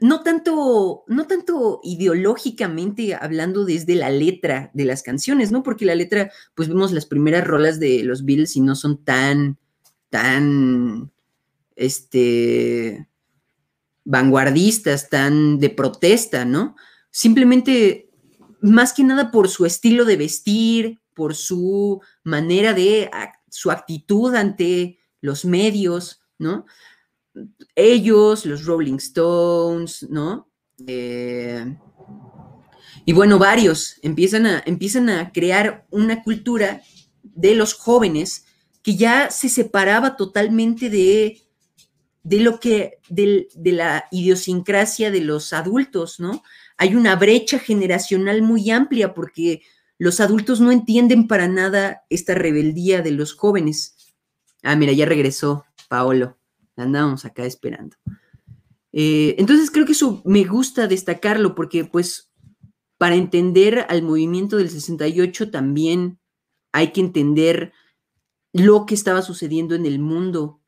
no 0.00 0.22
tanto, 0.22 1.04
no 1.06 1.26
tanto 1.26 1.80
ideológicamente 1.82 3.14
hablando 3.14 3.64
desde 3.64 3.94
la 3.94 4.10
letra 4.10 4.70
de 4.72 4.86
las 4.86 5.02
canciones, 5.02 5.52
¿no? 5.52 5.62
Porque 5.62 5.84
la 5.84 5.94
letra, 5.94 6.30
pues 6.54 6.68
vemos 6.68 6.92
las 6.92 7.06
primeras 7.06 7.46
rolas 7.46 7.78
de 7.78 8.02
los 8.02 8.24
Beatles 8.24 8.56
y 8.56 8.60
no 8.62 8.74
son 8.74 9.04
tan, 9.04 9.58
tan 10.08 11.12
este, 11.76 13.08
vanguardistas, 14.04 15.08
tan 15.08 15.58
de 15.58 15.70
protesta, 15.70 16.44
¿no? 16.44 16.76
Simplemente, 17.10 18.10
más 18.60 18.92
que 18.92 19.04
nada 19.04 19.30
por 19.30 19.48
su 19.48 19.66
estilo 19.66 20.04
de 20.04 20.16
vestir, 20.16 21.00
por 21.14 21.34
su 21.34 22.00
manera 22.24 22.72
de, 22.72 23.10
su 23.48 23.70
actitud 23.70 24.34
ante 24.34 24.98
los 25.20 25.44
medios, 25.44 26.20
¿no? 26.38 26.66
Ellos, 27.74 28.44
los 28.46 28.64
Rolling 28.64 28.96
Stones, 28.96 30.06
¿no? 30.10 30.48
Eh, 30.86 31.76
y 33.04 33.12
bueno, 33.12 33.38
varios 33.38 33.96
empiezan 34.02 34.46
a, 34.46 34.62
empiezan 34.64 35.08
a 35.10 35.32
crear 35.32 35.86
una 35.90 36.22
cultura 36.22 36.82
de 37.22 37.54
los 37.54 37.74
jóvenes 37.74 38.44
que 38.82 38.96
ya 38.96 39.30
se 39.30 39.48
separaba 39.48 40.16
totalmente 40.16 40.90
de, 40.90 41.40
de 42.22 42.40
lo 42.40 42.60
que, 42.60 42.98
de, 43.08 43.48
la 43.72 44.04
idiosincrasia 44.10 45.10
de 45.10 45.20
los 45.20 45.52
adultos, 45.52 46.20
¿no? 46.20 46.42
Hay 46.76 46.94
una 46.94 47.16
brecha 47.16 47.58
generacional 47.58 48.42
muy 48.42 48.70
amplia 48.70 49.14
porque 49.14 49.62
los 49.98 50.20
adultos 50.20 50.60
no 50.60 50.72
entienden 50.72 51.26
para 51.26 51.48
nada 51.48 52.04
esta 52.10 52.34
rebeldía 52.34 53.02
de 53.02 53.12
los 53.12 53.34
jóvenes. 53.34 53.96
Ah, 54.62 54.76
mira, 54.76 54.92
ya 54.92 55.06
regresó 55.06 55.64
Paolo. 55.88 56.38
Andábamos 56.76 57.24
acá 57.24 57.44
esperando. 57.44 57.96
Eh, 58.92 59.34
entonces 59.38 59.70
creo 59.70 59.86
que 59.86 59.92
eso 59.92 60.22
me 60.24 60.44
gusta 60.44 60.86
destacarlo 60.86 61.54
porque 61.54 61.84
pues 61.84 62.30
para 62.98 63.16
entender 63.16 63.86
al 63.88 64.02
movimiento 64.02 64.56
del 64.56 64.70
68 64.70 65.50
también 65.50 66.18
hay 66.72 66.92
que 66.92 67.00
entender 67.00 67.72
lo 68.52 68.86
que 68.86 68.94
estaba 68.94 69.22
sucediendo 69.22 69.74
en 69.74 69.86
el 69.86 69.98
mundo 69.98 70.61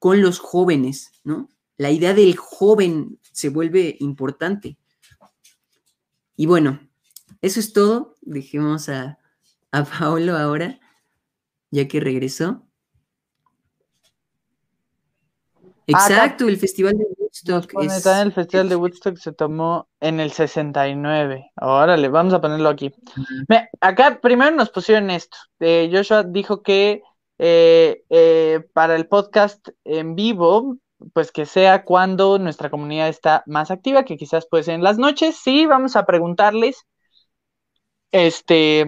con 0.00 0.22
los 0.22 0.40
jóvenes, 0.40 1.12
¿no? 1.22 1.48
La 1.76 1.90
idea 1.90 2.14
del 2.14 2.36
joven 2.36 3.20
se 3.32 3.50
vuelve 3.50 3.96
importante. 4.00 4.76
Y 6.34 6.46
bueno, 6.46 6.80
eso 7.42 7.60
es 7.60 7.72
todo. 7.72 8.16
Dejemos 8.22 8.88
a, 8.88 9.18
a 9.70 9.84
Paolo 9.84 10.36
ahora, 10.36 10.80
ya 11.70 11.86
que 11.86 12.00
regresó. 12.00 12.66
Exacto, 15.86 16.48
el 16.48 16.56
Festival 16.56 16.96
de 16.96 17.06
Woodstock. 17.18 17.72
Es, 17.82 18.06
el 18.06 18.32
Festival 18.32 18.68
de 18.68 18.76
Woodstock 18.76 19.16
se 19.18 19.32
tomó 19.32 19.88
en 20.00 20.20
el 20.20 20.32
69. 20.32 21.50
Órale, 21.60 22.08
vamos 22.08 22.32
a 22.32 22.40
ponerlo 22.40 22.70
aquí. 22.70 22.94
acá 23.80 24.18
primero 24.20 24.50
nos 24.52 24.70
pusieron 24.70 25.10
esto. 25.10 25.36
Joshua 25.58 26.22
dijo 26.22 26.62
que 26.62 27.02
eh, 27.42 28.04
eh, 28.10 28.60
para 28.74 28.96
el 28.96 29.08
podcast 29.08 29.66
en 29.84 30.14
vivo, 30.14 30.76
pues 31.14 31.32
que 31.32 31.46
sea 31.46 31.84
cuando 31.84 32.38
nuestra 32.38 32.68
comunidad 32.70 33.08
está 33.08 33.42
más 33.46 33.70
activa, 33.70 34.04
que 34.04 34.18
quizás 34.18 34.46
puede 34.46 34.64
ser 34.64 34.74
en 34.74 34.82
las 34.84 34.98
noches. 34.98 35.36
Sí, 35.42 35.64
vamos 35.64 35.96
a 35.96 36.04
preguntarles. 36.04 36.86
Este, 38.12 38.84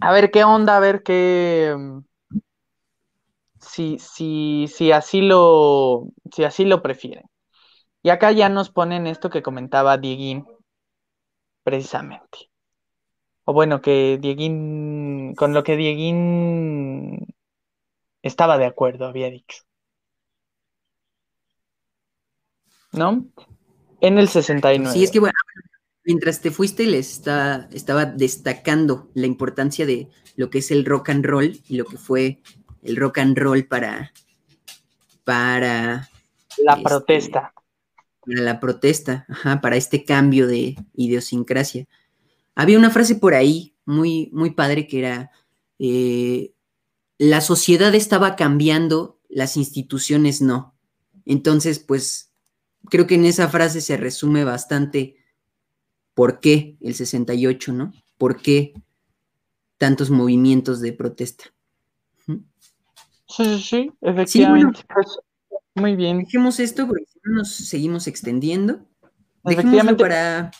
a 0.00 0.12
ver 0.12 0.30
qué 0.30 0.44
onda, 0.44 0.76
a 0.76 0.80
ver 0.80 1.02
qué 1.02 1.76
si, 3.60 3.98
si, 3.98 4.66
si, 4.68 4.92
así 4.92 5.20
lo, 5.20 6.08
si 6.32 6.44
así 6.44 6.64
lo 6.64 6.82
prefieren. 6.82 7.24
Y 8.02 8.10
acá 8.10 8.32
ya 8.32 8.48
nos 8.48 8.70
ponen 8.70 9.06
esto 9.06 9.30
que 9.30 9.42
comentaba 9.42 9.98
Dieguín, 9.98 10.46
precisamente. 11.62 12.50
O 13.50 13.54
bueno, 13.54 13.80
que 13.80 14.18
Dieguín, 14.20 15.34
con 15.34 15.54
lo 15.54 15.64
que 15.64 15.74
Dieguín 15.74 17.34
estaba 18.20 18.58
de 18.58 18.66
acuerdo, 18.66 19.06
había 19.06 19.30
dicho. 19.30 19.62
¿No? 22.92 23.24
En 24.02 24.18
el 24.18 24.28
69. 24.28 24.92
Sí, 24.92 25.02
es 25.02 25.10
que 25.10 25.20
bueno, 25.20 25.32
mientras 26.04 26.42
te 26.42 26.50
fuiste 26.50 26.84
les 26.84 27.10
está, 27.10 27.70
estaba 27.72 28.04
destacando 28.04 29.08
la 29.14 29.26
importancia 29.26 29.86
de 29.86 30.10
lo 30.36 30.50
que 30.50 30.58
es 30.58 30.70
el 30.70 30.84
rock 30.84 31.08
and 31.08 31.24
roll 31.24 31.58
y 31.70 31.76
lo 31.78 31.86
que 31.86 31.96
fue 31.96 32.42
el 32.82 32.96
rock 32.96 33.16
and 33.16 33.38
roll 33.38 33.64
para, 33.64 34.12
para 35.24 36.10
la 36.58 36.72
este, 36.72 36.82
protesta. 36.82 37.54
Para 38.20 38.42
la 38.42 38.60
protesta, 38.60 39.26
para 39.62 39.76
este 39.76 40.04
cambio 40.04 40.46
de 40.46 40.76
idiosincrasia. 40.92 41.86
Había 42.58 42.76
una 42.76 42.90
frase 42.90 43.14
por 43.14 43.34
ahí 43.34 43.76
muy, 43.84 44.30
muy 44.32 44.50
padre 44.50 44.88
que 44.88 44.98
era, 44.98 45.30
eh, 45.78 46.54
la 47.16 47.40
sociedad 47.40 47.94
estaba 47.94 48.34
cambiando, 48.34 49.20
las 49.28 49.56
instituciones 49.56 50.42
no. 50.42 50.74
Entonces, 51.24 51.78
pues, 51.78 52.32
creo 52.90 53.06
que 53.06 53.14
en 53.14 53.26
esa 53.26 53.46
frase 53.46 53.80
se 53.80 53.96
resume 53.96 54.42
bastante 54.42 55.18
por 56.14 56.40
qué 56.40 56.76
el 56.80 56.96
68, 56.96 57.72
¿no? 57.72 57.92
¿Por 58.16 58.42
qué 58.42 58.74
tantos 59.76 60.10
movimientos 60.10 60.80
de 60.80 60.92
protesta? 60.92 61.44
Sí, 62.26 62.42
sí, 63.28 63.62
sí, 63.62 63.92
efectivamente. 64.00 64.80
Pues, 64.92 65.06
muy 65.76 65.94
bien. 65.94 66.18
Dejemos 66.24 66.58
esto 66.58 66.88
porque 66.88 67.04
nos 67.22 67.54
seguimos 67.54 68.08
extendiendo. 68.08 68.84
Dejémoslo 69.44 69.96
para 69.96 70.50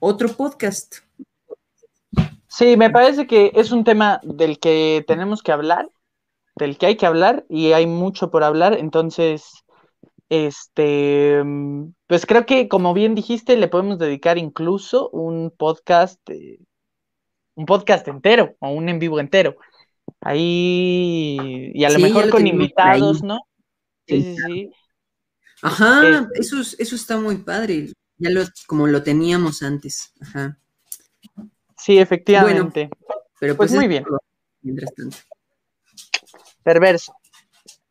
otro 0.00 0.28
podcast. 0.36 0.96
Sí, 2.50 2.76
me 2.76 2.90
parece 2.90 3.28
que 3.28 3.52
es 3.54 3.70
un 3.70 3.84
tema 3.84 4.20
del 4.24 4.58
que 4.58 5.04
tenemos 5.06 5.40
que 5.40 5.52
hablar, 5.52 5.88
del 6.56 6.78
que 6.78 6.86
hay 6.86 6.96
que 6.96 7.06
hablar 7.06 7.46
y 7.48 7.72
hay 7.72 7.86
mucho 7.86 8.32
por 8.32 8.42
hablar, 8.42 8.76
entonces, 8.76 9.64
este, 10.28 11.44
pues 12.08 12.26
creo 12.26 12.46
que 12.46 12.66
como 12.68 12.92
bien 12.92 13.14
dijiste, 13.14 13.56
le 13.56 13.68
podemos 13.68 14.00
dedicar 14.00 14.36
incluso 14.36 15.10
un 15.10 15.54
podcast, 15.56 16.18
eh, 16.28 16.58
un 17.54 17.66
podcast 17.66 18.08
entero 18.08 18.56
o 18.58 18.70
un 18.70 18.88
en 18.88 18.98
vivo 18.98 19.20
entero. 19.20 19.56
Ahí, 20.20 21.70
y 21.72 21.84
a 21.84 21.90
lo 21.90 22.00
mejor 22.00 22.30
con 22.30 22.48
invitados, 22.48 23.22
¿no? 23.22 23.38
Sí, 24.08 24.22
sí, 24.22 24.36
sí. 24.44 24.70
Ajá, 25.62 26.28
este 26.32 26.40
eso, 26.40 26.76
eso 26.78 26.96
está 26.96 27.16
muy 27.16 27.36
padre. 27.36 27.92
Ya 28.18 28.30
lo, 28.30 28.42
como 28.66 28.88
lo 28.88 29.04
teníamos 29.04 29.62
antes. 29.62 30.12
Ajá. 30.20 30.58
Sí, 31.80 31.98
efectivamente. 31.98 32.90
pero 33.38 33.56
pues, 33.56 33.70
pues 33.70 33.72
muy 33.72 33.88
bien. 33.88 34.04
Mientras 34.60 34.94
tanto. 34.94 35.16
Perverso. 36.62 37.14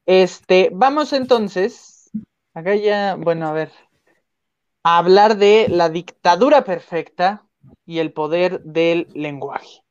Este, 0.05 0.69
vamos 0.71 1.11
entonces. 1.11 2.11
Acá 2.53 2.75
ya, 2.75 3.15
bueno, 3.15 3.47
a 3.47 3.53
ver. 3.53 3.71
A 4.83 4.99
hablar 4.99 5.37
de 5.37 5.67
la 5.69 5.89
dictadura 5.89 6.63
perfecta 6.63 7.47
y 7.83 7.97
el 7.97 8.13
poder 8.13 8.61
del 8.61 9.07
lenguaje. 9.15 9.83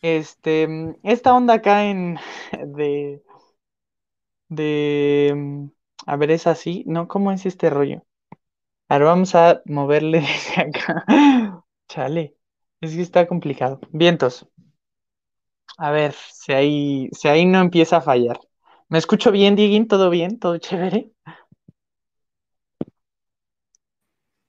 Este, 0.00 0.96
esta 1.04 1.32
onda 1.32 1.54
acá 1.54 1.84
en 1.84 2.18
de, 2.66 3.22
de, 4.48 5.70
a 6.06 6.16
ver, 6.16 6.32
es 6.32 6.48
así, 6.48 6.82
¿no? 6.88 7.06
¿Cómo 7.06 7.30
es 7.30 7.46
este 7.46 7.70
rollo? 7.70 8.02
Ahora 8.88 9.04
vamos 9.04 9.36
a 9.36 9.62
moverle 9.64 10.20
desde 10.22 10.60
acá. 10.60 11.64
Chale, 11.88 12.36
es 12.82 12.94
que 12.94 13.02
está 13.02 13.26
complicado. 13.26 13.80
Vientos. 13.92 14.46
A 15.78 15.90
ver, 15.90 16.14
si 16.32 16.52
ahí, 16.52 17.08
si 17.12 17.28
ahí 17.28 17.46
no 17.46 17.60
empieza 17.60 17.98
a 17.98 18.00
fallar. 18.02 18.38
¿Me 18.88 18.98
escucho 18.98 19.30
bien, 19.32 19.56
Dieguín? 19.56 19.88
¿Todo 19.88 20.10
bien? 20.10 20.38
¿Todo 20.38 20.58
chévere? 20.58 21.10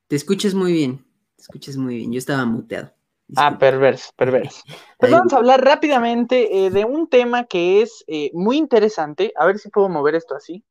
Te 0.08 0.16
escuchas 0.16 0.54
muy 0.54 0.74
bien, 0.74 0.98
te 1.36 1.44
escuchas 1.44 1.78
muy 1.78 1.96
bien. 1.96 2.12
Yo 2.12 2.18
estaba 2.18 2.46
muteado. 2.46 2.92
Ah, 3.36 3.58
perverso, 3.58 4.12
perverso. 4.16 4.62
Pues 5.00 5.12
vamos 5.12 5.34
a 5.34 5.38
hablar 5.38 5.64
rápidamente 5.64 6.66
eh, 6.66 6.70
de 6.70 6.86
un 6.86 7.10
tema 7.10 7.46
que 7.46 7.82
es 7.82 8.04
eh, 8.08 8.32
muy 8.34 8.58
interesante. 8.58 9.34
A 9.36 9.46
ver 9.46 9.60
si 9.60 9.70
puedo 9.70 9.90
mover 9.90 10.16
esto 10.16 10.36
así. 10.36 10.64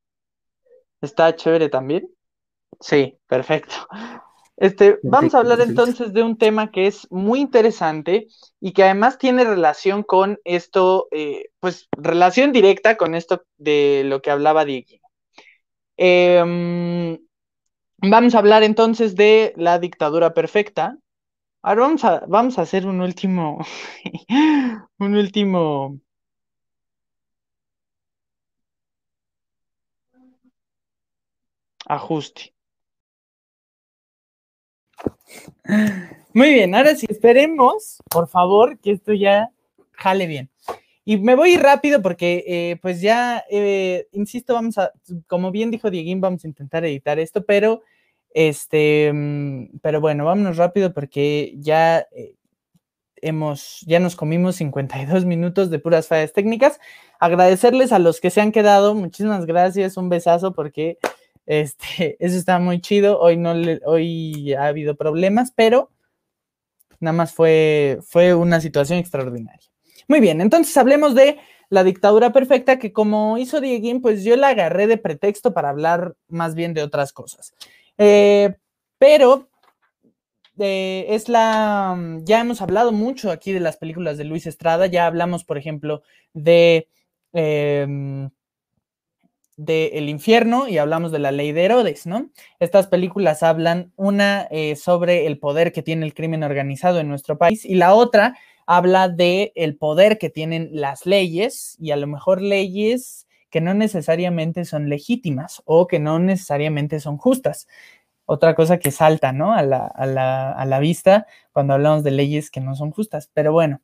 ¿Está 1.01 1.35
chévere 1.35 1.69
también? 1.69 2.09
Sí, 2.79 3.17
perfecto. 3.27 3.75
Este, 4.57 4.99
vamos 5.03 5.33
a 5.33 5.39
hablar 5.39 5.61
entonces 5.61 6.13
de 6.13 6.21
un 6.21 6.37
tema 6.37 6.69
que 6.71 6.87
es 6.87 7.07
muy 7.11 7.39
interesante 7.39 8.27
y 8.59 8.71
que 8.71 8.83
además 8.83 9.17
tiene 9.17 9.43
relación 9.43 10.03
con 10.03 10.39
esto, 10.43 11.07
eh, 11.11 11.49
pues 11.59 11.87
relación 11.97 12.51
directa 12.51 12.95
con 12.95 13.15
esto 13.15 13.43
de 13.57 14.03
lo 14.05 14.21
que 14.21 14.31
hablaba 14.31 14.63
Diego. 14.63 14.99
Em, 15.97 17.17
vamos 17.97 18.35
a 18.35 18.39
hablar 18.39 18.63
entonces 18.63 19.15
de 19.15 19.53
la 19.57 19.79
dictadura 19.79 20.33
perfecta, 20.33 20.97
Ahora 21.65 21.81
vamos 21.83 22.03
a, 22.03 22.25
vamos 22.27 22.59
a 22.59 22.63
hacer 22.63 22.85
un 22.85 22.99
último, 23.01 23.59
un 24.99 25.15
último 25.15 25.99
ajuste. 31.87 32.52
Muy 36.33 36.53
bien, 36.53 36.73
ahora 36.73 36.95
sí, 36.95 37.05
esperemos, 37.09 38.01
por 38.09 38.27
favor, 38.27 38.79
que 38.79 38.91
esto 38.91 39.13
ya 39.13 39.49
jale 39.91 40.25
bien. 40.27 40.49
Y 41.05 41.17
me 41.17 41.35
voy 41.35 41.57
rápido 41.57 42.01
porque, 42.01 42.43
eh, 42.47 42.77
pues 42.81 43.01
ya, 43.01 43.43
eh, 43.51 44.07
insisto, 44.13 44.53
vamos 44.53 44.77
a, 44.77 44.91
como 45.27 45.51
bien 45.51 45.69
dijo 45.69 45.91
Dieguín, 45.91 46.21
vamos 46.21 46.45
a 46.45 46.47
intentar 46.47 46.85
editar 46.85 47.19
esto, 47.19 47.45
pero, 47.45 47.81
este, 48.33 49.11
mm, 49.13 49.79
pero 49.81 49.99
bueno, 50.01 50.25
vámonos 50.25 50.57
rápido 50.57 50.93
porque 50.93 51.53
ya 51.57 52.07
eh, 52.13 52.35
hemos, 53.17 53.81
ya 53.87 53.99
nos 53.99 54.15
comimos 54.15 54.55
52 54.57 55.25
minutos 55.25 55.69
de 55.69 55.79
puras 55.79 56.07
fallas 56.07 56.33
técnicas. 56.33 56.79
Agradecerles 57.19 57.91
a 57.91 57.99
los 57.99 58.21
que 58.21 58.29
se 58.29 58.41
han 58.41 58.51
quedado, 58.51 58.95
muchísimas 58.95 59.45
gracias, 59.45 59.97
un 59.97 60.09
besazo 60.09 60.53
porque, 60.53 60.97
este, 61.45 62.17
eso 62.25 62.37
está 62.37 62.59
muy 62.59 62.81
chido. 62.81 63.19
Hoy 63.19 63.37
no, 63.37 63.53
le, 63.53 63.81
hoy 63.85 64.53
ha 64.53 64.67
habido 64.67 64.95
problemas, 64.95 65.51
pero 65.55 65.91
nada 66.99 67.13
más 67.13 67.33
fue, 67.33 67.99
fue 68.01 68.33
una 68.33 68.61
situación 68.61 68.99
extraordinaria. 68.99 69.69
Muy 70.07 70.19
bien, 70.19 70.41
entonces 70.41 70.75
hablemos 70.77 71.15
de 71.15 71.37
la 71.69 71.83
dictadura 71.83 72.31
perfecta, 72.31 72.77
que 72.77 72.93
como 72.93 73.37
hizo 73.37 73.61
Dieguín, 73.61 74.01
pues 74.01 74.23
yo 74.23 74.35
la 74.37 74.49
agarré 74.49 74.87
de 74.87 74.97
pretexto 74.97 75.53
para 75.53 75.69
hablar 75.69 76.15
más 76.27 76.55
bien 76.55 76.73
de 76.73 76.83
otras 76.83 77.13
cosas. 77.13 77.53
Eh, 77.97 78.55
pero 78.97 79.49
eh, 80.59 81.07
es 81.09 81.29
la, 81.29 81.97
ya 82.23 82.41
hemos 82.41 82.61
hablado 82.61 82.91
mucho 82.91 83.31
aquí 83.31 83.51
de 83.51 83.59
las 83.59 83.77
películas 83.77 84.17
de 84.17 84.25
Luis 84.25 84.45
Estrada, 84.45 84.87
ya 84.87 85.07
hablamos, 85.07 85.43
por 85.43 85.57
ejemplo, 85.57 86.03
de... 86.33 86.87
Eh, 87.33 88.29
de 89.57 89.87
El 89.93 90.09
infierno 90.09 90.67
y 90.67 90.77
hablamos 90.77 91.11
de 91.11 91.19
la 91.19 91.31
ley 91.31 91.51
de 91.51 91.65
Herodes, 91.65 92.05
¿no? 92.07 92.29
Estas 92.59 92.87
películas 92.87 93.43
hablan 93.43 93.91
una 93.95 94.47
eh, 94.51 94.75
sobre 94.75 95.27
el 95.27 95.39
poder 95.39 95.71
que 95.71 95.83
tiene 95.83 96.05
el 96.05 96.13
crimen 96.13 96.43
organizado 96.43 96.99
en 96.99 97.07
nuestro 97.07 97.37
país 97.37 97.65
y 97.65 97.75
la 97.75 97.93
otra 97.93 98.35
habla 98.65 99.09
de 99.09 99.51
el 99.55 99.75
poder 99.77 100.17
que 100.17 100.29
tienen 100.29 100.69
las 100.71 101.05
leyes 101.05 101.75
y 101.79 101.91
a 101.91 101.97
lo 101.97 102.07
mejor 102.07 102.41
leyes 102.41 103.27
que 103.49 103.61
no 103.61 103.73
necesariamente 103.75 104.65
son 104.65 104.89
legítimas 104.89 105.61
o 105.65 105.85
que 105.87 105.99
no 105.99 106.17
necesariamente 106.19 106.99
son 106.99 107.17
justas. 107.17 107.67
Otra 108.25 108.55
cosa 108.55 108.79
que 108.79 108.91
salta, 108.91 109.33
¿no? 109.33 109.53
A 109.53 109.61
la, 109.63 109.85
a 109.85 110.05
la, 110.05 110.51
a 110.51 110.65
la 110.65 110.79
vista 110.79 111.27
cuando 111.51 111.73
hablamos 111.73 112.03
de 112.03 112.11
leyes 112.11 112.49
que 112.49 112.61
no 112.61 112.75
son 112.75 112.91
justas. 112.91 113.29
Pero 113.33 113.51
bueno, 113.51 113.81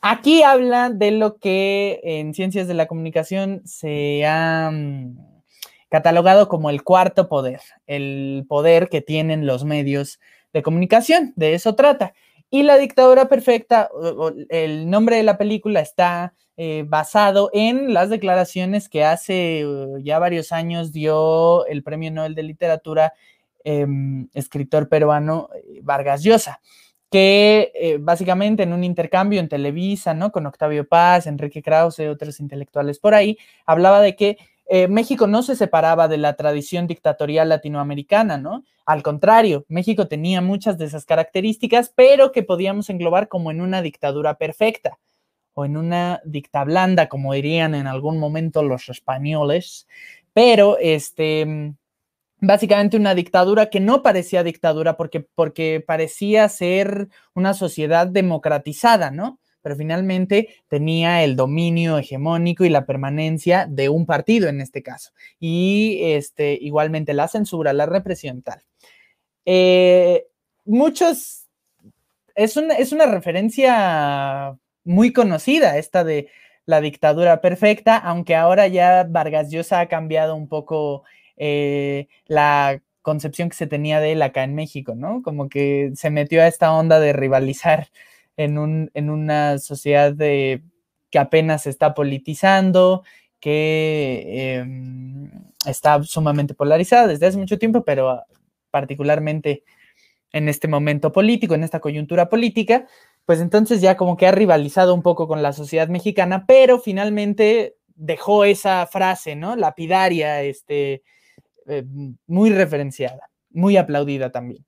Aquí 0.00 0.42
habla 0.42 0.90
de 0.90 1.10
lo 1.10 1.38
que 1.38 2.00
en 2.04 2.32
ciencias 2.32 2.68
de 2.68 2.74
la 2.74 2.86
comunicación 2.86 3.62
se 3.64 4.24
ha 4.24 4.70
mm, 4.72 5.18
catalogado 5.88 6.48
como 6.48 6.70
el 6.70 6.84
cuarto 6.84 7.28
poder, 7.28 7.60
el 7.86 8.44
poder 8.48 8.88
que 8.88 9.00
tienen 9.00 9.44
los 9.44 9.64
medios 9.64 10.20
de 10.52 10.62
comunicación, 10.62 11.32
de 11.34 11.54
eso 11.54 11.74
trata. 11.74 12.14
Y 12.48 12.62
la 12.62 12.78
dictadura 12.78 13.28
perfecta, 13.28 13.90
el 14.48 14.88
nombre 14.88 15.16
de 15.16 15.24
la 15.24 15.36
película 15.36 15.80
está 15.80 16.32
eh, 16.56 16.84
basado 16.86 17.50
en 17.52 17.92
las 17.92 18.08
declaraciones 18.08 18.88
que 18.88 19.04
hace 19.04 19.66
uh, 19.66 19.98
ya 19.98 20.18
varios 20.18 20.52
años 20.52 20.92
dio 20.92 21.66
el 21.66 21.82
Premio 21.82 22.10
Nobel 22.10 22.34
de 22.34 22.42
Literatura, 22.44 23.12
em, 23.64 24.28
escritor 24.32 24.88
peruano 24.88 25.50
eh, 25.54 25.80
Vargas 25.82 26.22
Llosa 26.22 26.60
que 27.10 27.72
eh, 27.74 27.98
básicamente 28.00 28.62
en 28.62 28.72
un 28.72 28.84
intercambio 28.84 29.40
en 29.40 29.48
Televisa, 29.48 30.14
¿no? 30.14 30.30
Con 30.30 30.46
Octavio 30.46 30.86
Paz, 30.86 31.26
Enrique 31.26 31.62
Krause, 31.62 32.00
otros 32.00 32.40
intelectuales 32.40 32.98
por 32.98 33.14
ahí, 33.14 33.38
hablaba 33.66 34.00
de 34.00 34.14
que 34.14 34.38
eh, 34.70 34.86
México 34.86 35.26
no 35.26 35.42
se 35.42 35.56
separaba 35.56 36.08
de 36.08 36.18
la 36.18 36.34
tradición 36.36 36.86
dictatorial 36.86 37.48
latinoamericana, 37.48 38.36
¿no? 38.36 38.64
Al 38.84 39.02
contrario, 39.02 39.64
México 39.68 40.08
tenía 40.08 40.42
muchas 40.42 40.76
de 40.76 40.84
esas 40.84 41.06
características, 41.06 41.90
pero 41.94 42.32
que 42.32 42.42
podíamos 42.42 42.90
englobar 42.90 43.28
como 43.28 43.50
en 43.50 43.62
una 43.62 43.80
dictadura 43.80 44.34
perfecta 44.34 44.98
o 45.54 45.64
en 45.64 45.78
una 45.78 46.20
dicta 46.24 46.64
blanda, 46.64 47.08
como 47.08 47.32
dirían 47.32 47.74
en 47.74 47.86
algún 47.86 48.18
momento 48.18 48.62
los 48.62 48.90
españoles, 48.90 49.88
pero 50.34 50.76
este 50.78 51.74
básicamente 52.40 52.96
una 52.96 53.14
dictadura 53.14 53.70
que 53.70 53.80
no 53.80 54.02
parecía 54.02 54.42
dictadura 54.42 54.96
porque, 54.96 55.20
porque 55.20 55.82
parecía 55.84 56.48
ser 56.48 57.08
una 57.34 57.54
sociedad 57.54 58.06
democratizada, 58.06 59.10
¿no? 59.10 59.40
Pero 59.60 59.76
finalmente 59.76 60.54
tenía 60.68 61.24
el 61.24 61.36
dominio 61.36 61.98
hegemónico 61.98 62.64
y 62.64 62.68
la 62.68 62.86
permanencia 62.86 63.66
de 63.68 63.88
un 63.88 64.06
partido 64.06 64.48
en 64.48 64.60
este 64.60 64.82
caso. 64.82 65.10
Y 65.40 65.98
este, 66.02 66.56
igualmente 66.60 67.12
la 67.12 67.28
censura, 67.28 67.72
la 67.72 67.86
represión 67.86 68.42
tal. 68.42 68.62
Eh, 69.44 70.26
muchos, 70.64 71.46
es 72.34 72.56
una, 72.56 72.74
es 72.74 72.92
una 72.92 73.06
referencia 73.06 74.56
muy 74.84 75.12
conocida 75.12 75.76
esta 75.76 76.04
de 76.04 76.28
la 76.64 76.80
dictadura 76.80 77.40
perfecta, 77.40 77.96
aunque 77.96 78.36
ahora 78.36 78.68
ya 78.68 79.04
Vargas 79.08 79.50
Llosa 79.50 79.80
ha 79.80 79.88
cambiado 79.88 80.36
un 80.36 80.48
poco 80.48 81.02
eh, 81.38 82.08
la 82.26 82.82
concepción 83.02 83.48
que 83.48 83.56
se 83.56 83.66
tenía 83.66 84.00
de 84.00 84.12
él 84.12 84.22
acá 84.22 84.44
en 84.44 84.54
México, 84.54 84.94
¿no? 84.94 85.22
Como 85.22 85.48
que 85.48 85.92
se 85.94 86.10
metió 86.10 86.42
a 86.42 86.46
esta 86.48 86.72
onda 86.72 87.00
de 87.00 87.12
rivalizar 87.12 87.88
en, 88.36 88.58
un, 88.58 88.90
en 88.94 89.10
una 89.10 89.58
sociedad 89.58 90.12
de, 90.12 90.62
que 91.10 91.18
apenas 91.18 91.62
se 91.62 91.70
está 91.70 91.94
politizando, 91.94 93.02
que 93.40 94.56
em, 94.58 95.30
está 95.66 96.02
sumamente 96.02 96.54
polarizada 96.54 97.06
desde 97.06 97.26
hace 97.26 97.38
mucho 97.38 97.58
tiempo, 97.58 97.84
pero 97.84 98.22
particularmente 98.70 99.64
en 100.32 100.48
este 100.48 100.68
momento 100.68 101.12
político, 101.12 101.54
en 101.54 101.64
esta 101.64 101.80
coyuntura 101.80 102.28
política, 102.28 102.86
pues 103.24 103.40
entonces 103.40 103.80
ya 103.80 103.96
como 103.96 104.16
que 104.16 104.26
ha 104.26 104.32
rivalizado 104.32 104.94
un 104.94 105.02
poco 105.02 105.26
con 105.28 105.42
la 105.42 105.52
sociedad 105.52 105.88
mexicana, 105.88 106.44
pero 106.46 106.78
finalmente 106.78 107.76
dejó 107.94 108.44
esa 108.44 108.86
frase, 108.86 109.36
¿no? 109.36 109.56
Lapidaria, 109.56 110.42
este, 110.42 111.02
eh, 111.68 111.84
muy 112.26 112.50
referenciada, 112.50 113.30
muy 113.50 113.76
aplaudida 113.76 114.30
también. 114.30 114.64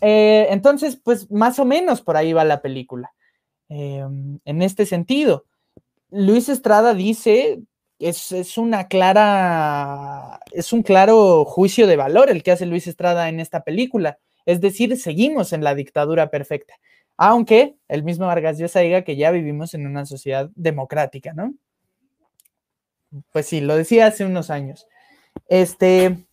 Eh, 0.00 0.46
entonces, 0.50 0.96
pues 0.96 1.30
más 1.30 1.58
o 1.58 1.64
menos 1.64 2.02
por 2.02 2.16
ahí 2.16 2.32
va 2.32 2.44
la 2.44 2.62
película. 2.62 3.12
Em, 3.68 4.38
en 4.44 4.62
este 4.62 4.86
sentido, 4.86 5.44
Luis 6.10 6.48
Estrada 6.48 6.94
dice, 6.94 7.60
es, 7.98 8.32
es 8.32 8.58
una 8.58 8.88
clara, 8.88 10.40
es 10.52 10.72
un 10.72 10.82
claro 10.82 11.44
juicio 11.44 11.86
de 11.86 11.96
valor 11.96 12.30
el 12.30 12.42
que 12.42 12.52
hace 12.52 12.66
Luis 12.66 12.86
Estrada 12.86 13.28
en 13.28 13.40
esta 13.40 13.62
película. 13.62 14.18
Es 14.46 14.60
decir, 14.60 14.96
seguimos 14.96 15.52
en 15.52 15.62
la 15.64 15.74
dictadura 15.74 16.30
perfecta, 16.30 16.74
aunque 17.16 17.76
el 17.88 18.02
mismo 18.04 18.26
Vargas 18.26 18.58
Llosa 18.58 18.80
diga 18.80 19.02
que 19.02 19.16
ya 19.16 19.30
vivimos 19.30 19.74
en 19.74 19.86
una 19.86 20.06
sociedad 20.06 20.50
democrática, 20.54 21.32
¿no? 21.32 21.54
Pues 23.32 23.46
sí, 23.46 23.60
lo 23.60 23.76
decía 23.76 24.06
hace 24.06 24.24
unos 24.24 24.50
años. 24.50 24.86
Este, 25.48 26.26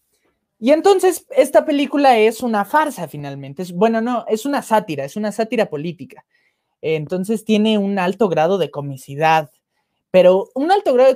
y 0.59 0.71
entonces 0.71 1.25
esta 1.35 1.65
película 1.65 2.17
es 2.17 2.41
una 2.41 2.65
farsa 2.65 3.07
finalmente. 3.07 3.61
Es, 3.61 3.71
bueno, 3.71 4.01
no, 4.01 4.25
es 4.27 4.45
una 4.45 4.61
sátira, 4.61 5.05
es 5.05 5.15
una 5.15 5.31
sátira 5.31 5.67
política. 5.67 6.25
Entonces 6.81 7.45
tiene 7.45 7.77
un 7.77 7.99
alto 7.99 8.29
grado 8.29 8.57
de 8.57 8.71
comicidad, 8.71 9.49
pero 10.11 10.49
un 10.53 10.71
alto 10.71 10.93
grado 10.93 11.15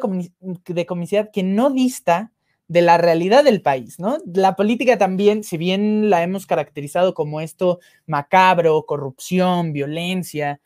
de, 0.68 0.86
comicidad 0.86 1.30
que 1.32 1.44
no 1.44 1.70
dista 1.70 2.32
de 2.68 2.82
la 2.82 2.98
realidad 2.98 3.44
del 3.44 3.62
país, 3.62 4.00
¿no? 4.00 4.18
La 4.34 4.56
política 4.56 4.98
también, 4.98 5.44
si 5.44 5.58
bien 5.58 6.10
la 6.10 6.22
hemos 6.22 6.46
caracterizado 6.46 7.14
como 7.14 7.42
esto 7.42 7.80
macabro, 8.06 8.86
corrupción, 8.86 9.74
violencia, 9.74 10.60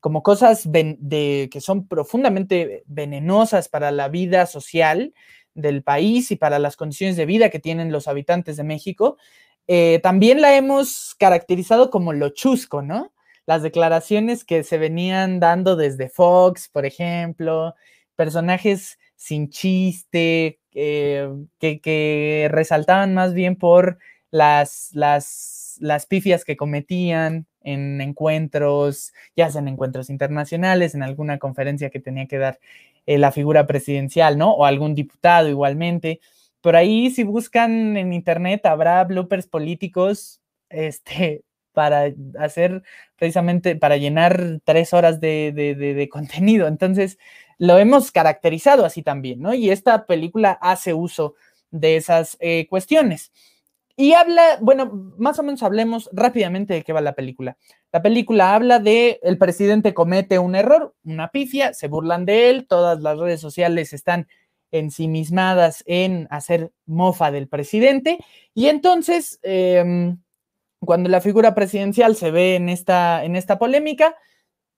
como 0.00 0.22
cosas 0.22 0.70
de, 0.70 1.48
que 1.50 1.60
son 1.60 1.86
profundamente 1.88 2.84
venenosas 2.86 3.68
para 3.68 3.90
la 3.90 4.08
vida 4.08 4.46
social, 4.46 5.12
del 5.60 5.82
país 5.82 6.30
y 6.30 6.36
para 6.36 6.58
las 6.58 6.76
condiciones 6.76 7.16
de 7.16 7.26
vida 7.26 7.50
que 7.50 7.58
tienen 7.58 7.92
los 7.92 8.08
habitantes 8.08 8.56
de 8.56 8.64
México, 8.64 9.18
eh, 9.66 10.00
también 10.02 10.40
la 10.40 10.56
hemos 10.56 11.14
caracterizado 11.18 11.90
como 11.90 12.12
lo 12.12 12.30
chusco, 12.30 12.80
¿no? 12.80 13.12
Las 13.44 13.62
declaraciones 13.62 14.44
que 14.44 14.62
se 14.62 14.78
venían 14.78 15.40
dando 15.40 15.76
desde 15.76 16.08
Fox, 16.08 16.68
por 16.68 16.86
ejemplo, 16.86 17.74
personajes 18.16 18.98
sin 19.16 19.50
chiste, 19.50 20.60
eh, 20.74 21.28
que, 21.58 22.48
resaltaban 22.50 23.14
más 23.14 23.34
bien 23.34 23.56
por 23.56 23.98
las, 24.30 24.90
las, 24.92 25.76
las 25.80 26.06
pifias 26.06 26.44
que 26.44 26.56
cometían 26.56 27.46
en 27.72 28.00
encuentros, 28.00 29.12
ya 29.36 29.50
sea 29.50 29.60
en 29.60 29.68
encuentros 29.68 30.10
internacionales, 30.10 30.94
en 30.94 31.02
alguna 31.02 31.38
conferencia 31.38 31.90
que 31.90 32.00
tenía 32.00 32.26
que 32.26 32.38
dar 32.38 32.58
eh, 33.06 33.18
la 33.18 33.32
figura 33.32 33.66
presidencial, 33.66 34.36
¿no? 34.38 34.52
O 34.52 34.64
algún 34.64 34.94
diputado 34.94 35.48
igualmente. 35.48 36.20
Por 36.60 36.76
ahí, 36.76 37.10
si 37.10 37.24
buscan 37.24 37.96
en 37.96 38.12
internet, 38.12 38.66
habrá 38.66 39.02
bloopers 39.04 39.46
políticos, 39.46 40.40
este, 40.68 41.42
para 41.72 42.12
hacer 42.38 42.82
precisamente, 43.16 43.76
para 43.76 43.96
llenar 43.96 44.60
tres 44.64 44.92
horas 44.92 45.20
de, 45.20 46.08
contenido. 46.12 46.66
Entonces, 46.66 47.18
lo 47.58 47.78
hemos 47.78 48.12
caracterizado 48.12 48.84
así 48.84 49.02
también, 49.02 49.40
¿no? 49.40 49.54
Y 49.54 49.70
esta 49.70 50.06
película 50.06 50.58
hace 50.60 50.92
uso 50.94 51.34
de 51.70 51.96
esas 51.96 52.36
eh, 52.40 52.66
cuestiones. 52.68 53.32
Y 54.00 54.12
habla, 54.12 54.58
bueno, 54.60 55.12
más 55.18 55.40
o 55.40 55.42
menos 55.42 55.64
hablemos 55.64 56.08
rápidamente 56.12 56.72
de 56.72 56.84
qué 56.84 56.92
va 56.92 57.00
la 57.00 57.16
película. 57.16 57.56
La 57.90 58.00
película 58.00 58.54
habla 58.54 58.78
de 58.78 59.18
el 59.24 59.38
presidente 59.38 59.92
comete 59.92 60.38
un 60.38 60.54
error, 60.54 60.94
una 61.02 61.32
pifia, 61.32 61.74
se 61.74 61.88
burlan 61.88 62.24
de 62.24 62.48
él, 62.48 62.68
todas 62.68 63.00
las 63.00 63.18
redes 63.18 63.40
sociales 63.40 63.92
están 63.92 64.28
ensimismadas 64.70 65.82
en 65.84 66.28
hacer 66.30 66.70
mofa 66.86 67.32
del 67.32 67.48
presidente 67.48 68.18
y 68.54 68.68
entonces 68.68 69.40
em, 69.42 70.22
cuando 70.78 71.08
la 71.08 71.20
figura 71.20 71.56
presidencial 71.56 72.14
se 72.14 72.30
ve 72.30 72.54
en 72.54 72.68
esta, 72.68 73.24
en 73.24 73.34
esta 73.34 73.58
polémica, 73.58 74.14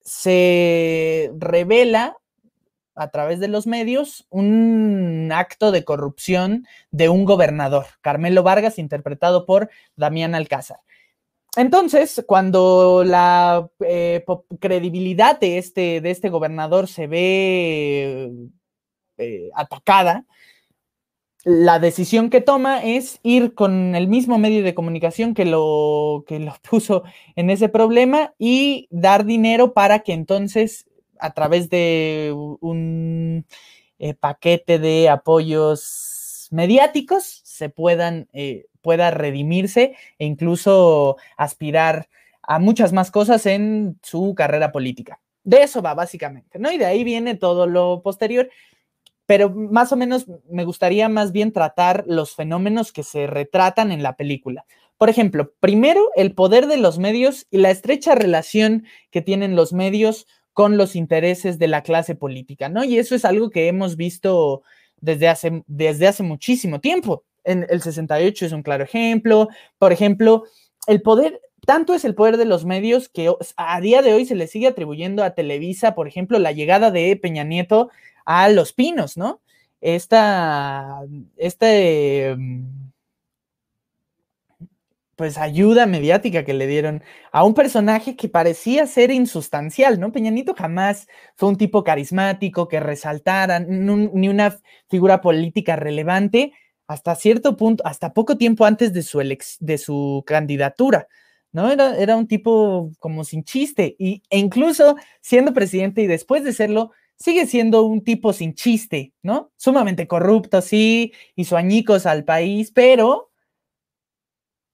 se 0.00 1.30
revela 1.36 2.16
a 3.00 3.08
través 3.08 3.40
de 3.40 3.48
los 3.48 3.66
medios 3.66 4.26
un 4.28 5.30
acto 5.32 5.72
de 5.72 5.84
corrupción 5.84 6.66
de 6.90 7.08
un 7.08 7.24
gobernador, 7.24 7.86
Carmelo 8.02 8.42
Vargas, 8.42 8.78
interpretado 8.78 9.46
por 9.46 9.70
Damián 9.96 10.34
Alcázar. 10.34 10.80
Entonces, 11.56 12.22
cuando 12.26 13.02
la 13.02 13.70
eh, 13.80 14.22
credibilidad 14.60 15.40
de 15.40 15.56
este, 15.56 16.02
de 16.02 16.10
este 16.10 16.28
gobernador 16.28 16.88
se 16.88 17.06
ve 17.06 18.32
eh, 19.16 19.50
atacada, 19.54 20.26
la 21.44 21.78
decisión 21.78 22.28
que 22.28 22.42
toma 22.42 22.84
es 22.84 23.18
ir 23.22 23.54
con 23.54 23.94
el 23.94 24.08
mismo 24.08 24.36
medio 24.36 24.62
de 24.62 24.74
comunicación 24.74 25.32
que 25.32 25.46
lo, 25.46 26.24
que 26.26 26.38
lo 26.38 26.54
puso 26.70 27.04
en 27.34 27.48
ese 27.48 27.70
problema 27.70 28.34
y 28.38 28.88
dar 28.90 29.24
dinero 29.24 29.72
para 29.72 30.00
que 30.00 30.12
entonces 30.12 30.84
a 31.20 31.32
través 31.32 31.70
de 31.70 32.32
un 32.60 33.46
eh, 33.98 34.14
paquete 34.14 34.78
de 34.78 35.08
apoyos 35.08 36.48
mediáticos 36.50 37.42
se 37.44 37.68
puedan, 37.68 38.28
eh, 38.32 38.66
pueda 38.80 39.10
redimirse 39.10 39.94
e 40.18 40.26
incluso 40.26 41.16
aspirar 41.36 42.08
a 42.42 42.58
muchas 42.58 42.92
más 42.92 43.10
cosas 43.10 43.46
en 43.46 43.98
su 44.02 44.34
carrera 44.34 44.72
política. 44.72 45.20
De 45.44 45.62
eso 45.62 45.82
va 45.82 45.94
básicamente, 45.94 46.58
¿no? 46.58 46.72
Y 46.72 46.78
de 46.78 46.86
ahí 46.86 47.04
viene 47.04 47.34
todo 47.36 47.66
lo 47.66 48.02
posterior, 48.02 48.50
pero 49.26 49.50
más 49.50 49.92
o 49.92 49.96
menos 49.96 50.26
me 50.48 50.64
gustaría 50.64 51.08
más 51.08 51.32
bien 51.32 51.52
tratar 51.52 52.04
los 52.06 52.34
fenómenos 52.34 52.92
que 52.92 53.02
se 53.02 53.26
retratan 53.26 53.92
en 53.92 54.02
la 54.02 54.16
película. 54.16 54.64
Por 54.98 55.08
ejemplo, 55.08 55.52
primero, 55.60 56.10
el 56.16 56.34
poder 56.34 56.66
de 56.66 56.76
los 56.76 56.98
medios 56.98 57.46
y 57.50 57.58
la 57.58 57.70
estrecha 57.70 58.14
relación 58.14 58.84
que 59.10 59.22
tienen 59.22 59.56
los 59.56 59.72
medios 59.72 60.26
con 60.52 60.76
los 60.76 60.96
intereses 60.96 61.58
de 61.58 61.68
la 61.68 61.82
clase 61.82 62.14
política, 62.14 62.68
¿no? 62.68 62.84
Y 62.84 62.98
eso 62.98 63.14
es 63.14 63.24
algo 63.24 63.50
que 63.50 63.68
hemos 63.68 63.96
visto 63.96 64.62
desde 65.00 65.28
hace, 65.28 65.62
desde 65.66 66.08
hace 66.08 66.22
muchísimo 66.22 66.80
tiempo. 66.80 67.24
En 67.44 67.66
el 67.70 67.80
68 67.80 68.46
es 68.46 68.52
un 68.52 68.62
claro 68.62 68.84
ejemplo. 68.84 69.48
Por 69.78 69.92
ejemplo, 69.92 70.44
el 70.86 71.02
poder, 71.02 71.40
tanto 71.66 71.94
es 71.94 72.04
el 72.04 72.14
poder 72.14 72.36
de 72.36 72.44
los 72.44 72.64
medios 72.64 73.08
que 73.08 73.32
a 73.56 73.80
día 73.80 74.02
de 74.02 74.12
hoy 74.12 74.26
se 74.26 74.34
le 74.34 74.46
sigue 74.46 74.66
atribuyendo 74.66 75.24
a 75.24 75.34
Televisa, 75.34 75.94
por 75.94 76.08
ejemplo, 76.08 76.38
la 76.38 76.52
llegada 76.52 76.90
de 76.90 77.16
Peña 77.16 77.44
Nieto 77.44 77.90
a 78.24 78.48
Los 78.48 78.72
Pinos, 78.72 79.16
¿no? 79.16 79.40
Esta, 79.80 81.00
este 81.36 82.36
pues 85.20 85.36
ayuda 85.36 85.84
mediática 85.84 86.46
que 86.46 86.54
le 86.54 86.66
dieron 86.66 87.02
a 87.30 87.44
un 87.44 87.52
personaje 87.52 88.16
que 88.16 88.30
parecía 88.30 88.86
ser 88.86 89.10
insustancial, 89.10 90.00
¿no? 90.00 90.12
Peñanito 90.12 90.54
jamás 90.54 91.08
fue 91.36 91.50
un 91.50 91.58
tipo 91.58 91.84
carismático 91.84 92.68
que 92.68 92.80
resaltara, 92.80 93.60
ni 93.60 94.30
una 94.30 94.56
figura 94.88 95.20
política 95.20 95.76
relevante 95.76 96.54
hasta 96.86 97.14
cierto 97.16 97.58
punto, 97.58 97.86
hasta 97.86 98.14
poco 98.14 98.38
tiempo 98.38 98.64
antes 98.64 98.94
de 98.94 99.02
su, 99.02 99.18
de 99.18 99.76
su 99.76 100.24
candidatura, 100.26 101.06
¿no? 101.52 101.70
Era, 101.70 101.98
era 101.98 102.16
un 102.16 102.26
tipo 102.26 102.90
como 102.98 103.22
sin 103.24 103.44
chiste 103.44 103.96
y, 103.98 104.22
e 104.30 104.38
incluso 104.38 104.96
siendo 105.20 105.52
presidente 105.52 106.00
y 106.00 106.06
después 106.06 106.44
de 106.44 106.54
serlo, 106.54 106.92
sigue 107.16 107.46
siendo 107.46 107.82
un 107.84 108.02
tipo 108.02 108.32
sin 108.32 108.54
chiste, 108.54 109.12
¿no? 109.22 109.52
Sumamente 109.58 110.08
corrupto, 110.08 110.62
sí, 110.62 111.12
hizo 111.36 111.58
añicos 111.58 112.06
al 112.06 112.24
país, 112.24 112.72
pero 112.72 113.29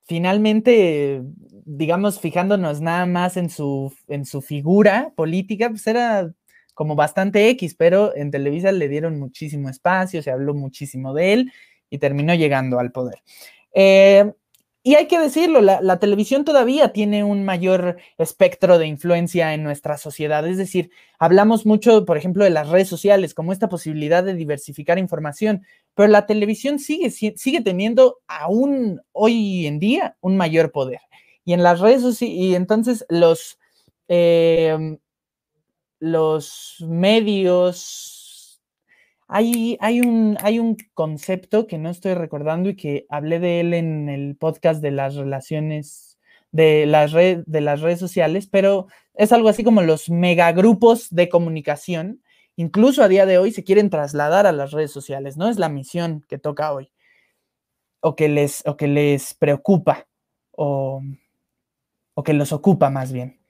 finalmente, 0.07 1.23
digamos, 1.65 2.21
fijándonos 2.21 2.81
nada 2.81 3.07
más 3.07 3.37
en 3.37 3.51
su, 3.51 3.93
en 4.09 4.25
su 4.25 4.41
figura 4.41 5.13
política, 5.17 5.69
pues 5.71 5.87
era 5.87 6.33
como 6.75 6.95
bastante 6.95 7.49
X, 7.51 7.75
pero 7.75 8.15
en 8.15 8.31
Televisa 8.31 8.71
le 8.71 8.89
dieron 8.89 9.19
muchísimo 9.19 9.69
espacio, 9.69 10.23
se 10.23 10.31
habló 10.31 10.55
muchísimo 10.55 11.15
de 11.15 11.33
él 11.33 11.53
y 11.91 11.99
terminó 11.99 12.35
llegando 12.35 12.79
al 12.79 12.93
poder. 12.93 13.23
Eh, 13.73 14.33
y 14.87 14.95
hay 14.95 15.09
que 15.09 15.19
decirlo, 15.19 15.63
la, 15.63 15.99
televisión 15.99 16.45
todavía 16.45 16.93
tiene 16.93 17.25
un 17.25 17.45
mayor 17.45 17.97
espectro 18.19 18.79
de 18.79 18.87
influencia 18.87 19.53
en 19.53 19.65
nuestra 19.65 19.99
sociedad. 19.99 20.47
Es 20.47 20.59
decir, 20.59 20.93
hablamos 21.19 21.67
mucho, 21.67 22.05
por 22.05 22.17
ejemplo, 22.17 22.45
de 22.45 22.51
las 22.51 22.69
redes 22.69 22.87
sociales 22.89 23.35
como 23.35 23.53
esta 23.53 23.69
posibilidad 23.69 24.23
de 24.23 24.35
diversificar 24.35 25.01
información, 25.01 25.67
pero 25.97 26.09
la 26.09 26.27
televisión 26.27 26.79
sigue, 26.79 27.11
sigue 27.11 27.61
teniendo 27.63 28.21
aún 28.29 29.01
hoy 29.11 29.67
en 29.67 29.81
día 29.81 30.17
un 30.21 30.37
mayor 30.37 30.71
poder. 30.71 31.01
Y 31.45 31.53
en 31.53 31.65
las 31.65 31.81
redes 31.81 32.03
sociales, 32.03 32.37
y 32.39 32.55
entonces 32.55 33.05
los, 33.09 33.59
em, 34.07 34.99
los 35.99 36.77
medios 36.87 38.16
hay, 39.29 40.01
un, 40.01 40.37
hay 40.41 40.59
un 40.59 40.77
concepto 40.95 41.67
que 41.67 41.79
no 41.79 41.91
estoy 41.91 42.15
recordando 42.15 42.69
y 42.71 42.77
que 42.77 43.07
hablé 43.09 43.41
de 43.41 43.61
él 43.61 43.75
en 43.75 44.09
el 44.09 44.37
podcast 44.37 44.81
de 44.81 44.93
las 44.93 45.17
relaciones 45.17 46.19
de 46.53 46.87
las, 46.87 47.13
de 47.13 47.61
las 47.61 47.81
redes 47.81 47.99
sociales, 47.99 48.47
pero 48.47 48.87
es 49.15 49.33
algo 49.33 49.49
así 49.49 49.65
como 49.65 49.83
los 49.83 50.09
megagrupos 50.09 51.11
de 51.11 51.29
comunicación, 51.29 52.23
incluso 52.55 53.03
a 53.03 53.09
día 53.09 53.27
de 53.27 53.39
hoy 53.39 53.51
se 53.51 53.65
quieren 53.65 53.91
trasladar 53.91 54.47
a 54.47 54.53
las 54.53 54.71
redes 54.71 54.93
sociales, 54.93 55.37
¿no? 55.37 55.49
Es 55.49 55.59
la 55.59 55.69
misión 55.69 56.25
que 56.29 56.39
toca 56.39 56.73
hoy, 56.73 56.91
o 58.01 58.15
que 58.15 58.29
les, 58.29 58.63
o 58.67 58.77
que 58.77 58.87
les 58.87 59.35
preocupa, 59.35 60.07
o, 60.53 61.03
o 62.15 62.23
que 62.23 62.33
los 62.33 62.53
ocupa 62.53 62.91
más 62.91 63.13
bien. 63.13 63.41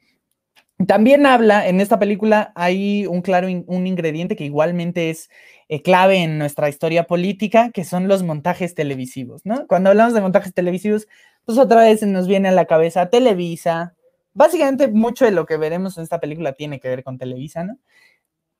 También 0.86 1.24
habla, 1.24 1.68
en 1.68 1.80
esta 1.80 1.98
película 1.98 2.52
hay 2.54 3.06
un 3.06 3.22
claro 3.22 3.46
un 3.46 3.86
ingrediente 3.86 4.36
que 4.36 4.44
igualmente 4.44 5.08
es 5.08 5.30
eh, 5.68 5.82
clave 5.82 6.18
en 6.18 6.38
nuestra 6.38 6.68
historia 6.68 7.04
política, 7.04 7.70
que 7.72 7.84
son 7.84 8.08
los 8.08 8.22
montajes 8.22 8.74
televisivos, 8.74 9.44
¿no? 9.44 9.66
Cuando 9.66 9.90
hablamos 9.90 10.14
de 10.14 10.20
montajes 10.20 10.54
televisivos, 10.54 11.08
pues 11.44 11.58
otra 11.58 11.82
vez 11.82 12.02
nos 12.02 12.28
viene 12.28 12.48
a 12.48 12.52
la 12.52 12.66
cabeza 12.66 13.10
Televisa. 13.10 13.94
Básicamente 14.34 14.88
mucho 14.88 15.24
de 15.24 15.30
lo 15.30 15.46
que 15.46 15.56
veremos 15.56 15.96
en 15.96 16.04
esta 16.04 16.20
película 16.20 16.52
tiene 16.52 16.78
que 16.80 16.88
ver 16.88 17.02
con 17.02 17.18
Televisa, 17.18 17.64
¿no? 17.64 17.78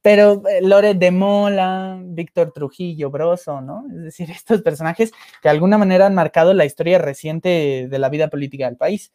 Pero 0.03 0.43
eh, 0.49 0.95
de 0.95 1.11
Mola, 1.11 2.01
Víctor 2.03 2.53
Trujillo, 2.53 3.11
Broso, 3.11 3.61
¿no? 3.61 3.85
Es 3.91 4.03
decir, 4.05 4.31
estos 4.33 4.63
personajes 4.63 5.13
que 5.13 5.49
de 5.49 5.51
alguna 5.51 5.79
manera 5.79 6.07
han 6.07 6.15
marcado 6.15 6.55
la 6.55 6.65
historia 6.65 6.99
reciente 6.99 7.89
de 7.91 7.99
la 7.99 8.09
vida 8.09 8.29
política 8.29 8.67
del 8.67 8.77
país. 8.77 9.13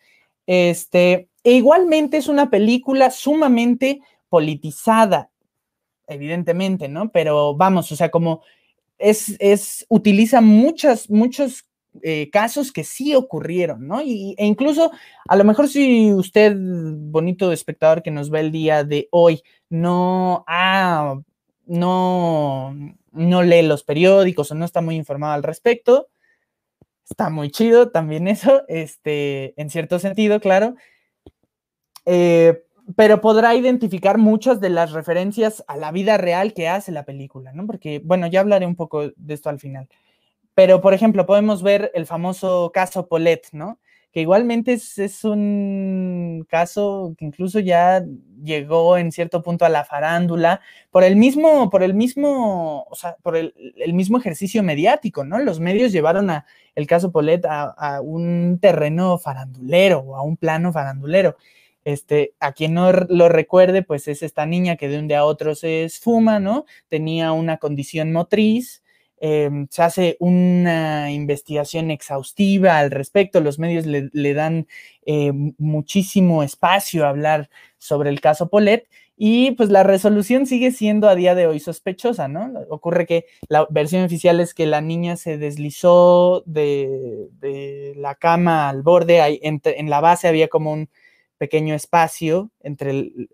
Este, 0.48 1.30
e 1.44 1.52
igualmente 1.54 2.18
es 2.18 2.28
una 2.28 2.50
película 2.50 3.10
sumamente 3.12 4.02
politizada, 4.30 5.31
evidentemente, 6.12 6.88
¿no? 6.88 7.12
Pero 7.12 7.55
vamos, 7.55 7.91
o 7.91 7.95
sea, 7.95 8.09
como 8.09 8.41
es, 8.97 9.36
es 9.39 9.86
utiliza 9.89 10.41
muchas, 10.41 11.09
muchos 11.09 11.66
eh, 12.03 12.30
casos 12.32 12.72
que 12.72 12.84
sí 12.84 13.16
ocurrieron, 13.16 13.88
¿no? 13.88 14.01
Y, 14.01 14.36
e 14.38 14.45
incluso, 14.45 14.91
a 15.28 15.36
lo 15.36 15.43
mejor 15.43 15.68
si 15.68 16.14
usted, 16.14 16.55
bonito 16.57 17.51
espectador 17.51 18.01
que 18.01 18.12
nos 18.12 18.30
ve 18.30 18.39
el 18.39 18.51
día 18.51 18.84
de 18.84 19.09
hoy, 19.12 19.41
no 19.70 20.45
ah, 20.47 21.20
no, 21.66 22.76
no 23.12 23.43
lee 23.43 23.64
los 23.64 23.84
periódicos 23.84 24.51
o 24.51 24.55
no 24.55 24.66
está 24.66 24.82
muy 24.82 24.95
informado 24.95 25.34
al 25.34 25.43
respecto, 25.43 26.07
está 27.09 27.30
muy 27.30 27.51
chido 27.51 27.91
también 27.91 28.28
eso, 28.28 28.64
este, 28.68 29.53
en 29.62 29.70
cierto 29.70 29.99
sentido, 29.99 30.39
claro. 30.39 30.76
Eh, 32.05 32.64
pero 32.96 33.22
podrá 33.22 33.56
identificar 33.56 34.18
muchas 34.18 34.60
de 34.60 34.70
las 34.70 34.92
referencias 34.92 35.64
a 35.68 35.78
la 35.78 35.92
vida 35.92 36.18
real 36.18 36.54
que 36.54 36.68
hace 36.68 36.92
la 36.92 37.06
película, 37.06 37.54
¿no? 37.54 37.66
Porque, 37.66 38.02
bueno, 38.04 38.28
ya 38.28 38.42
hablaré 38.42 38.66
un 38.66 38.76
poco 38.76 39.10
de 39.16 39.34
esto 39.34 39.50
al 39.50 39.60
final. 39.60 39.88
Pero, 40.56 40.82
por 40.82 40.94
ejemplo, 40.94 41.26
podemos 41.26 41.64
ver 41.64 41.92
el 41.94 42.06
famoso 42.06 42.72
caso 42.74 43.08
Polet, 43.08 43.48
¿no? 43.54 43.80
Que 44.12 44.22
igualmente 44.22 44.74
es, 44.74 45.24
un 45.24 46.46
caso 46.50 47.16
que 47.18 47.24
incluso 47.24 47.60
ya 47.60 48.04
llegó 48.44 48.98
en 48.98 49.12
cierto 49.14 49.42
punto 49.42 49.64
a 49.64 49.70
la 49.70 49.86
farándula 49.86 50.60
por 50.90 51.04
el 51.06 51.16
mismo, 51.16 51.70
por 51.70 51.82
el 51.82 51.94
mismo, 51.94 52.86
o 52.90 52.96
sea, 52.96 53.16
por 53.24 53.38
el, 53.38 53.54
mismo 53.94 54.18
ejercicio 54.18 54.64
mediático, 54.64 55.24
¿no? 55.24 55.40
Los 55.40 55.62
medios 55.62 55.94
llevaron 55.94 56.30
a 56.30 56.46
el 56.76 56.88
caso 56.88 57.12
Polet 57.12 57.46
a, 57.46 57.64
a 57.64 58.02
un 58.02 58.60
terreno 58.62 59.18
farandulero 59.18 60.00
o 60.00 60.16
a 60.18 60.24
un 60.24 60.36
plano 60.36 60.74
farandulero. 60.74 61.38
Este, 61.84 62.34
a 62.40 62.52
quien 62.54 62.74
no 62.74 62.92
lo 62.92 63.30
recuerde, 63.30 63.82
pues 63.84 64.08
es 64.08 64.22
esta 64.22 64.46
niña 64.46 64.76
que 64.76 64.88
de 64.88 65.00
un 65.00 65.08
día 65.08 65.20
a 65.20 65.26
otro 65.26 65.56
se 65.56 65.84
esfuma, 65.84 66.40
¿no? 66.40 66.66
Tenía 66.90 67.32
una 67.32 67.58
condición 67.58 68.12
motriz, 68.12 68.84
em, 69.20 69.68
se 69.70 69.84
hace 69.84 70.18
una 70.20 71.12
investigación 71.12 71.92
exhaustiva 71.92 72.78
al 72.80 72.92
respecto, 72.92 73.42
los 73.42 73.60
medios 73.60 73.86
le, 73.86 74.34
dan 74.34 74.68
eh, 75.06 75.32
muchísimo 75.58 76.44
espacio 76.44 77.06
a 77.06 77.10
hablar 77.10 77.50
sobre 77.78 78.10
el 78.10 78.22
caso 78.22 78.50
Polet 78.50 78.88
y 79.24 79.52
pues 79.52 79.70
la 79.70 79.84
resolución 79.84 80.48
sigue 80.48 80.72
siendo 80.72 81.08
a 81.08 81.14
día 81.14 81.36
de 81.36 81.46
hoy 81.46 81.60
sospechosa, 81.60 82.28
¿no? 82.28 82.52
Ocurre 82.70 83.06
que 83.06 83.26
la 83.50 83.68
versión 83.70 84.04
oficial 84.04 84.40
es 84.40 84.56
que 84.56 84.66
la 84.66 84.82
niña 84.82 85.16
se 85.16 85.38
deslizó 85.38 86.42
de, 86.48 87.30
la 87.98 88.16
cama 88.16 88.68
al 88.68 88.82
borde, 88.82 89.22
ahí, 89.22 89.40
en, 89.44 89.62
la 89.92 90.02
base 90.02 90.28
había 90.28 90.48
como 90.48 90.74
un 90.74 90.90
pequeño 91.42 91.74
espacio 91.74 92.52
entre 92.60 92.92
el 92.92 93.30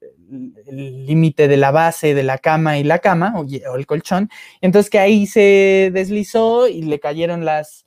límite 1.05 1.49
de 1.49 1.58
la 1.58 1.72
base 1.72 2.14
de 2.14 2.24
la 2.24 2.38
cama 2.38 2.78
y 2.78 2.86
la 2.86 2.99
cama 2.99 3.34
o, 3.36 3.76
el 3.76 3.86
colchón, 3.86 4.30
entonces 4.62 4.89
que 4.89 4.99
ahí 4.99 5.28
se 5.28 5.91
deslizó 5.93 6.70
y 6.70 6.84
le 6.84 7.01
cayeron 7.01 7.43
las 7.43 7.86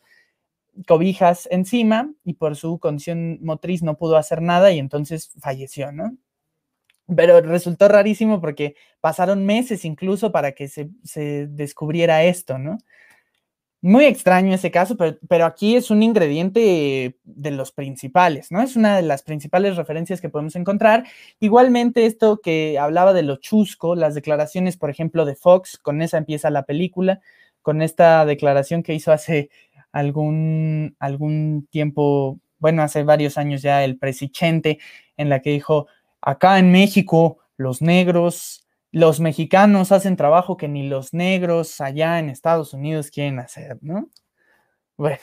cobijas 0.87 1.49
encima 1.51 2.13
y 2.23 2.35
por 2.35 2.55
su 2.55 2.79
condición 2.79 3.39
motriz 3.41 3.83
no 3.83 3.97
pudo 3.97 4.19
hacer 4.19 4.43
nada 4.43 4.71
y 4.73 4.79
entonces 4.79 5.33
falleció, 5.41 5.91
¿no? 5.91 6.15
Pero 7.17 7.41
resultó 7.41 7.89
rarísimo 7.89 8.43
porque 8.43 8.75
pasaron 9.01 9.47
meses 9.47 9.87
incluso 9.87 10.33
para 10.33 10.53
que 10.53 10.69
se, 10.69 10.91
descubriera 11.49 12.25
esto, 12.25 12.59
¿no? 12.59 12.77
Muy 13.83 14.05
extraño 14.05 14.53
ese 14.53 14.71
caso, 14.71 14.95
pero, 15.27 15.47
aquí 15.47 15.75
es 15.75 15.91
un 15.91 16.03
ingrediente 16.03 17.17
de 17.25 17.51
los 17.51 17.73
principales, 17.73 18.53
¿no? 18.53 18.61
Es 18.61 18.77
una 18.77 18.97
de 18.97 19.03
las 19.03 19.23
principales 19.23 19.77
referencias 19.77 20.21
que 20.21 20.29
podemos 20.29 20.55
encontrar. 20.55 21.05
Igualmente, 21.41 22.05
esto 22.05 22.43
que 22.43 22.79
hablaba 22.79 23.15
de 23.15 23.23
lo 23.23 23.37
chusco, 23.37 23.95
las 23.95 24.15
declaraciones, 24.15 24.77
por 24.77 24.91
ejemplo, 24.91 25.25
de 25.25 25.35
Fox, 25.35 25.79
con 25.79 26.03
esa 26.03 26.19
empieza 26.19 26.51
la 26.51 26.65
película, 26.65 27.21
con 27.63 27.81
esta 27.81 28.27
declaración 28.27 28.83
que 28.83 28.93
hizo 28.93 29.13
hace 29.13 29.49
algún, 29.93 30.95
algún 30.99 31.67
tiempo, 31.71 32.39
bueno, 32.59 32.83
hace 32.83 33.03
varios 33.03 33.39
años 33.39 33.63
ya 33.63 33.83
el 33.83 33.97
presidente, 33.99 34.79
en 35.17 35.31
la 35.31 35.41
que 35.41 35.51
dijo, 35.53 35.87
Acá 36.21 36.59
en 36.59 36.71
México, 36.71 37.39
los 37.57 37.81
negros, 37.81 38.60
los 38.93 39.21
mexicanos 39.21 39.93
hacen 39.93 40.17
trabajo 40.17 40.57
que 40.57 40.69
ni 40.69 40.89
los 40.89 41.15
negros 41.15 41.81
allá 41.81 42.19
en 42.19 42.29
Estados 42.29 42.75
Unidos 42.75 43.11
quieren 43.11 43.39
hacer, 43.39 43.79
¿no? 43.83 44.09
Bueno, 44.97 45.19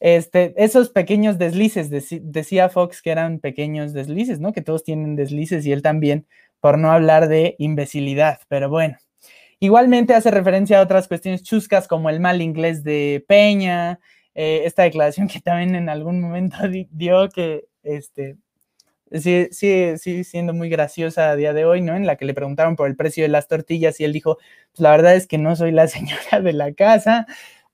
este, 0.00 0.52
esos 0.56 0.90
pequeños 0.90 1.38
deslices, 1.38 1.88
decía 2.22 2.68
Fox 2.68 3.00
que 3.02 3.10
eran 3.10 3.38
pequeños 3.38 3.92
deslices, 3.92 4.40
¿no? 4.40 4.52
Que 4.52 4.62
todos 4.62 4.84
tienen 4.84 5.16
deslices 5.16 5.64
y 5.64 5.72
él 5.72 5.82
también, 5.82 6.26
por 6.60 6.78
no 6.78 6.90
hablar 6.92 7.28
de 7.28 7.54
imbecilidad, 7.58 8.40
pero 8.48 8.68
bueno. 8.68 8.98
Igualmente 9.60 10.14
hace 10.14 10.32
referencia 10.32 10.80
a 10.80 10.82
otras 10.82 11.06
cuestiones 11.06 11.44
chuscas 11.44 11.86
como 11.86 12.10
el 12.10 12.18
mal 12.18 12.42
inglés 12.42 12.82
de 12.82 13.24
Peña, 13.28 14.00
eh, 14.34 14.62
esta 14.64 14.82
declaración 14.82 15.28
que 15.28 15.40
también 15.40 15.76
en 15.76 15.88
algún 15.88 16.20
momento 16.20 16.56
dio 16.90 17.28
que, 17.28 17.66
este, 17.84 18.36
sigue, 19.20 19.98
sigue, 19.98 20.24
siendo 20.24 20.54
muy 20.54 20.68
graciosa 20.68 21.30
a 21.30 21.36
día 21.36 21.52
de 21.52 21.64
hoy, 21.64 21.82
¿no? 21.82 21.94
En 21.94 22.06
la 22.06 22.16
que 22.16 22.24
le 22.24 22.34
preguntaron 22.34 22.76
por 22.76 22.88
el 22.88 22.96
precio 22.96 23.24
de 23.24 23.28
las 23.28 23.48
tortillas 23.48 24.00
y 24.00 24.04
él 24.04 24.12
dijo, 24.12 24.36
pues 24.36 24.80
la 24.80 24.90
verdad 24.90 25.14
es 25.14 25.26
que 25.26 25.38
no 25.38 25.54
soy 25.56 25.72
la 25.72 25.86
señora 25.88 26.40
de 26.40 26.52
la 26.52 26.72
casa. 26.72 27.26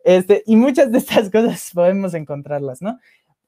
Este, 0.05 0.43
y 0.47 0.57
muchas 0.57 0.91
de 0.91 0.99
estas 0.99 1.30
cosas 1.30 1.70
podemos 1.74 2.14
encontrarlas, 2.14 2.82
¿no? 2.82 2.99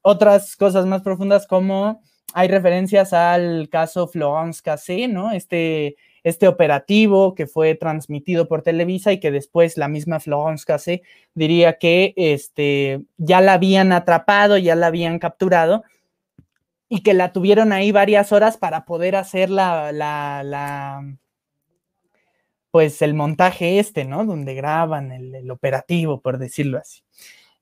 Otras 0.01 0.55
cosas 0.55 0.85
más 0.85 1.01
profundas 1.01 1.47
como 1.47 2.01
hay 2.33 2.47
referencias 2.47 3.13
al 3.13 3.69
caso 3.69 4.07
Florence 4.07 4.61
Cassé, 4.63 5.07
¿no? 5.07 5.31
Este, 5.31 5.97
este 6.23 6.47
operativo 6.47 7.35
que 7.35 7.47
fue 7.47 7.75
transmitido 7.75 8.47
por 8.47 8.61
Televisa 8.61 9.11
y 9.11 9.19
que 9.19 9.31
después 9.31 9.77
la 9.77 9.87
misma 9.87 10.19
Florence 10.19 10.65
Cassé 10.65 11.01
diría 11.33 11.77
que 11.77 12.13
este, 12.15 13.01
ya 13.17 13.41
la 13.41 13.53
habían 13.53 13.91
atrapado, 13.91 14.57
ya 14.57 14.75
la 14.75 14.87
habían 14.87 15.19
capturado 15.19 15.83
y 16.93 17.03
que 17.03 17.13
la 17.13 17.31
tuvieron 17.31 17.71
ahí 17.71 17.93
varias 17.93 18.33
horas 18.33 18.57
para 18.57 18.83
poder 18.83 19.15
hacer 19.15 19.49
la, 19.49 19.93
la, 19.93 21.17
pues 22.69 23.01
el 23.01 23.13
montaje 23.13 23.79
este, 23.79 24.03
¿no? 24.03 24.25
Donde 24.25 24.55
graban 24.55 25.13
el, 25.13 25.49
operativo, 25.49 26.19
por 26.19 26.37
decirlo 26.37 26.79
así. 26.79 27.01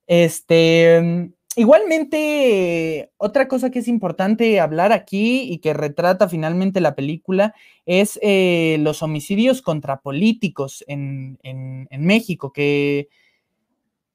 Este, 0.08 1.30
igualmente, 1.56 3.12
otra 3.18 3.48
cosa 3.48 3.70
que 3.70 3.78
es 3.78 3.88
importante 3.88 4.60
hablar 4.60 4.92
aquí 4.92 5.42
y 5.44 5.60
que 5.60 5.76
retrata 5.76 6.28
finalmente 6.28 6.82
la 6.82 6.96
película 6.96 7.54
es 7.86 8.18
eh, 8.24 8.78
los 8.80 9.04
homicidios 9.04 9.62
contra 9.62 10.02
políticos 10.02 10.84
en, 10.88 11.38
en 11.44 12.04
México, 12.04 12.52
que 12.52 13.10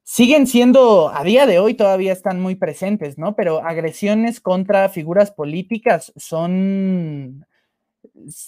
siguen 0.04 0.46
siendo, 0.46 1.08
a 1.12 1.24
día 1.24 1.46
de 1.46 1.58
hoy 1.58 1.74
todavía 1.74 2.12
están 2.12 2.40
muy 2.40 2.54
presentes, 2.54 3.18
¿no? 3.18 3.34
Pero 3.34 3.64
agresiones 3.64 4.40
contra 4.40 4.88
figuras 4.90 5.32
políticas 5.32 6.12
son, 6.16 7.46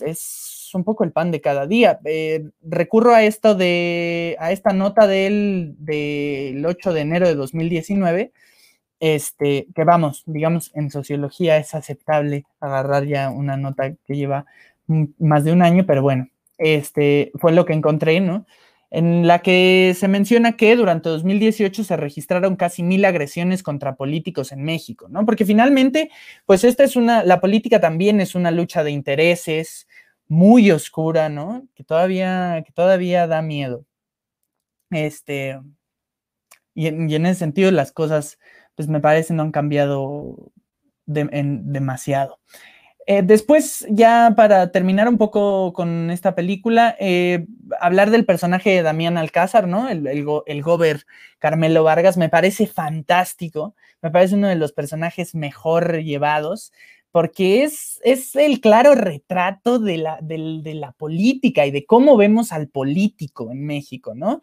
es 0.01 0.71
un 0.75 0.85
poco 0.85 1.03
el 1.03 1.13
pan 1.13 1.31
de 1.31 1.41
cada 1.41 1.67
día. 1.67 1.99
Eh, 2.05 2.45
recurro 2.63 3.15
a 3.15 3.25
esto 3.25 3.55
de, 3.55 4.37
a 4.39 4.53
esta 4.53 4.73
nota 4.73 5.07
del, 5.07 5.75
del 5.79 6.65
8 6.65 6.93
de 6.93 7.01
enero 7.01 7.27
de 7.27 7.35
2019, 7.35 8.33
este, 9.01 9.67
que 9.75 9.85
vamos, 9.85 10.23
digamos, 10.27 10.71
en 10.75 10.91
sociología 10.91 11.57
es 11.57 11.75
aceptable 11.75 12.45
agarrar 12.61 13.07
ya 13.07 13.31
una 13.31 13.57
nota 13.57 13.95
que 14.07 14.15
lleva 14.15 14.47
más 15.19 15.45
de 15.45 15.53
un 15.53 15.63
año, 15.63 15.85
pero 15.87 16.03
bueno, 16.03 16.29
este, 16.59 17.33
fue 17.37 17.53
lo 17.53 17.65
que 17.65 17.73
encontré, 17.73 18.21
¿no? 18.21 18.47
En 18.91 19.26
la 19.26 19.41
que 19.41 19.95
se 19.97 20.09
menciona 20.09 20.57
que 20.57 20.76
durante 20.76 21.09
2018 21.09 21.84
se 21.84 21.97
registraron 21.97 22.57
casi 22.57 22.82
mil 22.82 23.05
agresiones 23.05 23.62
contra 23.62 23.97
políticos 23.97 24.53
en 24.53 24.62
México, 24.62 25.09
¿no? 25.09 25.26
Porque 25.26 25.45
finalmente, 25.45 26.11
pues 26.47 26.64
esta 26.64 26.84
es 26.84 26.97
una, 26.97 27.24
la 27.24 27.41
política 27.41 27.80
también 27.80 28.20
es 28.20 28.34
una 28.34 28.51
lucha 28.51 28.84
de 28.84 28.93
intereses 28.93 29.89
muy 30.28 30.70
oscura, 30.70 31.28
¿no? 31.28 31.66
Que 31.74 31.84
todavía, 31.84 32.62
que 32.64 32.72
todavía 32.72 33.26
da 33.26 33.43
miedo. 33.43 33.84
Este, 34.91 35.61
y 36.74 36.87
en, 36.87 37.26
ese 37.26 37.39
sentido 37.41 37.70
las 37.70 37.93
cosas, 37.93 38.39
pues 38.74 38.89
me 38.89 39.01
parece 39.01 39.34
no 39.34 39.43
han 39.43 39.53
cambiado 39.53 40.53
demasiado. 41.07 42.41
Eh, 43.09 43.23
después, 43.23 43.87
ya 43.89 44.35
para 44.37 44.73
terminar 44.73 45.09
un 45.09 45.17
poco 45.17 45.73
con 45.73 46.11
esta 46.11 46.35
película, 46.35 46.97
eh, 46.99 47.47
hablar 47.81 48.11
del 48.11 48.27
personaje 48.27 48.71
de 48.71 48.83
Damián 48.83 49.17
Alcázar, 49.17 49.69
¿no? 49.69 49.89
El, 49.89 50.09
el, 50.09 50.63
gober 50.63 51.07
Carmelo 51.39 51.85
Vargas, 51.85 52.17
me 52.17 52.29
parece 52.29 52.67
fantástico, 52.67 53.77
me 54.03 54.11
parece 54.11 54.35
uno 54.35 54.49
de 54.49 54.57
los 54.57 54.73
personajes 54.73 55.37
mejor 55.37 56.03
llevados, 56.03 56.73
porque 57.13 57.63
es, 57.63 58.01
es 58.03 58.35
el 58.35 58.61
claro 58.61 58.97
retrato 58.97 59.79
de 59.79 59.99
la, 59.99 60.19
de 60.21 60.75
la 60.75 60.91
política 60.91 61.65
y 61.65 61.71
de 61.71 61.87
cómo 61.87 62.17
vemos 62.17 62.51
al 62.51 62.69
político 62.69 63.53
en 63.53 63.65
México, 63.65 64.15
¿no? 64.17 64.43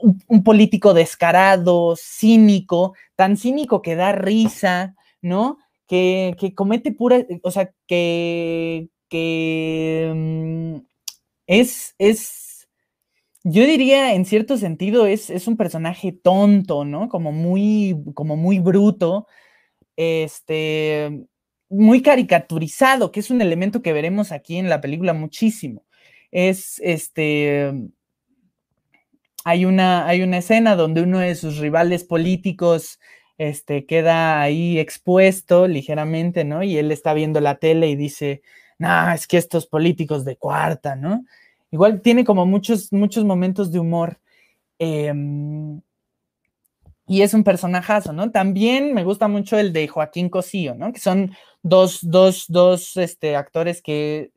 un 0.00 0.44
político 0.44 0.94
descarado, 0.94 1.96
cínico, 1.96 2.94
tan 3.16 3.36
cínico 3.36 3.82
que 3.82 3.96
da 3.96 4.12
risa, 4.12 4.94
¿no? 5.20 5.58
Que, 5.88 6.52
comete 6.54 6.92
pura, 6.92 7.24
o 7.42 7.50
sea, 7.50 7.72
que, 7.86 8.88
que 9.08 10.12
mm, 10.14 10.76
es, 11.46 11.94
es, 11.98 12.68
yo 13.42 13.64
diría 13.66 14.14
en 14.14 14.26
cierto 14.26 14.58
sentido, 14.58 15.06
es, 15.06 15.30
es, 15.30 15.48
un 15.48 15.56
personaje 15.56 16.12
tonto, 16.12 16.84
¿no? 16.84 17.08
Como 17.08 17.32
muy, 17.32 17.96
como 18.14 18.36
muy 18.36 18.58
bruto, 18.58 19.26
este, 19.96 21.26
muy 21.70 22.02
caricaturizado, 22.02 23.10
que 23.12 23.20
es 23.20 23.30
un 23.30 23.40
elemento 23.40 23.82
que 23.82 23.92
veremos 23.94 24.32
aquí 24.32 24.58
en 24.58 24.68
la 24.68 24.80
película 24.80 25.14
muchísimo. 25.14 25.86
Es, 26.30 26.80
este, 26.84 27.72
hay 29.44 29.64
una, 29.64 30.06
hay 30.06 30.22
una 30.22 30.38
escena 30.38 30.76
donde 30.76 31.02
uno 31.02 31.18
de 31.20 31.34
sus 31.34 31.58
rivales 31.58 32.04
políticos 32.04 32.98
este, 33.38 33.86
queda 33.86 34.40
ahí 34.40 34.78
expuesto 34.78 35.68
ligeramente, 35.68 36.44
¿no? 36.44 36.62
Y 36.62 36.76
él 36.76 36.90
está 36.92 37.14
viendo 37.14 37.40
la 37.40 37.56
tele 37.56 37.88
y 37.88 37.96
dice, 37.96 38.42
no, 38.78 39.12
es 39.12 39.26
que 39.26 39.38
estos 39.38 39.66
políticos 39.66 40.24
de 40.24 40.36
cuarta, 40.36 40.96
¿no? 40.96 41.24
Igual 41.70 42.00
tiene 42.02 42.24
como 42.24 42.46
muchos, 42.46 42.92
muchos 42.92 43.24
momentos 43.24 43.70
de 43.72 43.78
humor. 43.78 44.18
Em, 44.78 45.80
y 47.06 47.22
es 47.22 47.32
un 47.32 47.44
personajazo, 47.44 48.12
¿no? 48.12 48.30
También 48.30 48.92
me 48.92 49.04
gusta 49.04 49.28
mucho 49.28 49.58
el 49.58 49.72
de 49.72 49.88
Joaquín 49.88 50.28
Cosío, 50.28 50.74
¿no? 50.74 50.92
Que 50.92 51.00
son 51.00 51.32
dos, 51.62 52.00
dos, 52.02 52.44
dos 52.48 52.96
este, 52.96 53.36
actores 53.36 53.80
que 53.82 54.30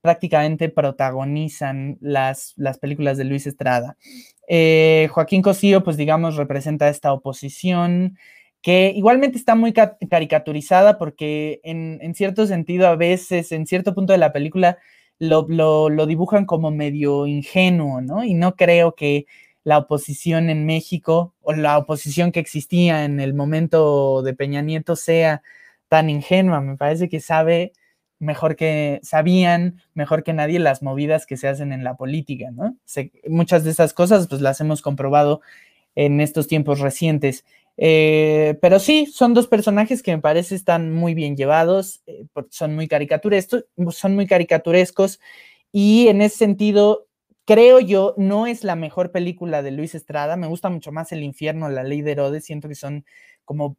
prácticamente 0.00 0.68
protagonizan 0.68 1.98
las, 2.00 2.54
las 2.56 2.78
películas 2.78 3.18
de 3.18 3.24
Luis 3.24 3.46
Estrada. 3.46 3.96
Eh, 4.48 5.08
Joaquín 5.12 5.42
Cosío, 5.42 5.84
pues 5.84 5.96
digamos, 5.96 6.36
representa 6.36 6.88
esta 6.88 7.12
oposición 7.12 8.16
que 8.62 8.92
igualmente 8.94 9.38
está 9.38 9.54
muy 9.54 9.72
caricaturizada 9.72 10.98
porque 10.98 11.60
en, 11.64 12.14
cierto 12.14 12.46
sentido 12.46 12.88
a 12.88 12.96
veces, 12.96 13.52
en 13.52 13.66
cierto 13.66 13.94
punto 13.94 14.12
de 14.12 14.18
la 14.18 14.32
película, 14.32 14.78
lo, 15.18 15.46
dibujan 16.06 16.46
como 16.46 16.70
medio 16.70 17.26
ingenuo, 17.26 18.00
¿no? 18.00 18.24
Y 18.24 18.34
no 18.34 18.56
creo 18.56 18.94
que 18.94 19.26
la 19.64 19.78
oposición 19.78 20.50
en 20.50 20.66
México 20.66 21.34
o 21.42 21.52
la 21.52 21.78
oposición 21.78 22.32
que 22.32 22.40
existía 22.40 23.04
en 23.04 23.20
el 23.20 23.34
momento 23.34 24.22
de 24.22 24.34
Peña 24.34 24.62
Nieto 24.62 24.96
sea 24.96 25.42
tan 25.88 26.10
ingenua. 26.10 26.60
Me 26.60 26.76
parece 26.76 27.08
que 27.08 27.20
sabe 27.20 27.72
mejor 28.20 28.54
que 28.54 29.00
sabían, 29.02 29.82
mejor 29.94 30.22
que 30.22 30.32
nadie 30.32 30.60
las 30.60 30.82
movidas 30.82 31.26
que 31.26 31.36
se 31.36 31.48
hacen 31.48 31.72
en 31.72 31.82
la 31.82 31.96
política, 31.96 32.50
¿no? 32.52 32.76
muchas 33.28 33.64
de 33.64 33.70
esas 33.70 33.92
cosas 33.92 34.28
pues 34.28 34.40
las 34.40 34.60
hemos 34.60 34.82
comprobado 34.82 35.40
en 35.96 36.20
estos 36.20 36.46
tiempos 36.46 36.78
recientes. 36.78 37.44
Eh, 37.76 38.58
pero 38.60 38.78
sí, 38.78 39.06
son 39.06 39.32
dos 39.32 39.48
personajes 39.48 40.02
que 40.02 40.14
me 40.14 40.22
parece 40.22 40.54
están 40.54 40.92
muy 40.92 41.14
bien 41.14 41.34
llevados, 41.36 42.02
eh, 42.06 42.26
son 42.50 42.74
muy 42.74 42.88
son 43.90 44.14
muy 44.14 44.26
caricaturescos 44.26 45.18
y 45.72 46.08
en 46.08 46.20
ese 46.20 46.36
sentido 46.36 47.06
creo 47.50 47.80
yo, 47.80 48.14
no 48.16 48.46
es 48.46 48.62
la 48.62 48.76
mejor 48.76 49.10
película 49.10 49.60
de 49.60 49.72
Luis 49.72 49.96
Estrada. 49.96 50.36
Me 50.36 50.46
gusta 50.46 50.70
mucho 50.70 50.92
más 50.92 51.10
El 51.10 51.24
infierno, 51.24 51.68
La 51.68 51.82
ley 51.82 52.00
de 52.00 52.12
Herodes. 52.12 52.44
Siento 52.44 52.68
que 52.68 52.76
son 52.76 53.04
como 53.44 53.76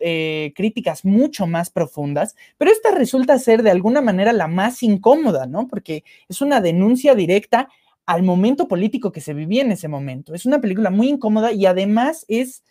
eh, 0.00 0.52
críticas 0.54 1.06
mucho 1.06 1.46
más 1.46 1.70
profundas, 1.70 2.36
pero 2.58 2.70
esta 2.70 2.90
resulta 2.90 3.38
ser 3.38 3.62
de 3.62 3.70
alguna 3.70 4.02
manera 4.02 4.34
la 4.34 4.48
más 4.48 4.82
incómoda, 4.82 5.46
¿no? 5.46 5.66
Porque 5.66 6.04
es 6.28 6.42
una 6.42 6.60
denuncia 6.60 7.14
directa 7.14 7.70
al 8.04 8.22
momento 8.22 8.68
político 8.68 9.12
que 9.12 9.22
se 9.22 9.32
vivía 9.32 9.62
en 9.62 9.72
ese 9.72 9.88
momento. 9.88 10.34
Es 10.34 10.44
una 10.44 10.60
película 10.60 10.90
muy 10.90 11.08
incómoda 11.08 11.52
y 11.52 11.64
además 11.64 12.26
es... 12.28 12.64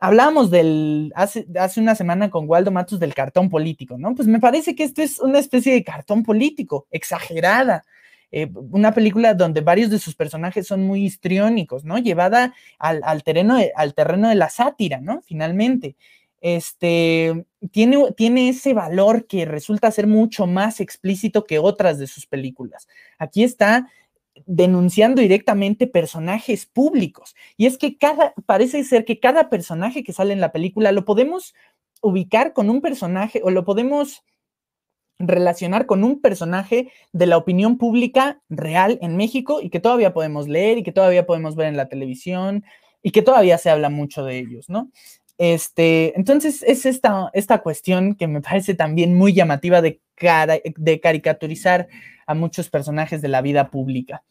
Hablábamos 0.00 0.50
del, 0.50 1.12
hace, 1.14 1.46
hace 1.56 1.78
una 1.78 1.94
semana 1.94 2.28
con 2.28 2.48
Waldo 2.48 2.72
Matos 2.72 2.98
del 2.98 3.14
cartón 3.14 3.48
político, 3.48 3.98
¿no? 3.98 4.16
Pues 4.16 4.26
me 4.26 4.40
parece 4.40 4.74
que 4.74 4.82
esto 4.82 5.02
es 5.02 5.20
una 5.20 5.38
especie 5.38 5.74
de 5.74 5.84
cartón 5.84 6.24
político, 6.24 6.88
exagerada, 6.90 7.84
eh, 8.32 8.48
una 8.54 8.92
película 8.92 9.34
donde 9.34 9.60
varios 9.60 9.90
de 9.90 9.98
sus 9.98 10.14
personajes 10.14 10.66
son 10.66 10.82
muy 10.82 11.04
histriónicos, 11.04 11.84
¿no? 11.84 11.98
Llevada 11.98 12.54
al, 12.78 13.22
terreno, 13.22 13.56
de, 13.56 13.72
al 13.74 13.94
terreno 13.94 14.28
de 14.28 14.34
la 14.36 14.48
sátira, 14.48 15.00
¿no? 15.00 15.22
Finalmente. 15.22 15.96
Este, 16.42 17.44
tiene, 17.70 18.12
tiene 18.16 18.48
ese 18.48 18.72
valor 18.72 19.26
que 19.26 19.44
resulta 19.44 19.90
ser 19.90 20.06
mucho 20.06 20.46
más 20.46 20.80
explícito 20.80 21.44
que 21.44 21.58
otras 21.58 21.98
de 21.98 22.06
sus 22.06 22.26
películas. 22.26 22.88
Aquí 23.18 23.44
está 23.44 23.88
denunciando 24.46 25.20
directamente 25.20 25.86
personajes 25.86 26.66
públicos. 26.66 27.34
Y 27.56 27.66
es 27.66 27.78
que 27.78 27.98
cada, 27.98 28.32
parece 28.46 28.84
ser 28.84 29.04
que 29.04 29.20
cada 29.20 29.50
personaje 29.50 30.02
que 30.02 30.12
sale 30.12 30.32
en 30.32 30.40
la 30.40 30.52
película 30.52 30.92
lo 30.92 31.04
podemos 31.04 31.54
ubicar 32.00 32.52
con 32.52 32.70
un 32.70 32.80
personaje 32.80 33.40
o 33.44 33.50
lo 33.50 33.64
podemos 33.64 34.22
relacionar 35.20 35.86
con 35.86 36.02
un 36.02 36.20
personaje 36.20 36.90
de 37.12 37.26
la 37.26 37.36
opinión 37.36 37.78
pública 37.78 38.40
real 38.48 38.98
en 39.02 39.16
México 39.16 39.60
y 39.62 39.70
que 39.70 39.78
todavía 39.78 40.12
podemos 40.12 40.48
leer 40.48 40.78
y 40.78 40.82
que 40.82 40.92
todavía 40.92 41.26
podemos 41.26 41.54
ver 41.54 41.68
en 41.68 41.76
la 41.76 41.88
televisión 41.88 42.64
y 43.02 43.10
que 43.12 43.22
todavía 43.22 43.58
se 43.58 43.70
habla 43.70 43.90
mucho 43.90 44.24
de 44.24 44.38
ellos, 44.38 44.68
¿no? 44.68 44.90
Este, 45.38 46.12
entonces 46.18 46.62
es 46.62 46.84
esta, 46.84 47.30
esta 47.32 47.58
cuestión 47.58 48.14
que 48.14 48.26
me 48.26 48.40
parece 48.42 48.74
también 48.74 49.16
muy 49.16 49.32
llamativa 49.32 49.80
de, 49.80 50.00
de 50.76 51.00
caricaturizar 51.00 51.88
a 52.26 52.34
muchos 52.34 52.68
personajes 52.68 53.22
de 53.22 53.28
la 53.28 53.40
vida 53.40 53.70
pública. 53.70 54.22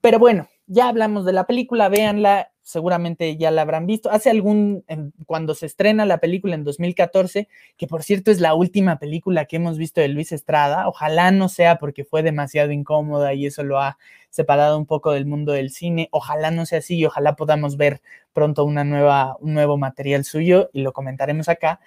Pero 0.00 0.18
bueno, 0.18 0.48
ya 0.66 0.88
hablamos 0.88 1.24
de 1.24 1.32
la 1.32 1.46
película, 1.46 1.88
véanla, 1.88 2.52
seguramente 2.62 3.38
ya 3.38 3.50
la 3.50 3.62
habrán 3.62 3.86
visto. 3.86 4.10
Hace 4.10 4.28
algún, 4.28 4.84
cuando 5.24 5.54
se 5.54 5.64
estrena 5.64 6.04
la 6.04 6.18
película 6.18 6.54
en 6.54 6.64
2014, 6.64 7.48
que 7.78 7.86
por 7.86 8.02
cierto 8.02 8.30
es 8.30 8.40
la 8.40 8.54
última 8.54 8.98
película 8.98 9.46
que 9.46 9.56
hemos 9.56 9.78
visto 9.78 10.02
de 10.02 10.08
Luis 10.08 10.32
Estrada, 10.32 10.86
ojalá 10.86 11.30
no 11.30 11.48
sea 11.48 11.78
porque 11.78 12.04
fue 12.04 12.22
demasiado 12.22 12.70
incómoda 12.70 13.32
y 13.32 13.46
eso 13.46 13.64
lo 13.64 13.80
ha 13.80 13.96
separado 14.28 14.76
un 14.76 14.84
poco 14.84 15.12
del 15.12 15.24
mundo 15.24 15.52
del 15.52 15.70
cine, 15.70 16.08
ojalá 16.12 16.50
no 16.50 16.66
sea 16.66 16.80
así 16.80 16.96
y 16.98 17.06
ojalá 17.06 17.34
podamos 17.36 17.78
ver 17.78 18.02
pronto 18.34 18.64
una 18.64 18.84
nueva, 18.84 19.36
un 19.40 19.54
nuevo 19.54 19.78
material 19.78 20.24
suyo 20.24 20.68
y 20.74 20.82
lo 20.82 20.92
comentaremos 20.92 21.48
acá. 21.48 21.80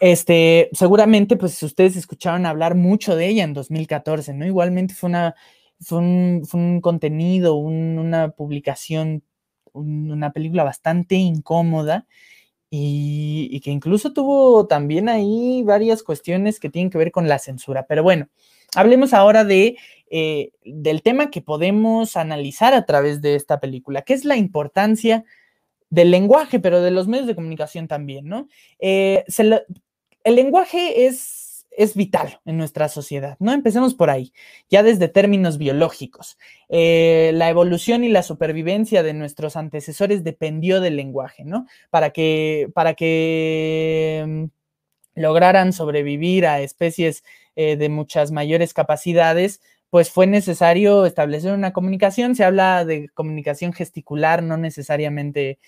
Este, 0.00 0.68
seguramente, 0.72 1.36
pues 1.36 1.62
ustedes 1.62 1.96
escucharon 1.96 2.44
hablar 2.44 2.74
mucho 2.74 3.16
de 3.16 3.28
ella 3.28 3.44
en 3.44 3.54
2014, 3.54 4.34
¿no? 4.34 4.44
Igualmente 4.44 4.94
fue 4.94 5.08
una, 5.08 5.36
fue 5.80 5.98
un, 5.98 6.80
contenido, 6.80 7.54
una 7.56 8.30
publicación 8.30 9.22
una 9.76 10.32
película 10.32 10.64
bastante 10.64 11.16
incómoda 11.16 12.06
y, 12.70 13.60
que 13.60 13.70
incluso 13.70 14.12
tuvo 14.12 14.66
también 14.66 15.08
ahí 15.08 15.62
varias 15.64 16.02
cuestiones 16.02 16.58
que 16.58 16.70
tienen 16.70 16.90
que 16.90 16.98
ver 16.98 17.12
con 17.12 17.28
la 17.28 17.38
censura. 17.38 17.86
Pero 17.86 18.02
bueno, 18.02 18.28
hablemos 18.74 19.14
ahora 19.14 19.44
de, 19.44 19.76
eh, 20.10 20.50
del 20.64 21.02
tema 21.02 21.30
que 21.30 21.42
podemos 21.42 22.16
analizar 22.16 22.74
a 22.74 22.84
través 22.84 23.20
de 23.22 23.36
esta 23.36 23.60
película, 23.60 24.02
que 24.02 24.14
es 24.14 24.24
la 24.24 24.36
importancia 24.36 25.24
del 25.90 26.10
lenguaje, 26.10 26.58
pero 26.58 26.82
de 26.82 26.90
los 26.90 27.06
medios 27.06 27.28
de 27.28 27.36
comunicación 27.36 27.86
también, 27.86 28.26
¿no? 28.26 28.48
Eh, 28.80 29.24
el 30.24 30.34
lenguaje 30.34 31.06
es 31.06 31.45
es 31.76 31.94
vital 31.94 32.40
en 32.44 32.56
nuestra 32.56 32.88
sociedad, 32.88 33.36
¿no? 33.38 33.52
Empecemos 33.52 33.94
por 33.94 34.10
ahí, 34.10 34.32
ya 34.68 34.82
desde 34.82 35.08
términos 35.08 35.58
biológicos. 35.58 36.38
Eh, 36.68 37.30
la 37.34 37.50
evolución 37.50 38.02
y 38.02 38.08
la 38.08 38.22
supervivencia 38.22 39.02
de 39.02 39.12
nuestros 39.12 39.56
antecesores 39.56 40.24
dependió 40.24 40.80
del 40.80 40.96
lenguaje, 40.96 41.44
¿no? 41.44 41.66
Para 41.90 42.10
que, 42.10 42.70
para 42.74 42.94
que 42.94 44.24
mm, 44.26 45.20
lograran 45.20 45.72
sobrevivir 45.72 46.46
a 46.46 46.60
especies 46.60 47.22
eh, 47.56 47.76
de 47.76 47.88
muchas 47.88 48.32
mayores 48.32 48.72
capacidades, 48.74 49.60
pues 49.90 50.10
fue 50.10 50.26
necesario 50.26 51.06
establecer 51.06 51.52
una 51.52 51.72
comunicación. 51.72 52.34
Se 52.34 52.44
habla 52.44 52.84
de 52.84 53.08
comunicación 53.10 53.72
gesticular, 53.72 54.42
no 54.42 54.56
necesariamente 54.56 55.58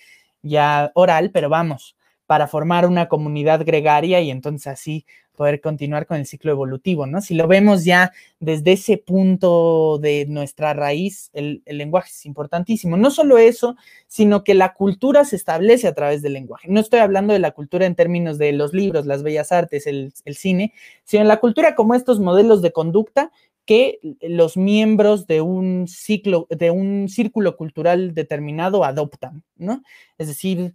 ya 0.41 0.91
oral, 0.95 1.31
pero 1.31 1.49
vamos, 1.49 1.95
para 2.25 2.47
formar 2.47 2.85
una 2.85 3.07
comunidad 3.07 3.65
gregaria 3.65 4.21
y 4.21 4.31
entonces 4.31 4.67
así 4.67 5.05
poder 5.39 5.61
continuar 5.61 6.05
con 6.05 6.17
el 6.17 6.25
ciclo 6.25 6.51
evolutivo, 6.51 7.07
¿no? 7.07 7.21
Si 7.21 7.33
lo 7.33 7.47
vemos 7.47 7.85
ya 7.85 8.11
desde 8.41 8.73
ese 8.73 8.97
punto 8.97 9.97
de 9.97 10.25
nuestra 10.27 10.73
raíz, 10.73 11.29
el, 11.31 11.63
lenguaje 11.65 12.09
es 12.09 12.25
importantísimo. 12.25 12.97
No 12.97 13.09
solo 13.09 13.37
eso, 13.37 13.77
sino 14.05 14.43
que 14.43 14.53
la 14.53 14.73
cultura 14.73 15.23
se 15.23 15.37
establece 15.37 15.87
a 15.87 15.93
través 15.93 16.21
del 16.21 16.33
lenguaje. 16.33 16.67
No 16.67 16.81
estoy 16.81 16.99
hablando 16.99 17.31
de 17.31 17.39
la 17.39 17.51
cultura 17.51 17.85
en 17.85 17.95
términos 17.95 18.37
de 18.37 18.51
los 18.51 18.73
libros, 18.73 19.05
las 19.05 19.23
bellas 19.23 19.53
artes, 19.53 19.87
el, 19.87 20.11
cine, 20.35 20.73
sino 21.05 21.21
en 21.21 21.29
la 21.29 21.39
cultura 21.39 21.73
como 21.73 21.95
estos 21.95 22.19
modelos 22.19 22.61
de 22.61 22.73
conducta 22.73 23.31
que 23.65 23.99
los 24.19 24.57
miembros 24.57 25.25
de 25.25 25.39
un 25.39 25.87
ciclo, 25.87 26.47
de 26.49 26.69
un 26.69 27.07
círculo 27.07 27.55
cultural 27.55 28.13
determinado 28.13 28.83
adoptan, 28.83 29.45
¿no? 29.55 29.83
Es 30.17 30.27
decir, 30.27 30.73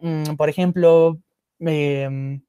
mm, 0.00 0.36
por 0.36 0.48
ejemplo, 0.48 1.18
eh, 1.60 2.40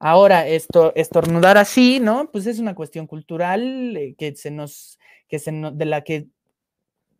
Ahora, 0.00 0.46
esto, 0.46 0.92
estornudar 0.94 1.58
así, 1.58 1.98
¿no? 2.00 2.30
Pues 2.30 2.46
es 2.46 2.60
una 2.60 2.74
cuestión 2.74 3.06
cultural 3.06 3.96
eh, 3.96 4.14
que 4.16 4.34
se 4.36 4.50
nos, 4.50 4.98
que 5.28 5.38
se 5.38 5.50
de 5.52 5.84
la 5.84 6.02
que 6.04 6.28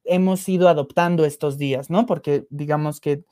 hemos 0.05 0.49
ido 0.49 0.69
adoptando 0.69 1.25
estos 1.25 1.59
días, 1.59 1.91
¿no? 1.91 2.07
Porque 2.07 2.47
digamos 2.51 3.01
que 3.01 3.25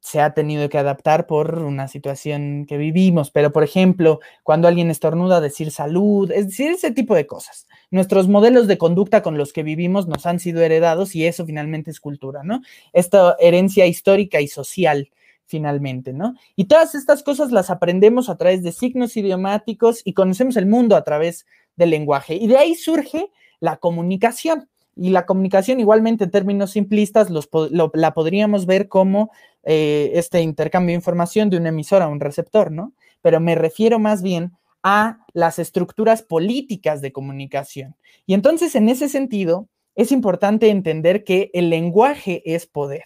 se 0.00 0.20
ha 0.20 0.34
tenido 0.34 0.68
que 0.68 0.78
adaptar 0.78 1.28
por 1.28 1.60
una 1.60 1.86
situación 1.86 2.66
que 2.66 2.76
vivimos, 2.76 3.30
pero 3.30 3.52
por 3.52 3.62
ejemplo, 3.62 4.18
cuando 4.42 4.66
alguien 4.66 4.90
estornuda, 4.90 5.40
decir 5.40 5.70
salud, 5.70 6.30
es 6.32 6.48
decir, 6.48 6.72
ese 6.72 6.90
tipo 6.90 7.14
de 7.14 7.26
cosas. 7.26 7.68
Nuestros 7.90 8.28
modelos 8.28 8.66
de 8.66 8.78
conducta 8.78 9.22
con 9.22 9.38
los 9.38 9.52
que 9.52 9.62
vivimos 9.62 10.08
nos 10.08 10.26
han 10.26 10.40
sido 10.40 10.60
heredados 10.62 11.14
y 11.14 11.26
eso 11.26 11.46
finalmente 11.46 11.92
es 11.92 12.00
cultura, 12.00 12.42
¿no? 12.42 12.62
Esta 12.92 13.36
herencia 13.38 13.86
histórica 13.86 14.40
y 14.40 14.48
social 14.48 15.10
finalmente, 15.52 16.14
¿no? 16.14 16.34
Y 16.56 16.64
todas 16.64 16.94
estas 16.94 17.22
cosas 17.22 17.52
las 17.52 17.68
aprendemos 17.68 18.30
a 18.30 18.38
través 18.38 18.62
de 18.62 18.72
signos 18.72 19.18
idiomáticos 19.18 20.00
y 20.02 20.14
conocemos 20.14 20.56
el 20.56 20.64
mundo 20.64 20.96
a 20.96 21.04
través 21.04 21.44
del 21.76 21.90
lenguaje. 21.90 22.36
Y 22.36 22.46
de 22.46 22.56
ahí 22.56 22.74
surge 22.74 23.30
la 23.60 23.76
comunicación. 23.76 24.70
Y 24.96 25.10
la 25.10 25.26
comunicación, 25.26 25.78
igualmente 25.78 26.24
en 26.24 26.30
términos 26.30 26.70
simplistas, 26.70 27.28
la 27.30 28.14
podríamos 28.14 28.64
ver 28.64 28.88
como 28.88 29.30
eh, 29.62 30.12
este 30.14 30.40
intercambio 30.40 30.92
de 30.92 31.00
información 31.00 31.50
de 31.50 31.58
un 31.58 31.66
emisor 31.66 32.00
a 32.00 32.08
un 32.08 32.20
receptor, 32.20 32.70
¿no? 32.70 32.94
Pero 33.20 33.38
me 33.38 33.54
refiero 33.54 33.98
más 33.98 34.22
bien 34.22 34.52
a 34.82 35.18
las 35.34 35.58
estructuras 35.58 36.22
políticas 36.22 37.02
de 37.02 37.12
comunicación. 37.12 37.94
Y 38.24 38.32
entonces, 38.32 38.74
en 38.74 38.88
ese 38.88 39.10
sentido, 39.10 39.68
es 39.96 40.12
importante 40.12 40.70
entender 40.70 41.24
que 41.24 41.50
el 41.52 41.68
lenguaje 41.68 42.42
es 42.46 42.66
poder. 42.66 43.04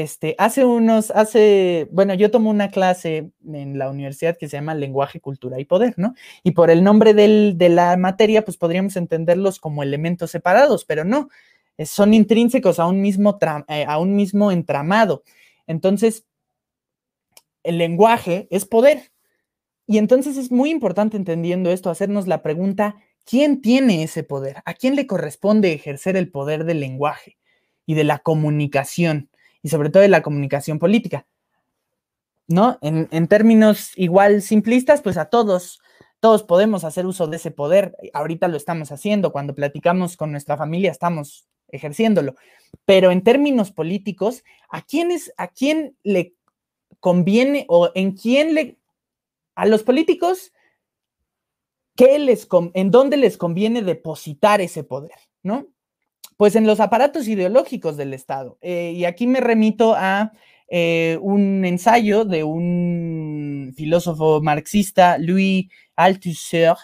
Este, 0.00 0.34
hace 0.38 0.64
unos, 0.64 1.10
hace, 1.10 1.88
bueno, 1.90 2.14
yo 2.14 2.30
tomo 2.30 2.50
una 2.50 2.70
clase 2.70 3.30
en 3.46 3.78
la 3.78 3.90
universidad 3.90 4.36
que 4.38 4.48
se 4.48 4.56
llama 4.56 4.74
Lenguaje, 4.74 5.20
Cultura 5.20 5.60
y 5.60 5.64
Poder, 5.64 5.94
¿no? 5.96 6.14
Y 6.42 6.52
por 6.52 6.70
el 6.70 6.82
nombre 6.82 7.14
de 7.14 7.68
la 7.68 7.96
materia, 7.96 8.44
pues 8.44 8.56
podríamos 8.56 8.96
entenderlos 8.96 9.58
como 9.58 9.82
elementos 9.82 10.30
separados, 10.30 10.84
pero 10.84 11.04
no, 11.04 11.28
eh, 11.78 11.86
son 11.86 12.14
intrínsecos 12.14 12.78
a 12.78 12.86
un 12.86 13.00
mismo, 13.00 13.38
eh, 13.68 13.84
a 13.86 13.98
un 13.98 14.14
mismo 14.16 14.50
entramado. 14.52 15.24
Entonces, 15.66 16.26
el 17.62 17.78
lenguaje 17.78 18.48
es 18.50 18.64
poder. 18.64 19.12
Y 19.86 19.98
entonces 19.98 20.36
es 20.36 20.50
muy 20.50 20.70
importante 20.70 21.16
entendiendo 21.16 21.70
esto, 21.70 21.90
hacernos 21.90 22.26
la 22.28 22.42
pregunta, 22.42 22.96
¿quién 23.24 23.60
tiene 23.60 24.04
ese 24.04 24.22
poder? 24.22 24.62
¿A 24.64 24.74
quién 24.74 24.96
le 24.96 25.06
corresponde 25.06 25.72
ejercer 25.72 26.16
el 26.16 26.30
poder 26.30 26.64
del 26.64 26.80
lenguaje? 26.80 27.36
y 27.86 27.94
de 27.94 28.04
la 28.04 28.18
comunicación, 28.18 29.28
y 29.62 29.68
sobre 29.68 29.90
todo 29.90 30.02
de 30.02 30.08
la 30.08 30.22
comunicación 30.22 30.78
política. 30.78 31.26
¿No? 32.48 32.78
En, 32.82 33.28
términos 33.28 33.92
igual 33.96 34.42
simplistas, 34.42 35.00
pues 35.00 35.16
a 35.16 35.26
todos, 35.26 35.80
todos 36.20 36.42
podemos 36.42 36.84
hacer 36.84 37.06
uso 37.06 37.26
de 37.28 37.36
ese 37.36 37.50
poder. 37.50 37.96
Ahorita 38.12 38.48
lo 38.48 38.56
estamos 38.56 38.92
haciendo. 38.92 39.32
Cuando 39.32 39.54
platicamos 39.54 40.16
con 40.16 40.32
nuestra 40.32 40.56
familia, 40.56 40.90
estamos 40.90 41.46
ejerciéndolo. 41.68 42.34
Pero 42.84 43.10
en 43.10 43.22
términos 43.22 43.70
políticos, 43.70 44.44
¿a 44.68 44.82
quién, 44.82 45.10
a 45.36 45.48
quién 45.48 45.96
le 46.02 46.34
conviene 47.00 47.64
o 47.68 47.90
en 47.94 48.12
quién 48.12 48.54
le... 48.54 48.78
A 49.54 49.66
los 49.66 49.82
políticos, 49.82 50.52
¿qué 51.94 52.18
les, 52.18 52.48
¿en 52.74 52.90
dónde 52.90 53.16
les 53.16 53.36
conviene 53.36 53.82
depositar 53.82 54.60
ese 54.60 54.82
poder? 54.84 55.16
¿No? 55.42 55.68
Pues 56.42 56.56
en 56.56 56.66
los 56.66 56.80
aparatos 56.80 57.28
ideológicos 57.28 57.96
del 57.96 58.12
Estado. 58.12 58.58
Eh, 58.62 58.94
y 58.96 59.04
aquí 59.04 59.28
me 59.28 59.38
remito 59.38 59.94
a 59.96 60.32
eh, 60.66 61.16
un 61.22 61.64
ensayo 61.64 62.24
de 62.24 62.42
un 62.42 63.72
filósofo 63.76 64.40
marxista, 64.42 65.18
Louis 65.18 65.68
Althusser, 65.94 66.74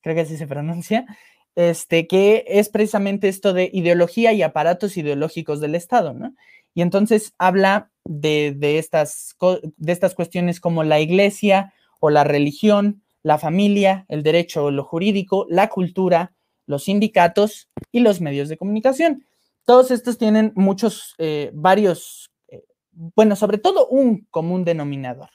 creo 0.00 0.16
que 0.16 0.22
así 0.22 0.36
se 0.36 0.48
pronuncia, 0.48 1.06
este, 1.54 2.08
que 2.08 2.44
es 2.48 2.70
precisamente 2.70 3.28
esto 3.28 3.52
de 3.52 3.70
ideología 3.72 4.32
y 4.32 4.42
aparatos 4.42 4.96
ideológicos 4.96 5.60
del 5.60 5.76
Estado, 5.76 6.12
¿no? 6.12 6.34
Y 6.74 6.82
entonces 6.82 7.34
habla 7.38 7.92
de, 8.04 8.78
estas, 8.78 9.36
de 9.76 9.92
estas 9.92 10.16
cuestiones 10.16 10.58
como 10.58 10.82
la 10.82 10.98
iglesia 10.98 11.72
o 12.00 12.10
la 12.10 12.24
religión, 12.24 13.04
la 13.22 13.38
familia, 13.38 14.06
el 14.08 14.24
derecho 14.24 14.64
o 14.64 14.70
lo 14.72 14.82
jurídico, 14.82 15.46
la 15.48 15.68
cultura, 15.68 16.32
los 16.68 16.84
sindicatos 16.84 17.68
y 17.90 18.00
los 18.00 18.20
medios 18.20 18.48
de 18.48 18.56
comunicación. 18.56 19.24
Todos 19.64 19.90
estos 19.90 20.18
tienen 20.18 20.52
muchos, 20.54 21.14
eh, 21.18 21.50
varios, 21.54 22.30
eh, 22.48 22.62
bueno, 22.92 23.34
sobre 23.34 23.58
todo 23.58 23.88
un 23.88 24.26
común 24.30 24.64
denominador, 24.64 25.30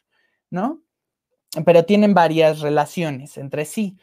¿no? 0.50 0.82
Pero 1.66 1.86
tienen 1.86 2.14
varias 2.14 2.62
relaciones 2.62 3.38
entre 3.38 3.66
sí. 3.66 3.98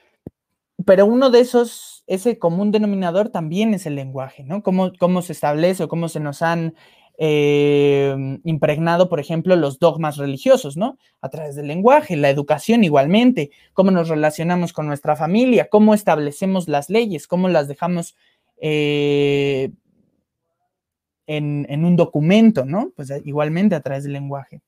Pero 0.85 1.07
uno 1.07 1.31
de 1.31 1.41
esos, 1.41 2.05
ese 2.07 2.39
común 2.39 2.73
denominador 2.73 3.29
también 3.29 3.75
es 3.75 3.87
el 3.87 3.95
lenguaje, 3.95 4.43
¿no? 4.43 4.63
Cómo, 4.63 4.93
cómo 4.99 5.23
se 5.23 5.33
establece 5.33 5.85
o 5.85 5.89
cómo 5.89 6.09
se 6.09 6.21
nos 6.21 6.43
han 6.43 6.75
eh, 7.23 8.17
impregnado, 8.45 9.11
por 9.11 9.21
ejemplo, 9.21 9.55
los 9.55 9.79
dogmas 9.79 10.17
religiosos, 10.17 10.79
¿no? 10.79 10.97
A 11.21 11.29
través 11.29 11.55
del 11.55 11.67
lenguaje, 11.67 12.17
la 12.17 12.31
educación 12.31 12.83
igualmente, 12.83 13.51
cómo 13.75 13.91
nos 13.91 14.09
relacionamos 14.09 14.73
con 14.73 14.87
nuestra 14.87 15.17
familia, 15.17 15.69
cómo 15.69 15.93
establecemos 15.93 16.67
las 16.67 16.89
leyes, 16.89 17.27
cómo 17.27 17.51
las 17.51 17.69
dejamos 17.69 18.17
eh, 18.57 19.71
en, 21.27 21.67
en, 21.69 21.85
un 21.85 21.97
documento, 21.97 22.65
¿no? 22.65 22.91
Pues 22.97 23.13
igualmente 23.27 23.75
a 23.75 23.83
través 23.83 24.05
del 24.05 24.15
lenguaje. 24.15 24.63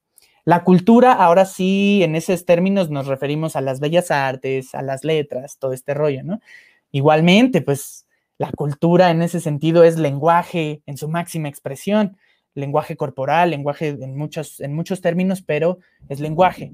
La 0.44 0.62
cultura, 0.62 1.14
ahora 1.14 1.46
sí, 1.46 2.02
en 2.02 2.16
esos 2.16 2.44
términos 2.44 2.90
nos 2.90 3.06
referimos 3.06 3.56
a 3.56 3.62
las 3.62 3.80
bellas 3.80 4.10
artes, 4.10 4.74
a 4.74 4.82
las 4.82 5.04
letras, 5.04 5.56
todo 5.58 5.72
este 5.72 5.94
rollo, 5.94 6.22
¿no? 6.22 6.40
Igualmente, 6.90 7.62
pues 7.62 8.06
la 8.36 8.52
cultura 8.52 9.10
en 9.10 9.22
ese 9.22 9.40
sentido 9.40 9.84
es 9.84 9.96
lenguaje 9.96 10.82
en 10.84 10.98
su 10.98 11.08
máxima 11.08 11.48
expresión, 11.48 12.18
lenguaje 12.54 12.96
corporal, 12.96 13.50
lenguaje 13.50 13.88
en 13.88 14.16
muchos, 14.16 14.60
en 14.60 14.74
muchos 14.74 15.00
términos, 15.00 15.42
pero 15.42 15.78
es 16.08 16.20
lenguaje. 16.20 16.72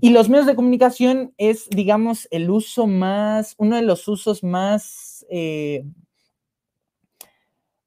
Y 0.00 0.10
los 0.10 0.28
medios 0.28 0.46
de 0.46 0.54
comunicación 0.54 1.32
es, 1.38 1.68
digamos, 1.70 2.28
el 2.30 2.50
uso 2.50 2.86
más, 2.86 3.54
uno 3.58 3.76
de 3.76 3.82
los 3.82 4.06
usos 4.08 4.42
más, 4.42 5.24
eh, 5.30 5.84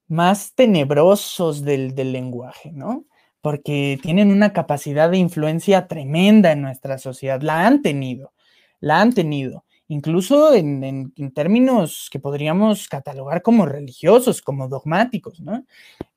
más 0.08 0.54
tenebrosos 0.56 1.64
del, 1.64 1.94
del 1.94 2.12
lenguaje, 2.12 2.72
¿no? 2.72 3.06
porque 3.42 4.00
tienen 4.02 4.32
una 4.32 4.54
capacidad 4.54 5.10
de 5.10 5.18
influencia 5.18 5.88
tremenda 5.88 6.52
en 6.52 6.62
nuestra 6.62 6.98
sociedad. 6.98 7.42
La 7.42 7.66
han 7.66 7.82
tenido, 7.82 8.34
la 8.80 9.02
han 9.02 9.14
tenido, 9.14 9.66
incluso 9.90 10.54
en, 10.54 11.12
términos 11.34 12.10
que 12.12 12.20
podríamos 12.20 12.88
catalogar 12.88 13.42
como 13.42 13.66
religiosos, 13.66 14.42
como 14.42 14.70
dogmáticos, 14.70 15.42
¿no? 15.42 15.66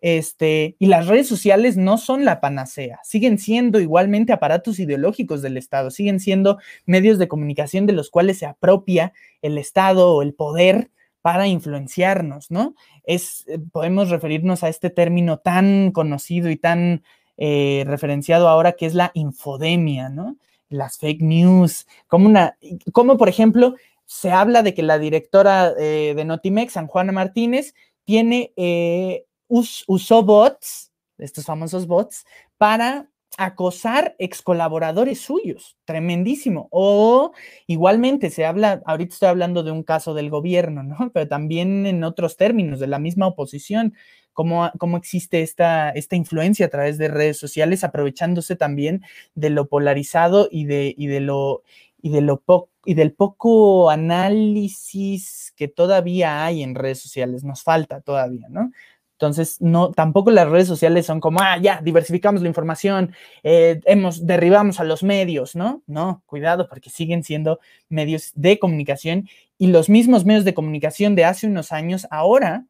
Este, 0.02 0.76
y 0.78 0.86
las 0.86 1.06
redes 1.06 1.26
sociales 1.26 1.78
no 1.78 1.96
son 1.96 2.24
la 2.24 2.40
panacea, 2.40 3.00
siguen 3.02 3.38
siendo 3.38 3.80
igualmente 3.80 4.32
aparatos 4.32 4.78
ideológicos 4.78 5.40
del 5.40 5.56
Estado, 5.56 5.90
siguen 5.90 6.20
siendo 6.20 6.58
medios 6.84 7.18
de 7.18 7.28
comunicación 7.28 7.86
de 7.86 7.94
los 7.94 8.10
cuales 8.10 8.38
se 8.38 8.46
apropia 8.46 9.14
el 9.40 9.56
Estado 9.56 10.14
o 10.14 10.22
el 10.22 10.34
poder 10.34 10.90
para 11.22 11.46
influenciarnos, 11.46 12.50
¿no? 12.50 12.74
Es, 13.04 13.46
eh, 13.48 13.58
podemos 13.72 14.10
referirnos 14.10 14.62
a 14.64 14.68
este 14.68 14.90
término 14.90 15.38
tan 15.38 15.92
conocido 15.92 16.50
y 16.50 16.56
tan 16.56 17.04
eh, 17.38 17.84
referenciado 17.86 18.48
ahora 18.48 18.72
que 18.72 18.84
es 18.84 18.94
la 18.94 19.12
infodemia, 19.14 20.10
¿no? 20.10 20.36
Las 20.72 20.98
fake 20.98 21.22
news, 21.22 21.86
como 22.06 22.26
una, 22.26 22.56
como 22.92 23.16
por 23.16 23.28
ejemplo, 23.28 23.74
se 24.04 24.32
habla 24.32 24.62
de 24.62 24.74
que 24.74 24.82
la 24.82 24.98
directora 24.98 25.72
eh, 25.78 26.14
de 26.16 26.24
Notimex, 26.24 26.72
San 26.72 26.86
Juana 26.86 27.12
Martínez, 27.12 27.74
tiene, 28.04 28.52
usó 29.46 30.22
bots, 30.22 30.90
estos 31.18 31.44
famosos 31.44 31.86
bots, 31.86 32.24
para 32.58 33.11
acosar 33.38 34.14
ex 34.18 34.42
colaboradores 34.42 35.20
suyos, 35.20 35.76
tremendísimo. 35.84 36.68
O 36.70 37.32
igualmente 37.66 38.30
se 38.30 38.44
habla, 38.44 38.82
ahorita 38.86 39.14
estoy 39.14 39.28
hablando 39.28 39.62
de 39.62 39.70
un 39.70 39.82
caso 39.82 40.14
del 40.14 40.30
gobierno, 40.30 40.82
¿no? 40.82 41.10
Pero 41.12 41.28
también 41.28 41.86
en 41.86 42.04
otros 42.04 42.36
términos, 42.36 42.80
de 42.80 42.86
la 42.86 42.98
misma 42.98 43.26
oposición, 43.26 43.94
cómo, 44.32 44.70
cómo 44.78 44.96
existe 44.96 45.42
esta, 45.42 45.90
esta 45.90 46.16
influencia 46.16 46.66
a 46.66 46.70
través 46.70 46.98
de 46.98 47.08
redes 47.08 47.38
sociales, 47.38 47.84
aprovechándose 47.84 48.56
también 48.56 49.02
de 49.34 49.50
lo 49.50 49.68
polarizado 49.68 50.48
y 50.50 50.64
de, 50.66 50.94
y 50.96 51.06
de 51.06 51.20
lo 51.20 51.62
y 52.04 52.10
de 52.10 52.20
lo 52.20 52.42
y 52.84 52.94
del 52.94 53.12
poco 53.12 53.88
análisis 53.88 55.52
que 55.56 55.68
todavía 55.68 56.44
hay 56.44 56.62
en 56.64 56.74
redes 56.74 56.98
sociales, 56.98 57.44
nos 57.44 57.62
falta 57.62 58.00
todavía, 58.00 58.48
¿no? 58.50 58.72
Entonces, 59.22 59.60
no, 59.60 59.92
tampoco 59.92 60.32
las 60.32 60.48
redes 60.48 60.66
sociales 60.66 61.06
son 61.06 61.20
como, 61.20 61.38
ah, 61.40 61.56
ya, 61.56 61.80
diversificamos 61.80 62.42
la 62.42 62.48
información, 62.48 63.14
eh, 63.44 63.80
hemos, 63.84 64.26
derribamos 64.26 64.80
a 64.80 64.84
los 64.84 65.04
medios, 65.04 65.54
¿no? 65.54 65.84
No, 65.86 66.24
cuidado, 66.26 66.68
porque 66.68 66.90
siguen 66.90 67.22
siendo 67.22 67.60
medios 67.88 68.32
de 68.34 68.58
comunicación 68.58 69.28
y 69.58 69.68
los 69.68 69.88
mismos 69.88 70.24
medios 70.24 70.44
de 70.44 70.54
comunicación 70.54 71.14
de 71.14 71.24
hace 71.24 71.46
unos 71.46 71.70
años 71.70 72.08
ahora 72.10 72.66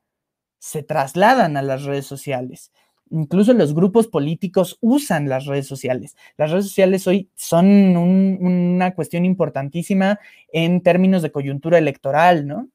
se 0.58 0.82
trasladan 0.82 1.56
a 1.56 1.62
las 1.62 1.84
redes 1.84 2.04
sociales. 2.04 2.70
Incluso 3.10 3.54
los 3.54 3.72
grupos 3.72 4.06
políticos 4.08 4.76
usan 4.82 5.30
las 5.30 5.46
redes 5.46 5.66
sociales. 5.66 6.16
Las 6.36 6.50
redes 6.50 6.66
sociales 6.66 7.06
hoy 7.06 7.30
son 7.34 7.96
una 7.96 8.94
cuestión 8.94 9.24
importantísima 9.24 10.20
en 10.52 10.82
términos 10.82 11.22
de 11.22 11.32
coyuntura 11.32 11.78
electoral, 11.78 12.46
¿no? 12.46 12.68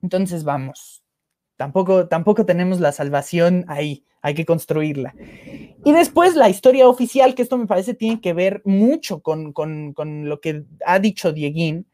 Entonces, 0.00 0.42
vamos, 0.42 1.02
Tampoco, 1.58 2.06
tampoco 2.06 2.46
tenemos 2.46 2.78
la 2.78 2.92
salvación 2.92 3.64
ahí, 3.66 4.04
hay 4.22 4.34
que 4.34 4.46
construirla. 4.46 5.12
Y 5.84 5.90
después 5.90 6.36
la 6.36 6.48
historia 6.48 6.88
oficial, 6.88 7.34
que 7.34 7.42
esto 7.42 7.58
me 7.58 7.66
parece 7.66 7.94
tiene 7.94 8.20
que 8.20 8.32
ver 8.32 8.62
mucho 8.64 9.22
con, 9.22 9.52
lo 9.96 10.40
que 10.40 10.62
ha 10.86 11.00
dicho 11.00 11.32
Dieguín, 11.32 11.84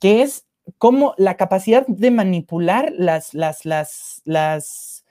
que 0.00 0.22
es 0.22 0.46
cómo 0.78 1.14
la 1.18 1.36
capacidad 1.36 1.86
de 1.86 2.10
manipular 2.10 2.94
las, 2.96 3.34
las, 3.34 3.66
las, 3.66 4.22
las, 4.24 5.04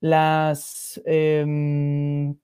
las, 0.00 1.02
em, 1.04 2.36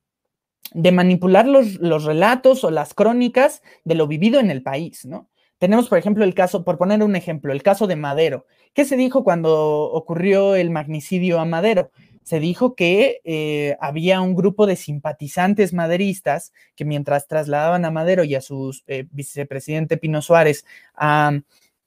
de 0.74 0.92
manipular 0.92 1.48
los, 1.48 1.76
los, 1.76 2.04
relatos 2.04 2.64
o 2.64 2.70
las 2.70 2.92
crónicas 2.92 3.62
de 3.84 3.94
lo 3.94 4.06
vivido 4.06 4.40
en 4.40 4.50
el 4.50 4.62
país, 4.62 5.06
¿no? 5.06 5.30
Tenemos, 5.62 5.88
por 5.88 5.96
ejemplo, 5.96 6.24
el 6.24 6.34
caso, 6.34 6.64
por 6.64 6.76
poner 6.76 7.04
un 7.04 7.14
ejemplo, 7.14 7.52
el 7.52 7.62
caso 7.62 7.86
de 7.86 7.94
Madero. 7.94 8.46
¿Qué 8.74 8.84
se 8.84 8.96
dijo 8.96 9.22
cuando 9.22 9.92
ocurrió 9.92 10.56
el 10.56 10.70
magnicidio 10.70 11.38
a 11.38 11.44
Madero? 11.44 11.92
Se 12.24 12.40
dijo 12.40 12.74
que 12.74 13.20
eh, 13.22 13.76
había 13.78 14.20
un 14.22 14.34
grupo 14.34 14.66
de 14.66 14.74
simpatizantes 14.74 15.72
maderistas 15.72 16.52
que 16.74 16.84
mientras 16.84 17.28
trasladaban 17.28 17.84
a 17.84 17.92
Madero 17.92 18.24
y 18.24 18.34
a 18.34 18.40
su 18.40 18.76
eh, 18.88 19.06
vicepresidente 19.12 19.98
Pino 19.98 20.20
Suárez 20.20 20.66
a 20.96 21.30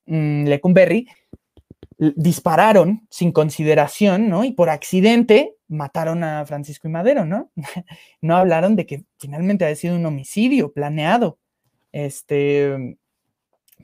mm, 0.06 0.48
dispararon 2.16 3.06
sin 3.10 3.34
consideración, 3.34 4.30
¿no? 4.30 4.46
Y 4.46 4.54
por 4.54 4.70
accidente 4.70 5.58
mataron 5.68 6.24
a 6.24 6.46
Francisco 6.46 6.88
y 6.88 6.92
Madero, 6.92 7.26
¿no? 7.26 7.52
no 8.22 8.38
hablaron 8.38 8.78
de 8.78 8.86
que 8.86 9.04
finalmente 9.20 9.66
había 9.66 9.76
sido 9.76 9.98
un 9.98 10.06
homicidio 10.06 10.72
planeado. 10.72 11.40
Este, 11.92 12.98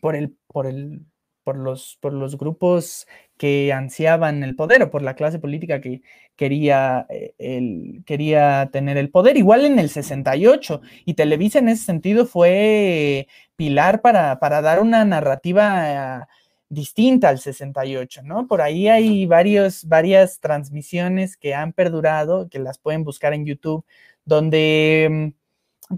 por 0.02 0.16
el, 0.16 0.36
por 0.48 0.68
el, 0.68 1.06
por 1.44 1.58
los, 1.58 1.98
por 2.02 2.14
los 2.14 2.38
grupos 2.38 3.08
que 3.38 3.74
ansiaban 3.74 4.44
el 4.44 4.56
poder 4.56 4.84
o 4.84 4.92
por 4.92 5.02
la 5.02 5.16
clase 5.16 5.40
política 5.40 5.82
que 5.82 6.02
quería, 6.36 7.06
eh, 7.10 7.34
el, 7.38 8.04
quería 8.06 8.70
tener 8.72 8.98
el 8.98 9.10
poder. 9.10 9.38
Igual 9.38 9.66
en 9.66 9.80
el 9.80 9.90
68, 9.90 10.82
y 11.06 11.14
Televisa 11.16 11.60
en 11.60 11.70
ese 11.70 11.86
sentido 11.86 12.26
fue 12.26 13.28
pilar 13.56 14.02
para, 14.02 14.40
para 14.40 14.62
dar 14.62 14.80
una 14.82 15.06
narrativa 15.06 16.28
distinta 16.70 17.30
al 17.30 17.40
68, 17.40 18.24
¿no? 18.24 18.48
Por 18.48 18.62
ahí 18.62 18.88
hay 18.88 19.26
varios, 19.26 19.86
varias 19.86 20.40
transmisiones 20.40 21.36
que 21.36 21.54
han 21.54 21.74
perdurado, 21.74 22.48
que 22.50 22.60
las 22.60 22.78
pueden 22.78 23.04
buscar 23.04 23.34
en 23.34 23.46
YouTube, 23.46 23.84
donde, 24.24 25.34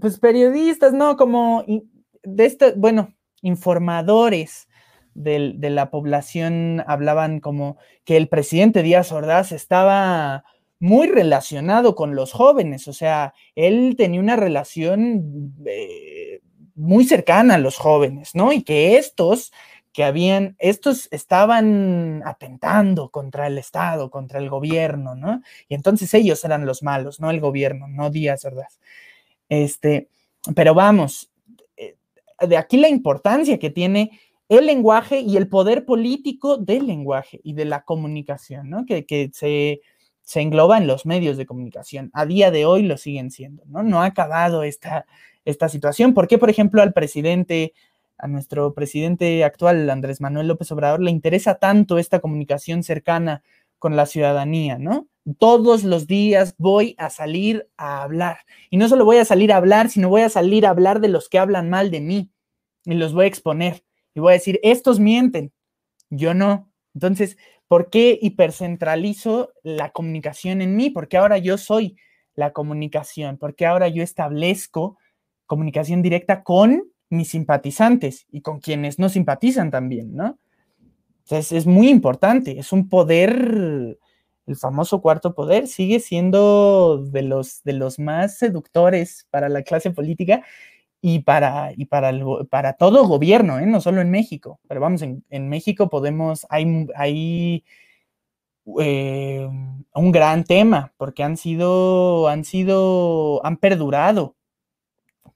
pues, 0.00 0.18
periodistas, 0.18 0.92
¿no? 0.92 1.16
Como 1.16 1.64
de 2.24 2.44
este, 2.44 2.72
bueno, 2.72 3.14
informadores 3.44 4.68
de, 5.14 5.54
la 5.70 5.90
población 5.90 6.82
hablaban 6.86 7.38
como 7.38 7.78
que 8.04 8.16
el 8.16 8.28
presidente 8.28 8.82
Díaz 8.82 9.12
Ordaz 9.12 9.52
estaba 9.52 10.44
muy 10.80 11.06
relacionado 11.06 11.94
con 11.94 12.16
los 12.16 12.32
jóvenes, 12.32 12.88
o 12.88 12.92
sea, 12.92 13.32
él 13.54 13.94
tenía 13.96 14.20
una 14.20 14.36
relación 14.36 15.54
eh, 15.66 16.40
muy 16.74 17.04
cercana 17.04 17.54
a 17.54 17.58
los 17.58 17.76
jóvenes, 17.76 18.34
¿no? 18.34 18.52
Y 18.52 18.62
que 18.62 18.98
estos 18.98 19.52
que 19.92 20.02
habían, 20.02 20.56
estos 20.58 21.06
estaban 21.12 22.22
atentando 22.26 23.10
contra 23.10 23.46
el 23.46 23.58
Estado, 23.58 24.10
contra 24.10 24.40
el 24.40 24.50
gobierno, 24.50 25.14
¿no? 25.14 25.40
Y 25.68 25.76
entonces 25.76 26.12
ellos 26.14 26.44
eran 26.44 26.66
los 26.66 26.82
malos, 26.82 27.20
no 27.20 27.30
el 27.30 27.40
gobierno, 27.40 27.86
no 27.86 28.10
Díaz, 28.10 28.42
¿verdad? 28.42 28.66
Este, 29.48 30.08
pero 30.56 30.74
vamos, 30.74 31.30
de 32.40 32.56
aquí 32.56 32.76
la 32.76 32.88
importancia 32.88 33.58
que 33.58 33.70
tiene 33.70 34.18
el 34.48 34.66
lenguaje 34.66 35.20
y 35.20 35.36
el 35.36 35.48
poder 35.48 35.84
político 35.84 36.58
del 36.58 36.86
lenguaje 36.86 37.40
y 37.42 37.54
de 37.54 37.64
la 37.64 37.82
comunicación, 37.82 38.68
¿no? 38.68 38.84
Que, 38.84 39.06
que 39.06 39.30
se, 39.32 39.80
se 40.22 40.40
engloba 40.40 40.78
en 40.78 40.86
los 40.86 41.06
medios 41.06 41.36
de 41.36 41.46
comunicación. 41.46 42.10
A 42.12 42.26
día 42.26 42.50
de 42.50 42.66
hoy 42.66 42.82
lo 42.82 42.96
siguen 42.96 43.30
siendo, 43.30 43.64
¿no? 43.66 43.82
No 43.82 44.02
ha 44.02 44.06
acabado 44.06 44.62
esta, 44.62 45.06
esta 45.44 45.68
situación. 45.68 46.14
¿Por 46.14 46.28
qué, 46.28 46.38
por 46.38 46.50
ejemplo, 46.50 46.82
al 46.82 46.92
presidente 46.92 47.72
a 48.18 48.28
nuestro 48.28 48.74
presidente 48.74 49.42
actual, 49.44 49.90
Andrés 49.90 50.20
Manuel 50.20 50.48
López 50.48 50.70
Obrador, 50.72 51.00
le 51.00 51.10
interesa 51.10 51.56
tanto 51.56 51.98
esta 51.98 52.20
comunicación 52.20 52.82
cercana 52.82 53.42
con 53.84 53.96
la 53.96 54.06
ciudadanía, 54.06 54.78
¿no? 54.78 55.08
Todos 55.38 55.84
los 55.84 56.06
días 56.06 56.54
voy 56.56 56.94
a 56.96 57.10
salir 57.10 57.68
a 57.76 58.02
hablar. 58.02 58.38
Y 58.70 58.78
no 58.78 58.88
solo 58.88 59.04
voy 59.04 59.18
a 59.18 59.26
salir 59.26 59.52
a 59.52 59.58
hablar, 59.58 59.90
sino 59.90 60.08
voy 60.08 60.22
a 60.22 60.30
salir 60.30 60.64
a 60.64 60.70
hablar 60.70 61.02
de 61.02 61.08
los 61.08 61.28
que 61.28 61.38
hablan 61.38 61.68
mal 61.68 61.90
de 61.90 62.00
mí. 62.00 62.30
Y 62.86 62.94
los 62.94 63.12
voy 63.12 63.26
a 63.26 63.28
exponer. 63.28 63.84
Y 64.14 64.20
voy 64.20 64.30
a 64.30 64.40
decir, 64.40 64.58
estos 64.62 65.00
mienten, 65.00 65.52
yo 66.08 66.32
no. 66.32 66.72
Entonces, 66.94 67.36
¿por 67.68 67.90
qué 67.90 68.18
hipercentralizo 68.22 69.52
la 69.62 69.90
comunicación 69.90 70.62
en 70.62 70.76
mí? 70.76 70.88
Porque 70.88 71.18
ahora 71.18 71.36
yo 71.36 71.58
soy 71.58 71.98
la 72.34 72.54
comunicación, 72.54 73.36
porque 73.36 73.66
ahora 73.66 73.88
yo 73.88 74.02
establezco 74.02 74.96
comunicación 75.44 76.00
directa 76.00 76.42
con 76.42 76.90
mis 77.10 77.28
simpatizantes 77.28 78.24
y 78.30 78.40
con 78.40 78.60
quienes 78.60 78.98
no 78.98 79.10
simpatizan 79.10 79.70
también, 79.70 80.16
¿no? 80.16 80.38
Entonces 81.24 81.52
es 81.52 81.66
muy 81.66 81.88
importante, 81.88 82.58
es 82.58 82.72
un 82.72 82.88
poder, 82.88 83.98
el 84.46 84.56
famoso 84.56 85.00
cuarto 85.00 85.34
poder 85.34 85.66
sigue 85.68 86.00
siendo 86.00 86.98
de 86.98 87.22
los, 87.22 87.62
de 87.64 87.72
los 87.72 87.98
más 87.98 88.36
seductores 88.38 89.26
para 89.30 89.48
la 89.48 89.62
clase 89.62 89.90
política 89.90 90.44
y 91.00 91.20
para, 91.20 91.72
y 91.76 91.86
para, 91.86 92.12
para 92.50 92.74
todo 92.74 93.06
gobierno, 93.06 93.58
¿eh? 93.58 93.66
no 93.66 93.80
solo 93.80 94.00
en 94.02 94.10
México, 94.10 94.60
pero 94.68 94.80
vamos, 94.80 95.02
en, 95.02 95.48
México 95.48 95.88
podemos, 95.88 96.46
hay, 96.50 96.86
hay 96.94 97.64
eh, 98.80 99.48
un 99.94 100.12
gran 100.12 100.44
tema, 100.44 100.92
porque 100.96 101.22
han 101.22 101.36
sido, 101.36 102.28
han 102.28 102.44
sido, 102.44 103.44
han 103.44 103.58
perdurado, 103.58 104.36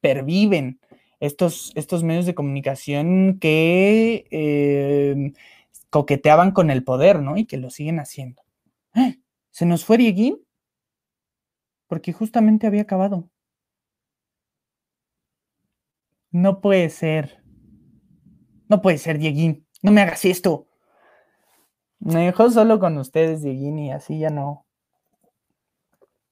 perviven 0.00 0.80
estos, 1.20 1.72
estos 1.74 2.02
medios 2.02 2.26
de 2.26 2.34
comunicación 2.34 3.38
que 3.40 4.26
em, 4.30 5.34
coqueteaban 5.90 6.52
con 6.52 6.70
el 6.70 6.84
poder, 6.84 7.20
¿no? 7.20 7.36
Y 7.36 7.46
que 7.46 7.56
lo 7.56 7.70
siguen 7.70 8.00
haciendo. 8.00 8.42
¡Ah! 8.92 9.14
¿Se 9.50 9.66
nos 9.66 9.84
fue 9.84 9.98
Dieguín? 9.98 10.38
Porque 11.86 12.12
justamente 12.12 12.66
había 12.66 12.82
acabado. 12.82 13.30
No 16.30 16.60
puede 16.60 16.90
ser. 16.90 17.42
No 18.68 18.82
puede 18.82 18.98
ser, 18.98 19.18
Dieguín. 19.18 19.66
No 19.82 19.92
me 19.92 20.02
hagas 20.02 20.24
esto. 20.24 20.68
Me 22.00 22.26
dejó 22.26 22.50
solo 22.50 22.78
con 22.78 22.96
ustedes, 22.98 23.42
Dieguín, 23.42 23.78
y 23.78 23.92
así 23.92 24.18
ya 24.18 24.30
no. 24.30 24.66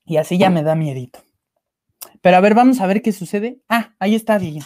Y 0.04 0.18
así 0.18 0.38
ya 0.38 0.50
me 0.50 0.62
da 0.62 0.74
miedito. 0.74 1.20
Pero 2.20 2.36
a 2.36 2.40
ver, 2.40 2.54
vamos 2.54 2.80
a 2.80 2.86
ver 2.86 3.02
qué 3.02 3.12
sucede. 3.12 3.60
Ah, 3.68 3.94
ahí 3.98 4.14
está 4.14 4.38
Dieguín. 4.38 4.62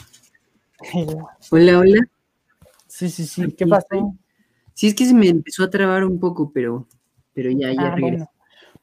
Hola, 1.50 1.78
hola. 1.78 2.00
Sí, 2.86 3.08
sí, 3.08 3.26
sí. 3.26 3.52
¿Qué 3.52 3.66
pasó? 3.66 4.14
Sí, 4.74 4.88
es 4.88 4.94
que 4.94 5.06
se 5.06 5.14
me 5.14 5.28
empezó 5.28 5.64
a 5.64 5.70
trabar 5.70 6.04
un 6.04 6.18
poco, 6.18 6.52
pero, 6.52 6.86
pero 7.32 7.50
ya, 7.50 7.72
ya 7.72 7.94
ah, 7.94 8.30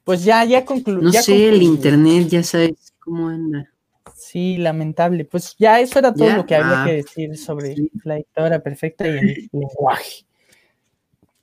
Pues 0.04 0.24
ya, 0.24 0.44
ya 0.46 0.66
concluyó. 0.66 1.02
No 1.02 1.12
sé, 1.12 1.50
el 1.50 1.62
internet, 1.62 2.28
ya 2.30 2.44
sabes 2.44 2.94
cómo 3.00 3.30
anda. 3.30 3.72
Sí, 4.16 4.58
lamentable. 4.58 5.26
Pues 5.26 5.56
ya 5.58 5.80
eso 5.80 6.00
era 6.00 6.14
todo 6.14 6.30
lo 6.30 6.46
que 6.46 6.56
había 6.56 6.86
que 6.86 6.92
ah, 6.92 6.94
decir 6.94 7.38
sobre 7.38 7.76
la 8.04 8.16
dictadura 8.16 8.60
perfecta 8.62 9.08
y 9.08 9.12
el 9.12 9.50
lenguaje. 9.52 10.26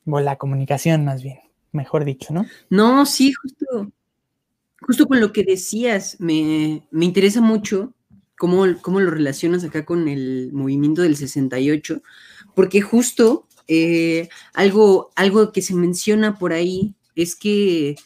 O 0.06 0.20
la 0.20 0.36
comunicación, 0.36 1.04
más 1.04 1.22
bien, 1.22 1.38
mejor 1.72 2.04
dicho, 2.04 2.34
¿no? 2.34 2.46
No, 2.68 3.06
sí, 3.06 3.32
justo, 3.32 3.90
justo 4.82 5.06
con 5.06 5.20
lo 5.20 5.32
que 5.32 5.44
decías, 5.44 6.16
me, 6.20 6.86
me 6.90 7.06
interesa 7.06 7.40
mucho 7.40 7.94
cómo, 8.36 8.66
lo 9.00 9.10
relacionas 9.10 9.64
acá 9.64 9.84
con 9.84 10.08
el 10.08 10.50
movimiento 10.52 11.02
del 11.02 11.16
68, 11.16 12.02
porque 12.54 12.80
justo 12.80 13.46
eh, 13.68 14.28
algo, 14.52 15.10
algo 15.16 15.52
que 15.52 15.62
se 15.62 15.74
menciona 15.74 16.38
por 16.38 16.52
ahí 16.52 16.94
es 17.14 17.34
que 17.36 17.96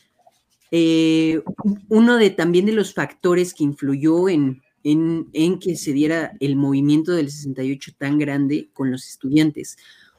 eh, 0.70 1.42
uno 1.88 2.16
de 2.16 2.30
también 2.30 2.66
de 2.66 2.72
los 2.72 2.94
factores 2.94 3.54
que 3.54 3.64
influyó 3.64 4.28
en, 4.28 4.62
en, 4.84 5.58
que 5.58 5.76
se 5.76 5.92
diera 5.92 6.32
el 6.40 6.56
movimiento 6.56 7.12
del 7.12 7.30
68 7.30 7.92
tan 7.98 8.18
grande 8.18 8.68
con 8.72 8.90
los 8.90 9.08
estudiantes 9.08 9.76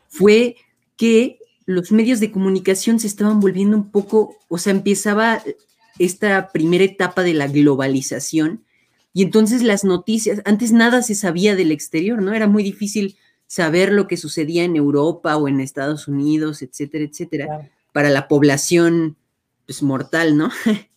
fue 0.07 0.55
que 0.97 1.39
los 1.65 1.91
medios 1.91 2.19
de 2.19 2.31
comunicación 2.31 2.99
se 2.99 3.07
estaban 3.07 3.39
volviendo 3.39 3.77
un 3.77 3.91
poco, 3.91 4.37
o 4.47 4.57
sea, 4.57 4.71
empezaba 4.71 5.41
esta 5.99 6.49
primera 6.51 6.83
etapa 6.83 7.21
de 7.21 7.35
la 7.35 7.47
globalización 7.47 8.63
y 9.13 9.23
entonces 9.23 9.61
las 9.61 9.83
noticias, 9.83 10.41
antes 10.45 10.71
nada 10.71 11.03
se 11.03 11.15
sabía 11.15 11.55
del 11.55 11.71
exterior, 11.71 12.21
¿no? 12.21 12.33
Era 12.33 12.47
muy 12.47 12.63
difícil 12.63 13.17
saber 13.49 13.91
lo 13.91 14.07
que 14.07 14.15
sucedía 14.15 14.63
en 14.63 14.75
Europa 14.75 15.35
o 15.35 15.47
en 15.47 15.59
Estados 15.59 16.07
Unidos, 16.07 16.61
etcétera, 16.61 17.03
etcétera, 17.03 17.71
para 17.91 18.11
la 18.11 18.27
población 18.27 19.17
pues, 19.65 19.83
mortal, 19.83 20.37
¿no? 20.37 20.49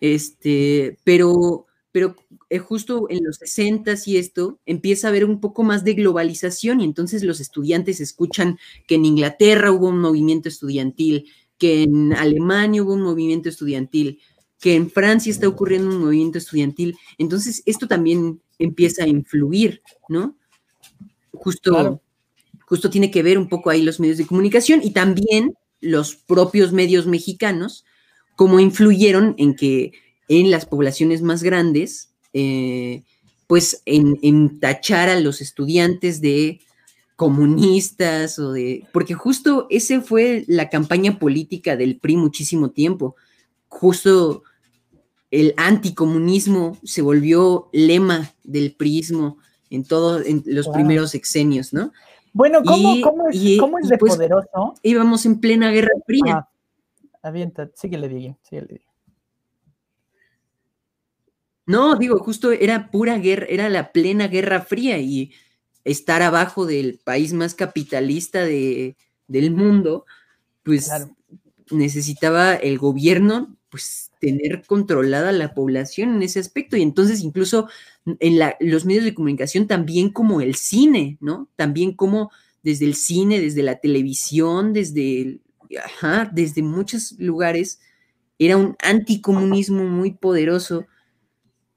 Este, 0.00 0.96
pero, 1.04 1.66
pero 1.92 2.16
eh, 2.48 2.58
justo 2.60 3.08
en 3.10 3.22
los 3.24 3.36
60 3.36 3.94
y 4.06 4.16
esto 4.16 4.58
empieza 4.64 5.06
a 5.06 5.10
haber 5.10 5.26
un 5.26 5.38
poco 5.38 5.64
más 5.64 5.84
de 5.84 5.92
globalización 5.92 6.80
y 6.80 6.84
entonces 6.84 7.24
los 7.24 7.40
estudiantes 7.40 8.00
escuchan 8.00 8.58
que 8.86 8.94
en 8.94 9.04
Inglaterra 9.04 9.70
hubo 9.70 9.88
un 9.88 9.98
movimiento 9.98 10.48
estudiantil, 10.48 11.26
que 11.58 11.82
en 11.82 12.14
Alemania 12.14 12.82
hubo 12.82 12.94
un 12.94 13.02
movimiento 13.02 13.50
estudiantil, 13.50 14.18
que 14.58 14.76
en 14.76 14.88
Francia 14.88 15.30
está 15.30 15.46
ocurriendo 15.46 15.90
un 15.90 16.00
movimiento 16.00 16.38
estudiantil. 16.38 16.96
Entonces, 17.18 17.62
esto 17.66 17.86
también 17.86 18.40
empieza 18.58 19.04
a 19.04 19.08
influir, 19.08 19.82
¿no? 20.08 20.38
Justo, 21.32 22.00
justo 22.66 22.90
tiene 22.90 23.10
que 23.10 23.22
ver 23.22 23.38
un 23.38 23.48
poco 23.48 23.70
ahí 23.70 23.82
los 23.82 24.00
medios 24.00 24.18
de 24.18 24.26
comunicación 24.26 24.80
y 24.82 24.90
también 24.90 25.54
los 25.80 26.14
propios 26.14 26.72
medios 26.72 27.06
mexicanos, 27.06 27.84
cómo 28.36 28.60
influyeron 28.60 29.34
en 29.38 29.54
que 29.54 29.92
en 30.28 30.50
las 30.50 30.66
poblaciones 30.66 31.22
más 31.22 31.42
grandes, 31.42 32.12
eh, 32.32 33.02
pues 33.46 33.82
en, 33.86 34.18
en, 34.22 34.60
tachar 34.60 35.08
a 35.08 35.18
los 35.18 35.40
estudiantes 35.40 36.20
de 36.20 36.60
comunistas 37.16 38.38
o 38.38 38.52
de... 38.52 38.86
Porque 38.92 39.14
justo 39.14 39.66
ese 39.68 40.00
fue 40.00 40.44
la 40.46 40.70
campaña 40.70 41.18
política 41.18 41.76
del 41.76 41.98
PRI 41.98 42.16
muchísimo 42.16 42.70
tiempo. 42.70 43.16
Justo 43.68 44.44
el 45.30 45.52
anticomunismo 45.56 46.78
se 46.82 47.02
volvió 47.02 47.68
lema 47.72 48.32
del 48.42 48.74
prismo 48.74 49.38
en 49.70 49.84
todos 49.84 50.22
los 50.44 50.68
primeros 50.68 51.14
exenios, 51.14 51.72
¿no? 51.72 51.92
Bueno, 52.32 52.62
¿cómo, 52.64 53.28
es, 53.30 53.88
de 53.88 53.98
pues, 53.98 54.14
poderoso? 54.14 54.74
Íbamos 54.82 55.26
en 55.26 55.40
plena 55.40 55.70
Guerra 55.70 55.94
Fría. 56.06 56.36
Ah, 56.36 56.50
avienta, 57.22 57.70
síguele, 57.74 58.08
Diego, 58.08 58.38
síguele. 58.42 58.82
No, 61.66 61.96
digo, 61.96 62.18
justo 62.18 62.50
era 62.50 62.90
pura 62.90 63.18
guerra, 63.18 63.46
era 63.48 63.68
la 63.68 63.92
plena 63.92 64.26
Guerra 64.26 64.60
Fría 64.60 64.98
y 64.98 65.32
estar 65.84 66.20
abajo 66.22 66.66
del 66.66 66.98
país 66.98 67.32
más 67.32 67.54
capitalista 67.54 68.44
de, 68.44 68.96
del 69.28 69.52
mundo, 69.52 70.04
pues 70.64 70.90
necesitaba 71.70 72.54
el 72.54 72.78
gobierno, 72.78 73.56
pues 73.70 74.10
tener 74.20 74.62
controlada 74.66 75.32
la 75.32 75.54
población 75.54 76.16
en 76.16 76.22
ese 76.22 76.40
aspecto. 76.40 76.76
Y 76.76 76.82
entonces 76.82 77.22
incluso 77.22 77.68
en 78.06 78.38
la, 78.38 78.56
los 78.60 78.84
medios 78.84 79.04
de 79.04 79.14
comunicación, 79.14 79.66
también 79.66 80.10
como 80.10 80.40
el 80.40 80.56
cine, 80.56 81.18
¿no? 81.20 81.48
También 81.56 81.94
como 81.94 82.30
desde 82.62 82.84
el 82.86 82.94
cine, 82.94 83.40
desde 83.40 83.62
la 83.62 83.78
televisión, 83.80 84.72
desde, 84.72 85.40
ajá, 85.82 86.30
desde 86.32 86.62
muchos 86.62 87.12
lugares, 87.18 87.80
era 88.38 88.56
un 88.56 88.76
anticomunismo 88.82 89.84
muy 89.84 90.12
poderoso, 90.12 90.86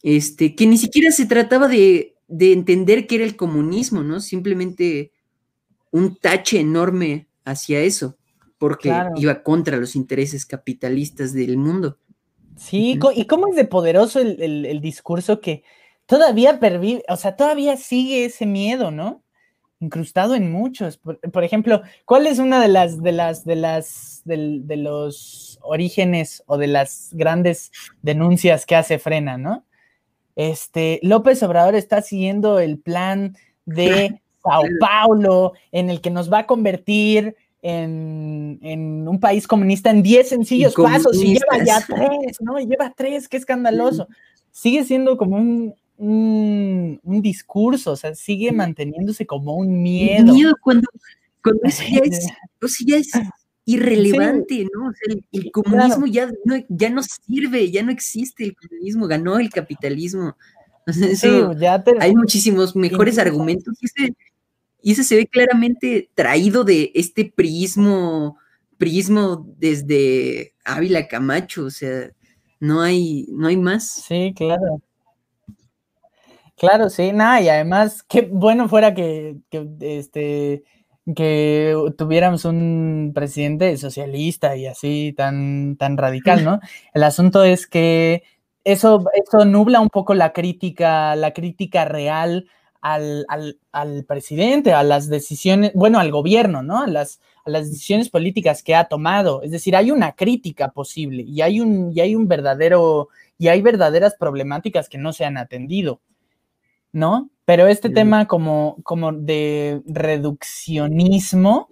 este, 0.01 0.55
que 0.55 0.65
ni 0.65 0.77
siquiera 0.77 1.11
se 1.11 1.25
trataba 1.25 1.67
de, 1.67 2.15
de 2.27 2.53
entender 2.53 3.07
qué 3.07 3.15
era 3.15 3.25
el 3.25 3.35
comunismo, 3.35 4.03
¿no? 4.03 4.19
Simplemente 4.19 5.11
un 5.91 6.15
tache 6.15 6.59
enorme 6.59 7.27
hacia 7.45 7.81
eso, 7.81 8.17
porque 8.63 8.87
Claro. 8.87 9.11
iba 9.17 9.43
contra 9.43 9.75
los 9.75 9.93
intereses 9.93 10.45
capitalistas 10.45 11.33
del 11.33 11.57
mundo. 11.57 11.97
Sí, 12.55 12.97
y 13.13 13.25
cómo 13.25 13.47
es 13.49 13.57
de 13.57 13.65
poderoso 13.65 14.21
el, 14.21 14.41
el- 14.41 14.65
el 14.65 14.79
discurso 14.79 15.41
que 15.41 15.63
todavía 16.05 16.61
pervive, 16.61 17.03
o 17.09 17.17
sea, 17.17 17.35
todavía 17.35 17.75
sigue 17.75 18.23
ese 18.23 18.45
miedo, 18.45 18.89
¿no? 18.89 19.21
Incrustado 19.81 20.33
en 20.33 20.49
muchos. 20.49 20.95
Por, 20.95 21.19
por 21.19 21.43
ejemplo, 21.43 21.81
¿cuál 22.05 22.25
es 22.25 22.39
una 22.39 22.61
de 22.61 22.69
las, 22.69 23.03
de 23.03 23.11
las, 23.11 23.43
de 23.43 23.57
las, 23.57 24.21
de 24.23 24.77
los 24.77 25.59
orígenes 25.61 26.41
o 26.45 26.57
de 26.57 26.67
las 26.67 27.09
grandes 27.11 27.69
denuncias 28.01 28.65
que 28.65 28.77
hace 28.77 28.97
Frena, 28.97 29.37
¿no? 29.37 29.65
Este, 30.37 31.01
López 31.03 31.43
Obrador 31.43 31.75
está 31.75 32.01
siguiendo 32.01 32.59
el 32.59 32.79
plan 32.79 33.35
de 33.65 34.21
Sao. 34.43 34.63
Paulo, 34.79 35.51
en 35.73 35.89
el 35.89 35.99
que 35.99 36.11
nos 36.11 36.31
va 36.31 36.39
a 36.39 36.47
convertir 36.47 37.35
en, 37.65 38.59
en 38.61 39.07
un 39.07 39.19
país 39.19 39.47
comunista 39.47 39.89
en 39.89 40.03
10 40.03 40.29
sencillos 40.29 40.75
pasos 40.75 41.15
y 41.23 41.33
lleva 41.33 41.63
ya 41.65 41.81
tres, 41.85 42.37
¿no? 42.41 42.59
Y 42.59 42.67
lleva 42.67 42.93
tres, 42.95 43.27
qué 43.27 43.37
escandaloso. 43.37 44.07
Sigue 44.51 44.83
siendo 44.83 45.17
como 45.17 45.37
un, 45.37 45.73
un, 45.97 46.99
un 47.03 47.21
discurso, 47.21 47.93
o 47.93 47.95
sea, 47.95 48.13
sigue 48.15 48.51
manteniéndose 48.51 49.25
como 49.25 49.55
un 49.55 49.81
miedo. 49.81 50.33
Miedo 50.33 50.53
cuando, 50.61 50.87
cuando 51.41 51.61
eso 51.63 51.83
ya 51.89 52.01
es, 52.03 52.27
o 52.61 52.67
sea, 52.67 52.85
ya 52.87 52.97
es 52.97 53.11
irrelevante, 53.65 54.67
¿no? 54.73 54.89
O 54.89 54.91
sea, 54.93 55.15
el, 55.15 55.25
el 55.31 55.51
comunismo 55.51 56.05
ya, 56.05 56.29
no, 56.45 56.55
ya 56.69 56.89
no 56.89 57.01
sirve, 57.03 57.71
ya 57.71 57.81
no 57.83 57.91
existe 57.91 58.43
el 58.43 58.55
comunismo, 58.55 59.07
ganó 59.07 59.39
el 59.39 59.49
capitalismo. 59.49 60.35
O 60.85 60.91
sea, 60.91 61.07
Sí, 61.07 61.13
eso, 61.27 61.53
ya 61.53 61.81
te- 61.83 61.95
hay 61.99 62.13
muchísimos 62.13 62.75
mejores 62.75 63.13
Incluso- 63.15 63.21
argumentos 63.29 63.73
y 63.81 63.85
ese, 63.85 64.15
y 64.83 64.91
ese 64.91 65.05
se 65.05 65.15
ve 65.15 65.27
claramente 65.27 66.09
traído 66.13 66.65
de 66.65 66.91
este 66.93 67.25
prismo, 67.33 68.37
prismo 68.77 69.47
desde 69.57 70.53
Ávila 70.65 71.07
Camacho, 71.07 71.65
o 71.65 71.69
sea, 71.69 72.11
no 72.59 72.81
hay, 72.81 73.25
no 73.29 73.47
hay 73.47 73.55
más. 73.55 73.89
Sí, 74.07 74.33
claro. 74.35 74.81
Claro, 76.57 76.89
sí, 76.89 77.11
nada, 77.13 77.41
y 77.41 77.49
además, 77.49 78.03
qué 78.03 78.21
bueno 78.29 78.67
fuera 78.67 78.93
que, 78.93 79.37
que, 79.49 79.67
este, 79.79 80.63
que 81.15 81.75
tuviéramos 81.97 82.43
un 82.45 83.11
presidente 83.15 83.75
socialista 83.77 84.55
y 84.57 84.67
así 84.67 85.13
tan, 85.15 85.77
tan 85.77 85.97
radical, 85.97 86.43
¿no? 86.43 86.59
El 86.93 87.03
asunto 87.03 87.43
es 87.43 87.67
que 87.67 88.23
eso, 88.65 89.05
eso 89.13 89.45
nubla 89.45 89.79
un 89.79 89.89
poco 89.89 90.13
la 90.13 90.33
crítica, 90.33 91.15
la 91.15 91.31
crítica 91.33 91.85
real 91.85 92.47
al, 92.83 93.25
al, 93.29 93.57
al 93.71 94.03
presidente, 94.03 94.73
a 94.73 94.83
las 94.83 95.07
decisiones, 95.07 95.71
bueno, 95.73 95.99
al 95.99 96.11
gobierno, 96.11 96.61
¿no? 96.63 96.81
A 96.81 96.87
las, 96.87 97.21
a 97.45 97.49
las 97.49 97.69
decisiones 97.69 98.09
políticas 98.09 98.61
que 98.61 98.75
ha 98.75 98.89
tomado. 98.89 99.41
Es 99.41 99.51
decir, 99.51 99.73
hay 99.77 99.89
una 99.89 100.11
crítica 100.11 100.67
posible 100.71 101.23
y 101.23 101.39
hay 101.41 101.61
un, 101.61 101.93
y 101.95 102.01
hay 102.01 102.13
un 102.13 102.27
verdadero, 102.27 103.07
y 103.37 103.47
hay 103.47 103.61
verdaderas 103.61 104.15
problemáticas 104.19 104.89
que 104.89 104.97
no 104.97 105.13
se 105.13 105.23
han 105.23 105.37
atendido, 105.37 106.01
¿no? 106.91 107.29
Pero 107.45 107.67
este 107.67 107.89
tema 107.89 108.27
como, 108.27 108.75
como 108.83 109.13
de 109.13 109.81
reduccionismo 109.85 111.69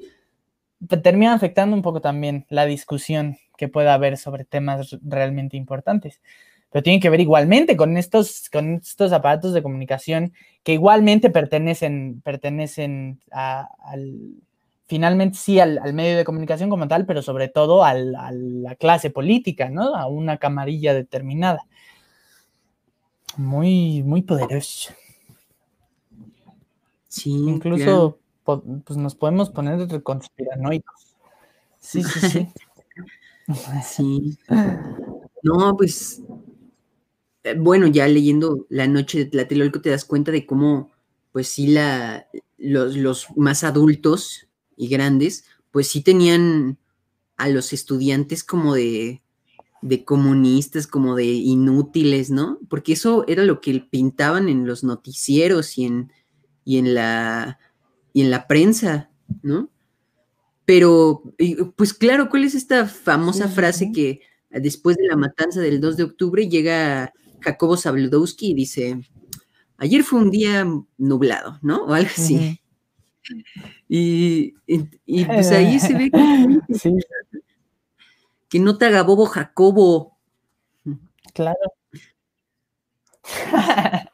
te 0.88 0.96
termina 0.96 1.34
afectando 1.34 1.76
un 1.76 1.82
poco 1.82 2.00
también 2.00 2.46
la 2.50 2.66
discusión 2.66 3.38
que 3.58 3.68
pueda 3.68 3.94
haber 3.94 4.16
sobre 4.16 4.46
temas 4.46 4.98
realmente 5.04 5.58
importantes. 5.58 6.22
Pero 6.72 6.84
tiene 6.84 7.00
que 7.00 7.10
ver 7.10 7.20
igualmente 7.20 7.76
con 7.76 7.98
estos, 7.98 8.50
con 8.50 8.76
estos 8.76 9.12
aparatos 9.12 9.54
de 9.54 9.62
comunicación 9.64 10.34
que 10.64 10.74
igualmente 10.74 11.30
pertenecen, 11.30 12.22
pertenecen 12.24 13.20
a- 13.32 13.68
al, 13.84 14.36
finalmente 14.88 15.38
sí 15.38 15.60
al, 15.60 15.80
al 15.80 15.94
medio 15.94 16.16
de 16.18 16.24
comunicación 16.26 16.70
como 16.70 16.88
tal, 16.88 17.06
pero 17.06 17.22
sobre 17.22 17.50
todo 17.50 17.84
al- 17.84 18.16
a 18.16 18.32
la 18.32 18.76
clase 18.76 19.10
política, 19.10 19.70
¿no? 19.70 19.96
A 19.96 20.08
una 20.08 20.38
camarilla 20.38 20.94
determinada. 20.94 21.66
Muy, 23.38 24.04
muy 24.04 24.22
poderoso. 24.22 24.94
Sí. 27.08 27.32
Incluso 27.32 28.20
po- 28.44 28.64
pues 28.86 28.98
nos 28.98 29.16
podemos 29.16 29.50
poner 29.50 29.86
de 29.88 30.02
conspiranoicos. 30.02 31.16
Sí, 31.80 32.04
sí, 32.04 32.20
sí. 32.30 32.48
Sí. 33.84 34.38
No, 35.44 35.76
pues, 35.76 36.22
bueno, 37.58 37.88
ya 37.88 38.08
leyendo 38.08 38.66
La 38.70 38.88
Noche 38.88 39.20
de 39.20 39.26
Tlatelolco 39.26 39.82
te 39.82 39.90
das 39.90 40.06
cuenta 40.06 40.32
de 40.32 40.46
cómo, 40.46 40.92
pues 41.32 41.48
sí, 41.48 41.68
la, 41.68 42.28
los, 42.58 42.96
los 42.96 43.28
más 43.36 43.64
adultos 43.64 44.48
y 44.78 44.88
grandes, 44.88 45.46
pues 45.72 45.88
sí 45.88 46.02
tenían 46.02 46.78
a 47.38 47.50
los 47.50 47.74
estudiantes 47.74 48.44
como 48.44 48.76
de, 48.76 49.22
de 49.82 50.06
comunistas, 50.06 50.86
como 50.88 51.16
de 51.16 51.26
inútiles, 51.26 52.30
¿no? 52.30 52.60
Porque 52.70 52.94
eso 52.94 53.26
era 53.28 53.44
lo 53.44 53.62
que 53.62 53.80
pintaban 53.80 54.48
en 54.48 54.68
los 54.68 54.84
noticieros 54.84 55.78
y 55.78 55.86
en, 55.86 56.12
y 56.64 56.78
en, 56.78 56.94
la, 56.94 57.60
y 58.14 58.22
en 58.22 58.30
la 58.30 58.48
prensa, 58.48 59.10
¿no? 59.42 59.70
Pero, 60.66 61.24
pues 61.76 61.94
claro, 61.94 62.30
¿cuál 62.30 62.44
es 62.44 62.56
esta 62.56 62.86
famosa 62.86 63.50
frase 63.50 63.92
que 63.92 64.22
después 64.52 64.96
de 64.98 65.08
la 65.08 65.16
matanza 65.16 65.60
del 65.60 65.82
2 65.82 65.98
de 65.98 66.04
octubre 66.04 66.48
llega 66.48 67.14
Jacobo 67.42 67.78
Zabludowski 67.78 68.52
y 68.52 68.54
dice, 68.54 69.02
ayer 69.78 70.04
fue 70.04 70.20
un 70.20 70.32
día 70.32 70.66
nublado, 70.98 71.60
¿no? 71.62 71.86
O 71.86 71.94
algo 71.94 72.10
así. 72.10 72.60
Y, 73.88 74.56
y- 74.68 74.90
y, 75.06 75.26
pues 75.26 75.52
ahí 75.52 75.80
se 75.80 75.94
ve 75.94 76.10
que, 76.12 76.60
Sí, 76.80 76.96
que 78.50 78.60
no 78.60 78.78
te 78.78 78.86
haga 78.86 79.04
bobo 79.04 79.26
Jacobo. 79.26 80.18
claro. 81.34 81.60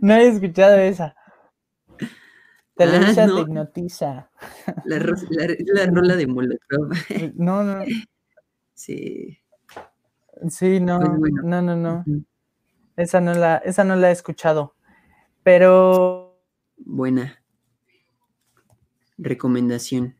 no 0.00 0.14
he 0.14 0.28
escuchado 0.28 0.76
esa. 0.78 1.14
Televisa 2.74 3.24
Ah, 3.24 3.26
no. 3.26 3.36
te 3.36 3.40
hipnotiza. 3.42 4.30
La, 4.84 4.98
la- 4.98 5.56
la 5.74 5.86
rola 5.86 6.16
de 6.16 6.26
Molotov. 6.26 6.90
No, 7.36 7.62
no, 7.64 7.84
Sí. 8.74 9.38
Sí, 10.48 10.80
no, 10.80 10.98
Pues 10.98 11.18
bueno. 11.18 11.42
no, 11.42 11.62
no, 11.62 11.76
no. 11.76 12.00
Ujú. 12.06 12.24
Esa 12.96 13.20
no 13.20 13.34
la, 13.34 13.56
esa 13.58 13.84
no 13.84 13.96
la 13.96 14.08
he 14.10 14.12
escuchado. 14.12 14.74
Pero 15.42 16.40
Buena 16.78 17.42
recomendación. 19.18 20.14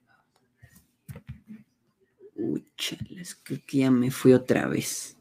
Uy, 2.34 2.66
chalas, 2.76 3.34
creo 3.42 3.60
que 3.66 3.78
ya 3.78 3.90
me 3.90 4.10
fui 4.10 4.32
otra 4.32 4.66
vez. 4.66 5.16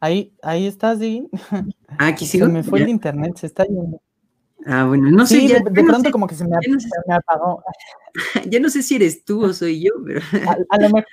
ahí, 0.00 0.32
ahí 0.42 0.66
estás, 0.66 0.98
Divin. 0.98 1.28
Ah, 1.98 2.08
aquí 2.08 2.24
Se 2.24 2.32
sigo. 2.38 2.48
me 2.48 2.62
fue 2.62 2.78
¿Ya? 2.78 2.84
el 2.86 2.90
internet, 2.90 3.36
se 3.36 3.46
está 3.46 3.64
yendo. 3.64 4.00
Ah, 4.64 4.86
bueno, 4.86 5.10
no 5.10 5.26
sé, 5.26 5.46
ya, 5.46 5.58
de, 5.58 5.64
de 5.70 5.76
ya 5.76 5.82
no 5.82 5.88
pronto 5.88 6.08
sé- 6.08 6.10
como 6.12 6.26
que 6.26 6.34
se 6.34 6.44
me, 6.46 6.56
ap- 6.56 6.62
ya 6.66 6.72
no 6.72 6.80
sé- 6.80 6.88
se 6.88 6.98
me 7.06 7.14
apagó. 7.14 7.62
ya 8.50 8.60
no 8.60 8.70
sé 8.70 8.82
si 8.82 8.96
eres 8.96 9.24
tú 9.24 9.44
o 9.44 9.52
soy 9.52 9.82
yo, 9.84 9.90
pero 10.04 10.20
A, 10.48 10.56
a 10.70 10.76
lo 10.78 10.84
mejor, 10.88 11.04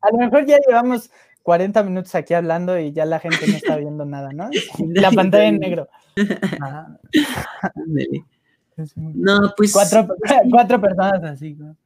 a 0.00 0.10
lo 0.10 0.18
mejor 0.18 0.46
ya 0.46 0.58
llevamos 0.66 1.10
40 1.42 1.82
minutos 1.82 2.14
aquí 2.14 2.34
hablando 2.34 2.78
y 2.78 2.92
ya 2.92 3.04
la 3.04 3.18
gente 3.18 3.46
no 3.46 3.56
está 3.56 3.76
viendo 3.76 4.04
nada, 4.04 4.32
¿no? 4.32 4.50
La 4.94 5.10
pantalla 5.10 5.48
en 5.48 5.58
negro. 5.58 5.88
Ah, 6.60 6.98
No, 8.96 9.52
pues 9.56 9.72
cuatro, 9.72 10.14
cuatro 10.50 10.80
personas 10.80 11.24
así. 11.24 11.54
¿no? 11.54 11.76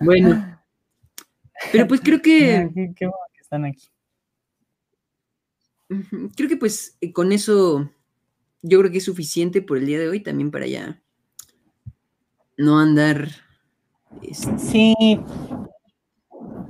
bueno. 0.00 0.58
Pero 1.70 1.86
pues 1.86 2.00
creo 2.00 2.20
que 2.20 2.70
Qué, 2.74 2.92
qué 2.96 3.06
bueno 3.06 3.24
que 3.32 3.40
están 3.40 3.64
aquí. 3.64 3.88
Creo 6.34 6.48
que 6.48 6.56
pues 6.56 6.96
eh, 7.00 7.12
con 7.12 7.32
eso 7.32 7.90
yo 8.62 8.78
creo 8.78 8.90
que 8.90 8.98
es 8.98 9.04
suficiente 9.04 9.60
por 9.60 9.76
el 9.78 9.86
día 9.86 9.98
de 9.98 10.08
hoy 10.08 10.20
también 10.20 10.50
para 10.50 10.66
ya 10.66 11.02
no 12.56 12.78
andar 12.78 13.28
Sí, 14.58 14.94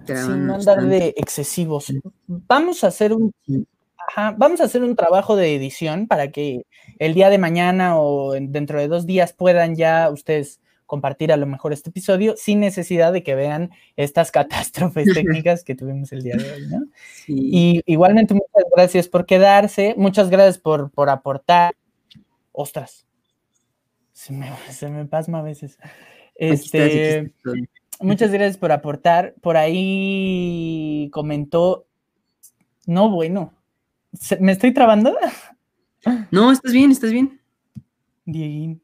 sin 0.07 0.51
andar 0.51 0.87
de 0.89 1.15
excesivos. 1.17 1.93
Vamos 2.27 2.85
a 2.85 2.89
hacer 2.89 3.13
un. 3.13 3.33
Ajá, 4.09 4.35
vamos 4.37 4.61
a 4.61 4.65
hacer 4.65 4.83
un 4.83 4.97
trabajo 4.97 5.37
de 5.37 5.55
edición 5.55 6.07
para 6.09 6.31
que 6.33 6.67
el 6.99 7.15
día 7.15 7.31
de 7.31 7.39
mañana 7.39 7.97
o 7.99 8.35
en- 8.35 8.51
dentro 8.53 8.79
de 8.81 8.89
dos 8.89 9.07
días 9.07 9.33
puedan 9.33 9.77
ya 9.77 10.11
ustedes 10.11 10.61
compartir 10.87 11.33
a 11.33 11.37
lo 11.39 11.47
mejor 11.47 11.73
este 11.73 11.89
episodio 11.91 12.35
sin 12.37 12.61
necesidad 12.61 13.13
de 13.13 13.23
que 13.23 13.35
vean 13.35 13.71
estas 13.97 14.31
catástrofes 14.33 15.09
técnicas 15.15 15.65
que 15.65 15.75
tuvimos 15.75 16.13
el 16.13 16.23
día 16.23 16.37
de 16.37 16.53
hoy, 16.53 16.67
¿no? 16.69 16.81
Sí. 17.15 17.35
Y 17.37 17.83
igualmente 17.87 18.35
muchas 18.35 18.65
gracias 18.75 19.09
por 19.09 19.25
quedarse, 19.25 19.95
muchas 19.97 20.29
gracias 20.31 20.59
por, 20.59 20.91
por 20.91 21.09
aportar 21.09 21.75
Ostras. 22.55 23.07
Se 24.13 24.33
me, 24.35 24.51
se 24.71 24.89
me 24.91 25.07
pasma 25.07 25.39
a 25.39 25.43
veces. 25.43 25.79
Aquí 26.37 26.55
está, 26.55 26.85
aquí 26.85 26.99
Este, 26.99 27.35
muchas 28.01 28.31
gracias 28.33 28.57
por 28.57 28.73
aportar. 28.73 29.35
Por 29.41 29.57
ahí 29.57 31.09
comentó. 31.13 31.87
No, 32.87 33.11
bueno. 33.11 33.53
¿Se- 34.13 34.39
¿Me 34.39 34.53
estoy 34.53 34.75
trabando? 34.75 35.17
No, 36.31 36.51
estás 36.51 36.73
bien, 36.73 36.91
estás 36.91 37.13
bien. 37.13 37.41
Dieguín. 38.25 38.83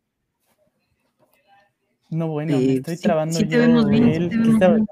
No, 2.10 2.28
bueno, 2.28 2.58
me 2.58 2.64
Eh, 2.72 2.76
estoy 2.76 2.96
sí, 2.96 3.02
trabando 3.02 3.38
sí 3.38 3.46
te 3.46 3.58
vemos 3.58 3.88
bien, 3.88 4.04
sí 4.04 4.10
él, 4.12 4.28
te 4.28 4.36
¿qué 4.36 4.40
vemos 4.40 4.54
está- 4.54 4.74
bien. 4.74 4.86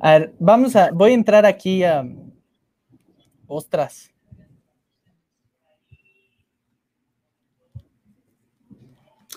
A 0.00 0.12
ver, 0.18 0.34
vamos 0.38 0.76
a, 0.76 0.90
voy 0.90 1.12
a 1.12 1.14
entrar 1.14 1.46
aquí 1.46 1.82
a. 1.84 2.04
Ostras. 3.46 4.10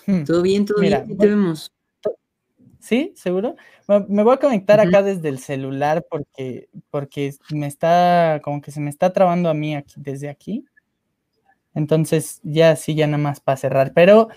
Hmm, 0.06 0.24
Todo 0.24 0.42
bien, 0.42 0.64
todo 0.66 0.80
Mira, 0.80 1.00
bien, 1.00 1.16
te 1.18 1.26
vemos. 1.26 1.72
¿Sí? 2.80 3.12
¿Seguro? 3.14 3.56
Me, 3.86 4.00
me 4.08 4.22
voy 4.22 4.34
a 4.34 4.38
conectar 4.38 4.80
acá 4.80 5.02
desde 5.02 5.28
el 5.28 5.38
celular 5.38 6.06
porque, 6.10 6.68
porque 6.90 7.34
me 7.50 7.66
está, 7.66 8.40
como 8.42 8.60
que 8.60 8.72
se 8.72 8.80
me 8.80 8.90
está 8.90 9.12
trabando 9.12 9.50
a 9.50 9.54
mí 9.54 9.76
aquí, 9.76 9.94
desde 9.98 10.28
aquí. 10.28 10.64
Entonces, 11.74 12.40
ya 12.42 12.74
sí, 12.76 12.94
ya 12.94 13.06
nada 13.06 13.22
más 13.22 13.40
para 13.40 13.56
cerrar. 13.56 13.92
Pero, 13.94 14.28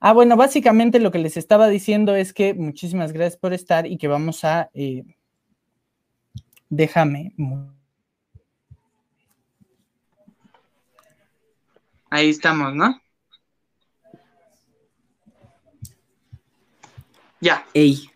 ah, 0.00 0.12
bueno, 0.12 0.36
básicamente 0.36 0.98
lo 1.00 1.10
que 1.10 1.18
les 1.18 1.36
estaba 1.36 1.68
diciendo 1.68 2.14
es 2.14 2.32
que 2.32 2.54
muchísimas 2.54 3.12
gracias 3.12 3.38
por 3.38 3.52
estar 3.52 3.86
y 3.86 3.96
que 3.96 4.08
vamos 4.08 4.44
a, 4.44 4.70
eh, 4.74 5.04
déjame, 6.68 7.34
Ahí 12.10 12.28
estamos, 12.28 12.74
¿no? 12.74 13.00
Ya, 17.42 17.66
Ey, 17.74 18.08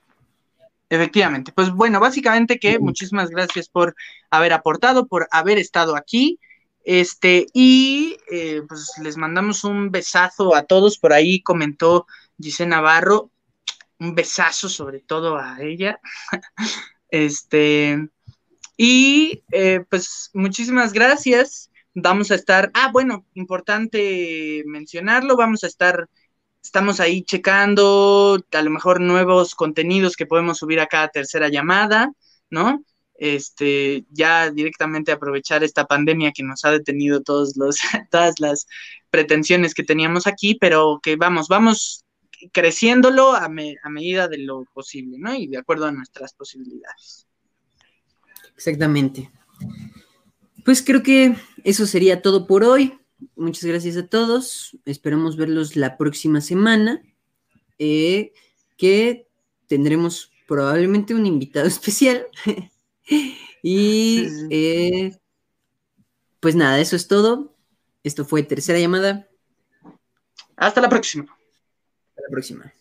efectivamente. 0.88 1.50
Pues 1.52 1.72
bueno, 1.72 1.98
básicamente 1.98 2.60
que 2.60 2.78
muchísimas 2.78 3.28
gracias 3.28 3.68
por 3.68 3.96
haber 4.30 4.52
aportado, 4.52 5.08
por 5.08 5.26
haber 5.32 5.58
estado 5.58 5.96
aquí. 5.96 6.38
Este, 6.84 7.46
y 7.52 8.16
eh, 8.30 8.62
pues 8.68 8.92
les 9.02 9.16
mandamos 9.16 9.64
un 9.64 9.90
besazo 9.90 10.54
a 10.54 10.62
todos. 10.62 10.96
Por 10.98 11.12
ahí 11.12 11.42
comentó 11.42 12.06
Giselle 12.40 12.70
Navarro, 12.70 13.32
un 13.98 14.14
besazo 14.14 14.68
sobre 14.68 15.00
todo 15.00 15.36
a 15.36 15.58
ella. 15.60 16.00
Este, 17.08 18.08
y 18.76 19.44
eh, 19.52 19.84
pues 19.88 20.30
muchísimas 20.34 20.92
gracias. 20.92 21.70
Vamos 21.94 22.30
a 22.30 22.34
estar, 22.34 22.70
ah, 22.74 22.90
bueno, 22.92 23.24
importante 23.34 24.64
mencionarlo, 24.66 25.36
vamos 25.36 25.62
a 25.64 25.68
estar, 25.68 26.08
estamos 26.66 27.00
ahí 27.00 27.22
checando 27.22 28.38
a 28.52 28.62
lo 28.62 28.70
mejor 28.70 29.00
nuevos 29.00 29.54
contenidos 29.54 30.16
que 30.16 30.26
podemos 30.26 30.58
subir 30.58 30.80
a 30.80 30.86
cada 30.86 31.08
tercera 31.08 31.48
llamada, 31.48 32.10
¿no? 32.50 32.82
Este, 33.18 34.04
ya 34.10 34.50
directamente 34.50 35.12
aprovechar 35.12 35.64
esta 35.64 35.86
pandemia 35.86 36.32
que 36.32 36.42
nos 36.42 36.64
ha 36.64 36.70
detenido 36.70 37.22
todos 37.22 37.56
los, 37.56 37.76
todas 38.10 38.40
las 38.40 38.66
pretensiones 39.10 39.72
que 39.74 39.84
teníamos 39.84 40.26
aquí, 40.26 40.56
pero 40.60 41.00
que 41.02 41.16
vamos, 41.16 41.48
vamos 41.48 42.04
creciéndolo 42.52 43.32
a, 43.34 43.48
me- 43.48 43.76
a 43.82 43.88
medida 43.88 44.28
de 44.28 44.38
lo 44.38 44.64
posible, 44.74 45.16
¿no? 45.18 45.34
Y 45.34 45.46
de 45.46 45.58
acuerdo 45.58 45.86
a 45.86 45.92
nuestras 45.92 46.34
posibilidades. 46.34 47.26
exactamente. 48.56 49.30
Pues 50.64 50.82
creo 50.82 51.02
que 51.02 51.36
eso 51.64 51.86
sería 51.86 52.20
todo 52.22 52.46
por 52.46 52.64
hoy. 52.64 52.98
Muchas 53.34 53.64
gracias 53.64 53.96
a 53.96 54.06
todos. 54.06 54.76
Esperamos 54.84 55.36
verlos 55.36 55.76
la 55.76 55.96
próxima 55.96 56.40
semana, 56.40 57.02
eh, 57.78 58.32
que 58.76 59.26
tendremos 59.66 60.32
probablemente 60.46 61.14
un 61.14 61.26
invitado 61.26 61.66
especial. 61.68 62.26
y 63.62 64.26
eh, 64.50 65.16
pues 66.40 66.54
nada, 66.54 66.80
eso 66.80 66.96
es 66.96 67.08
todo. 67.08 67.54
Esto 68.04 68.24
fue 68.24 68.42
tercera 68.42 68.78
llamada. 68.78 69.28
Hasta 70.56 70.80
la 70.80 70.88
próxima. 70.88 71.24
Hasta 71.24 72.22
la 72.22 72.28
próxima. 72.30 72.72